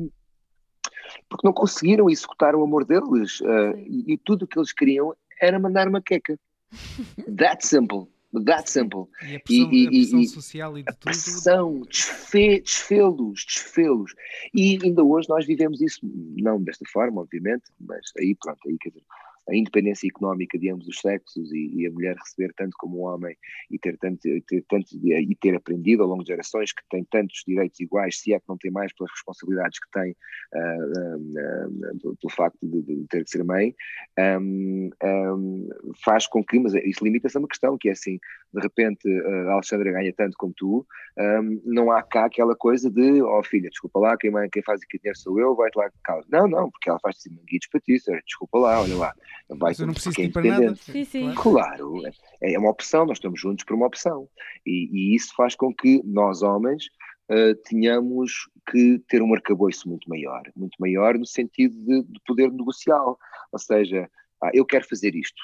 [1.29, 5.15] porque não conseguiram executar o amor deles uh, e, e, tudo o que eles queriam
[5.41, 6.39] era mandar uma queca.
[7.37, 8.09] That simple.
[8.33, 9.09] That simple.
[9.23, 11.03] E a pressão, e, a pressão e, social e de a tudo.
[11.03, 14.15] Pressão, desfe, desfê-los, desfê-los.
[14.55, 16.01] E ainda hoje nós vivemos isso,
[16.37, 19.03] não desta forma, obviamente, mas aí pronto, aí quer dizer,
[19.51, 23.01] a independência económica de ambos os sexos e, e, a mulher receber tanto como o
[23.01, 23.37] homem
[23.71, 27.43] e ter tanto, ter tanto e ter aprendido ao longo de gerações que tem tantos
[27.47, 30.17] direitos iguais, se é que não tem mais pelas responsabilidades que tem
[30.55, 33.75] uh, uh, pelo facto de, de, ter de ser mãe,
[34.19, 35.69] um, um,
[36.05, 38.19] faz com que, mas isso limita-se a uma questão que é assim,
[38.53, 39.09] de repente
[39.49, 40.87] a Alexandra ganha tanto como tu,
[41.19, 44.99] um, não há cá aquela coisa de, oh, filha, desculpa lá, quem, quem faz aqui
[44.99, 46.27] dinheiro sou eu, vai-te lá causa.
[46.31, 49.15] Não, não, porque ela faz-te manguitos para ti, desculpa lá, olha lá,
[49.49, 50.75] vai eu não preciso ir para nada.
[50.77, 51.35] Sim, sim.
[51.35, 52.07] Claro,
[52.41, 54.29] é, é uma opção, nós estamos juntos por uma opção.
[54.67, 56.85] E, e isso faz com que nós, homens,
[57.31, 60.43] uh, tenhamos que ter um arcabouço muito maior.
[60.57, 63.03] Muito maior no sentido de, de poder negociar.
[63.05, 64.09] Ou seja,
[64.43, 65.43] ah, eu quero fazer isto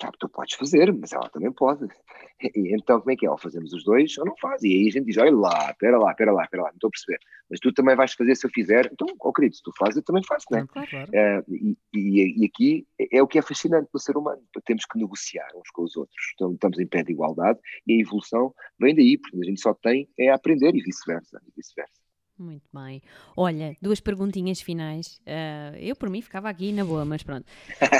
[0.00, 1.88] Sabe, tu podes fazer, mas ela também pode.
[2.40, 3.30] E, então, como é que é?
[3.30, 4.62] Ou fazemos os dois ou não faz.
[4.62, 6.88] E aí a gente diz: olha lá, espera lá, espera lá, espera lá, não estou
[6.88, 7.18] a perceber.
[7.50, 8.88] Mas tu também vais fazer se eu fizer.
[8.92, 10.66] Então, oh, querido, se tu fazes, eu também faço, não é?
[10.66, 10.88] Claro.
[10.88, 14.40] Uh, e, e, e, aqui é o que é fascinante no ser humano.
[14.64, 16.32] Temos que negociar uns com os outros.
[16.34, 19.74] Então, estamos em pé de igualdade e a evolução vem daí, porque a gente só
[19.74, 21.40] tem é aprender e vice-versa.
[21.44, 22.07] E vice-versa.
[22.38, 23.02] Muito bem.
[23.36, 25.20] Olha, duas perguntinhas finais.
[25.26, 27.44] Uh, eu, por mim, ficava aqui na boa, mas pronto.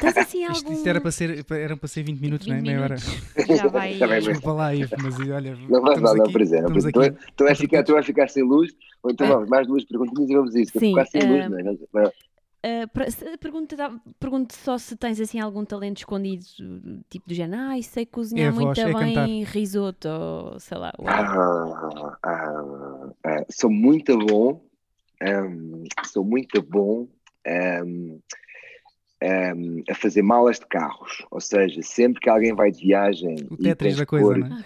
[0.01, 0.59] Tens assim algum...
[0.59, 2.63] Isto, isto era, para ser, era para ser 20 minutos, 20 não é?
[2.63, 2.97] Meia hora.
[2.97, 3.95] Já vai.
[3.95, 5.57] Desculpa lá, Ivo, mas olha.
[5.69, 6.73] Não vais não, não, por exemplo.
[6.73, 6.93] Tu,
[7.37, 8.71] tu, vais ficar, tu vais ficar sem luz,
[9.03, 9.31] ou então ah.
[9.31, 10.73] vamos, mais duas perguntinhas e vamos isso.
[10.79, 11.51] Sim, ficar sem uh, luz,
[11.93, 12.13] não é?
[12.59, 13.77] Uh, pergunto,
[14.19, 16.45] pergunto só se tens assim algum talento escondido,
[17.09, 20.93] tipo do género, ah, sei cozinhar é muito voz, bem é risoto, ou sei lá.
[21.07, 24.61] Ah, ah, ah, sou muito bom,
[25.23, 27.07] um, sou muito bom
[27.47, 28.21] um,
[29.23, 31.25] um, a fazer malas de carros.
[31.31, 33.37] Ou seja, sempre que alguém vai de viagem.
[33.51, 34.65] O Tetris da coisa, né?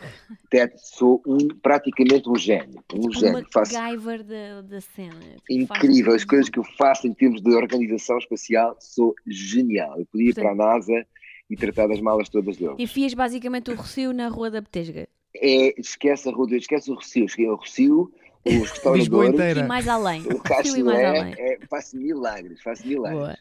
[0.77, 2.83] sou um, praticamente um gênio.
[2.95, 3.47] Um tipo gênio.
[3.53, 3.73] Faço...
[3.73, 5.15] da, da cena.
[5.21, 6.15] Tipo, Incrível.
[6.15, 9.99] As coisas que eu faço em termos de organização espacial, sou genial.
[9.99, 11.07] Eu podia ir para a NASA
[11.49, 12.75] e tratar das malas todas dele.
[12.79, 15.09] Enfias basicamente o Rocio na Rua da Betesga.
[15.35, 17.29] É, esquece a Rua, esquece o Rocio.
[17.29, 18.13] Cheguei ao Rocio
[18.45, 19.57] os restauradores.
[19.57, 20.23] E mais além.
[20.23, 23.19] O Castelé, é, faço milagres, faço milagres.
[23.19, 23.39] Boa.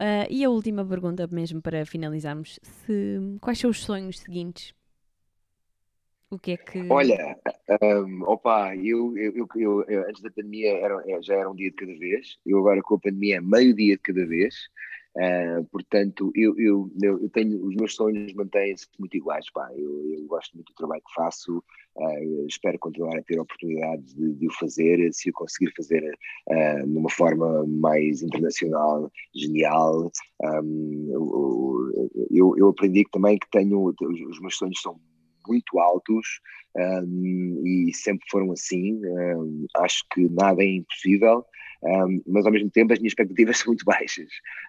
[0.00, 4.74] Uh, e a última pergunta, mesmo para finalizarmos: se, quais são os sonhos seguintes?
[6.30, 6.86] O que é que.
[6.88, 7.36] Olha,
[7.82, 11.76] um, opa, eu, eu, eu, eu, antes da pandemia era, já era um dia de
[11.76, 14.54] cada vez, eu agora com a pandemia é meio dia de cada vez.
[15.16, 19.50] Uh, portanto, eu, eu, eu, tenho os meus sonhos mantêm-se muito iguais.
[19.52, 19.68] Pá.
[19.76, 24.14] Eu, eu, gosto muito do trabalho que faço, uh, espero continuar a ter a oportunidade
[24.14, 25.12] de, de o fazer.
[25.12, 26.02] Se eu conseguir fazer
[26.48, 30.10] uh, numa forma mais internacional, genial.
[30.42, 31.90] Um,
[32.30, 35.00] eu, eu aprendi também que tenho os, meus sonhos são
[35.46, 36.40] muito altos
[36.76, 39.00] um, e sempre foram assim.
[39.04, 41.44] Um, acho que nada é impossível.
[41.82, 44.28] Um, mas ao mesmo tempo as minhas expectativas são muito baixas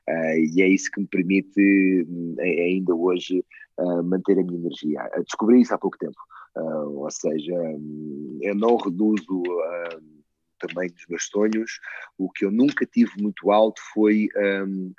[0.09, 2.07] uh, e é isso que me permite
[2.39, 3.43] ainda hoje
[3.77, 5.09] uh, manter a minha energia.
[5.25, 6.17] Descobri isso há pouco tempo,
[6.55, 7.53] ou seja,
[8.41, 9.43] eu não reduzo
[10.67, 11.79] também dos meus sonhos,
[12.17, 14.93] o que eu nunca tive muito alto foi um,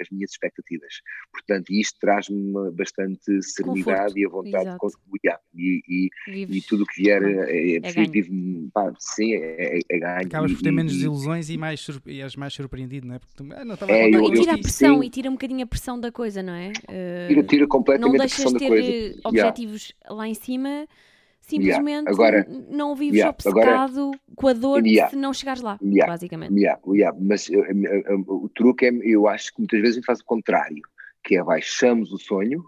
[0.00, 0.94] as minhas expectativas.
[1.32, 4.18] Portanto, isto traz-me bastante serenidade Conforto.
[4.18, 4.72] e a vontade Exato.
[4.72, 5.38] de contribuir.
[5.54, 9.80] E, e, e tudo o que vier é, é, é vive, pá, sim, é, é,
[9.90, 10.26] é ganho.
[10.26, 13.18] Acabas por ter menos desilusões e, mais, e és mais surpreendido, não é?
[13.18, 15.06] Porque tu, ah, não é, eu, e tira a pressão, sim.
[15.06, 16.68] e tira um bocadinho a pressão da coisa, não é?
[16.68, 18.74] Uh, tira, tira completamente a pressão da coisa.
[18.74, 20.14] Não deixas ter objetivos yeah.
[20.14, 20.88] lá em cima
[21.42, 22.10] simplesmente yeah.
[22.10, 23.30] Agora, não vives yeah.
[23.30, 25.10] obcecado Agora, com a dor yeah.
[25.10, 26.52] se não chegares lá, basicamente.
[27.20, 30.20] Mas uh, uh, uh, o truque é, eu acho que muitas vezes a gente faz
[30.20, 30.82] o contrário,
[31.22, 32.64] que é baixamos o sonho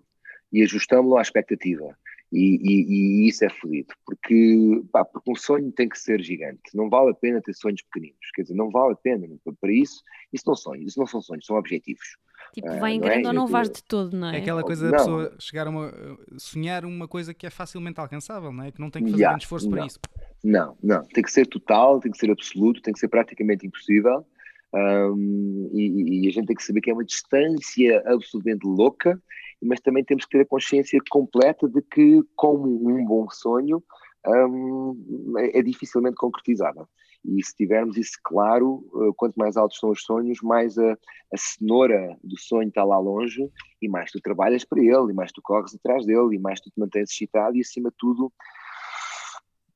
[0.52, 1.96] e ajustamos-lo à expectativa.
[2.32, 6.62] E, e, e, isso é fodido, porque, pá, porque um sonho tem que ser gigante.
[6.74, 8.18] Não vale a pena ter sonhos pequeninos.
[8.34, 9.24] Quer dizer, não vale a pena.
[9.60, 10.02] Para isso,
[10.32, 12.16] isso não, sonhos, isso não são sonhos, são objetivos.
[12.54, 13.28] Tipo, vai em grande é?
[13.28, 14.36] ou não vais de todo, não é?
[14.36, 15.92] É aquela coisa da pessoa chegar a uma,
[16.38, 18.70] sonhar uma coisa que é facilmente alcançável, não é?
[18.70, 19.76] Que não tem que fazer yeah, grande esforço não.
[19.76, 19.98] para isso.
[20.44, 21.02] Não, não.
[21.02, 24.24] Tem que ser total, tem que ser absoluto, tem que ser praticamente impossível.
[24.72, 29.20] Um, e, e, a gente tem que saber que é uma distância absolutamente louca,
[29.60, 33.82] mas também temos que ter a consciência completa de que, como um bom sonho,
[34.26, 36.88] um, é, é dificilmente concretizável.
[37.24, 41.36] E se tivermos isso claro, eh, quanto mais altos são os sonhos, mais a, a
[41.36, 45.40] cenoura do sonho está lá longe e mais tu trabalhas para ele, e mais tu
[45.42, 48.32] corres atrás dele, e mais tu te mantens excitado e, acima de tudo,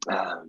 [0.08, 0.44] ah,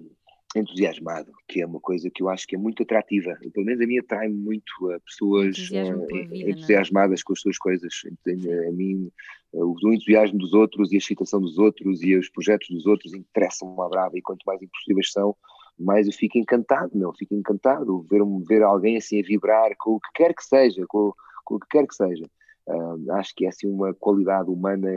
[0.56, 3.38] entusiasmado, que é uma coisa que eu acho que é muito atrativa.
[3.54, 7.94] Pelo menos a minha atrai muito a pessoas uh, vida, entusiasmadas com as suas coisas.
[8.28, 9.12] A mim,
[9.54, 13.82] o entusiasmo dos outros e a excitação dos outros e os projetos dos outros interessam-me
[13.82, 15.36] à brava e quanto mais impossíveis são,
[15.80, 20.00] mais eu fico encantado, meu, fico encantado ver, ver alguém assim a vibrar com o
[20.00, 21.14] que quer que seja, com,
[21.46, 22.26] com o que quer que seja.
[22.68, 24.88] Uh, acho que é assim uma qualidade humana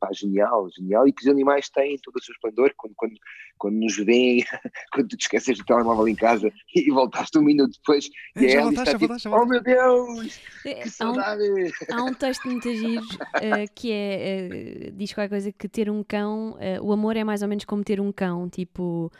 [0.00, 3.14] pá, genial, genial, e que os animais têm todo o seu esplendor quando, quando,
[3.56, 4.44] quando nos veem,
[4.92, 8.54] quando tu te esqueces do telemóvel em casa e voltaste um minuto depois e é,
[8.54, 11.44] ela está tipo, oh meu Deus, é, que saudade!
[11.92, 15.68] Há um, há um texto muito giro uh, que é, uh, diz qualquer coisa que
[15.68, 19.12] ter um cão, uh, o amor é mais ou menos como ter um cão, tipo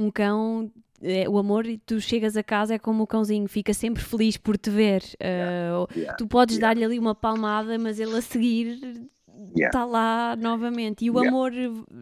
[0.00, 0.70] um cão
[1.02, 4.36] é, o amor, e tu chegas a casa é como o cãozinho, fica sempre feliz
[4.36, 5.02] por te ver.
[5.14, 6.68] Uh, yeah, tu podes yeah.
[6.74, 8.78] dar-lhe ali uma palmada, mas ele a seguir
[9.54, 9.84] está yeah.
[9.84, 11.04] lá novamente.
[11.04, 11.52] E o amor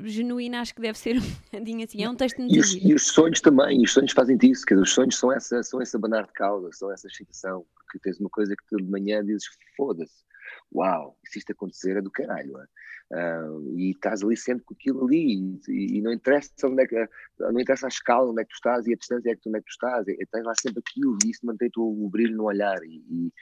[0.05, 2.03] genuíno acho que deve ser um bocadinho assim.
[2.03, 4.75] É um texto muito e os, e os sonhos também, os sonhos fazem isso, que
[4.75, 8.31] os sonhos são essa, são essa banar de cauda, são essa excitação, porque tens uma
[8.31, 9.45] coisa que tu de manhã dizes,
[9.77, 10.25] foda-se,
[10.73, 12.59] uau, se isto acontecer é do caralho.
[12.59, 12.66] É?
[13.11, 17.09] Uh, e estás ali sempre com aquilo ali e, e, não interessa onde é que,
[17.39, 19.49] não interessa a escala onde é que tu estás e a distância é que tu,
[19.49, 22.11] onde é que tu estás, é, tens lá sempre aquilo e isso mantém-te o, o,
[22.11, 23.32] brilho no olhar e, e,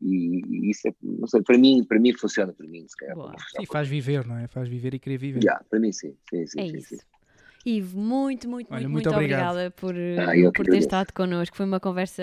[0.00, 3.16] e, isso é, não sei, para mim, para mim funciona para mim, se calhar.
[3.60, 4.46] E faz viver, não é?
[4.46, 5.42] Faz viver e querer viver.
[5.42, 6.98] Yeah, para mim sim, sim, sim, é sim, sim.
[7.66, 11.56] Ivo, muito, muito, Olha, muito, muito, obrigada por, ah, por ter estado connosco.
[11.56, 12.22] Foi uma conversa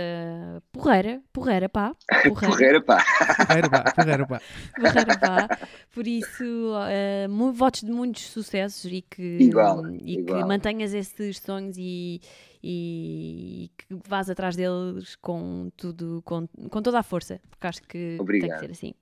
[0.72, 1.94] porreira, porreira pá.
[2.40, 3.04] Porreira, pá.
[3.36, 4.42] Porreira pá, porreira pá.
[4.80, 5.60] Porreira pá.
[5.94, 10.44] Por isso, uh, votos de muitos sucessos e que, igual, e igual.
[10.44, 12.22] que mantenhas esses sonhos e,
[12.64, 18.16] e que vás atrás deles com tudo, com, com toda a força, porque acho que
[18.18, 18.48] Obrigado.
[18.48, 18.94] tem que ser assim.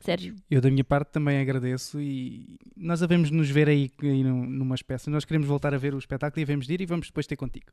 [0.00, 0.36] Sérgio.
[0.50, 5.10] Eu, da minha parte, também agradeço e nós devemos nos ver aí, aí numa espécie.
[5.10, 7.36] Nós queremos voltar a ver o espetáculo e devemos de ir e vamos depois ter
[7.36, 7.66] contigo.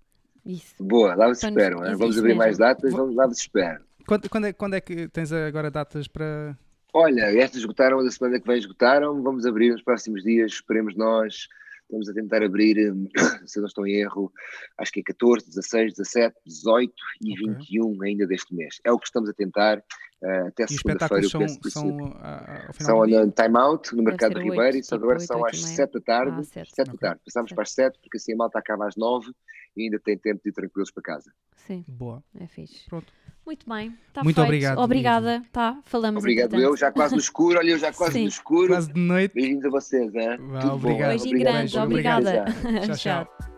[0.45, 0.75] Isso.
[0.79, 1.79] Boa, lá vos espero.
[1.79, 2.37] Vamos abrir mesmo.
[2.37, 3.83] mais datas, vamos lá vos espero.
[4.05, 6.57] Quando, quando, é, quando é que tens agora datas para.
[6.93, 11.47] Olha, estas esgotaram, a semana que vem esgotaram, vamos abrir nos próximos dias, esperemos nós.
[11.83, 13.07] Estamos a tentar abrir, hum,
[13.45, 14.31] se não estou em erro,
[14.77, 17.53] acho que é 14, 16, 17, 18 e okay.
[17.53, 18.79] 21 ainda deste mês.
[18.83, 19.83] É o que estamos a tentar.
[20.23, 21.27] Uh, até segunda-feira.
[21.27, 25.45] São, são, uh, são no time out no Mercado da Ribeira e só agora são
[25.45, 26.37] às 7 da tarde.
[26.39, 26.85] Ah, 7 okay.
[26.85, 27.21] da tarde.
[27.25, 29.31] Passámos para as 7 porque assim a malta acaba às 9
[29.75, 31.31] e ainda tem tempo de ir tranquilos para casa.
[31.55, 31.83] Sim.
[31.87, 32.23] Boa.
[32.39, 32.87] É fixe.
[32.89, 33.11] Pronto.
[33.45, 34.47] Muito bem, está Muito feito.
[34.47, 34.79] obrigado.
[34.79, 36.71] Obrigada, tá, falamos Obrigado entretanto.
[36.71, 38.23] eu, já quase no escuro, olha eu já quase Sim.
[38.23, 38.67] no escuro.
[38.69, 39.35] Quase de noite.
[39.35, 40.37] Beijinhos a vocês, hein?
[40.39, 41.09] Vá, obrigado.
[41.09, 42.45] Beijinho grande, obrigada.
[42.97, 43.54] Tchau, tchau.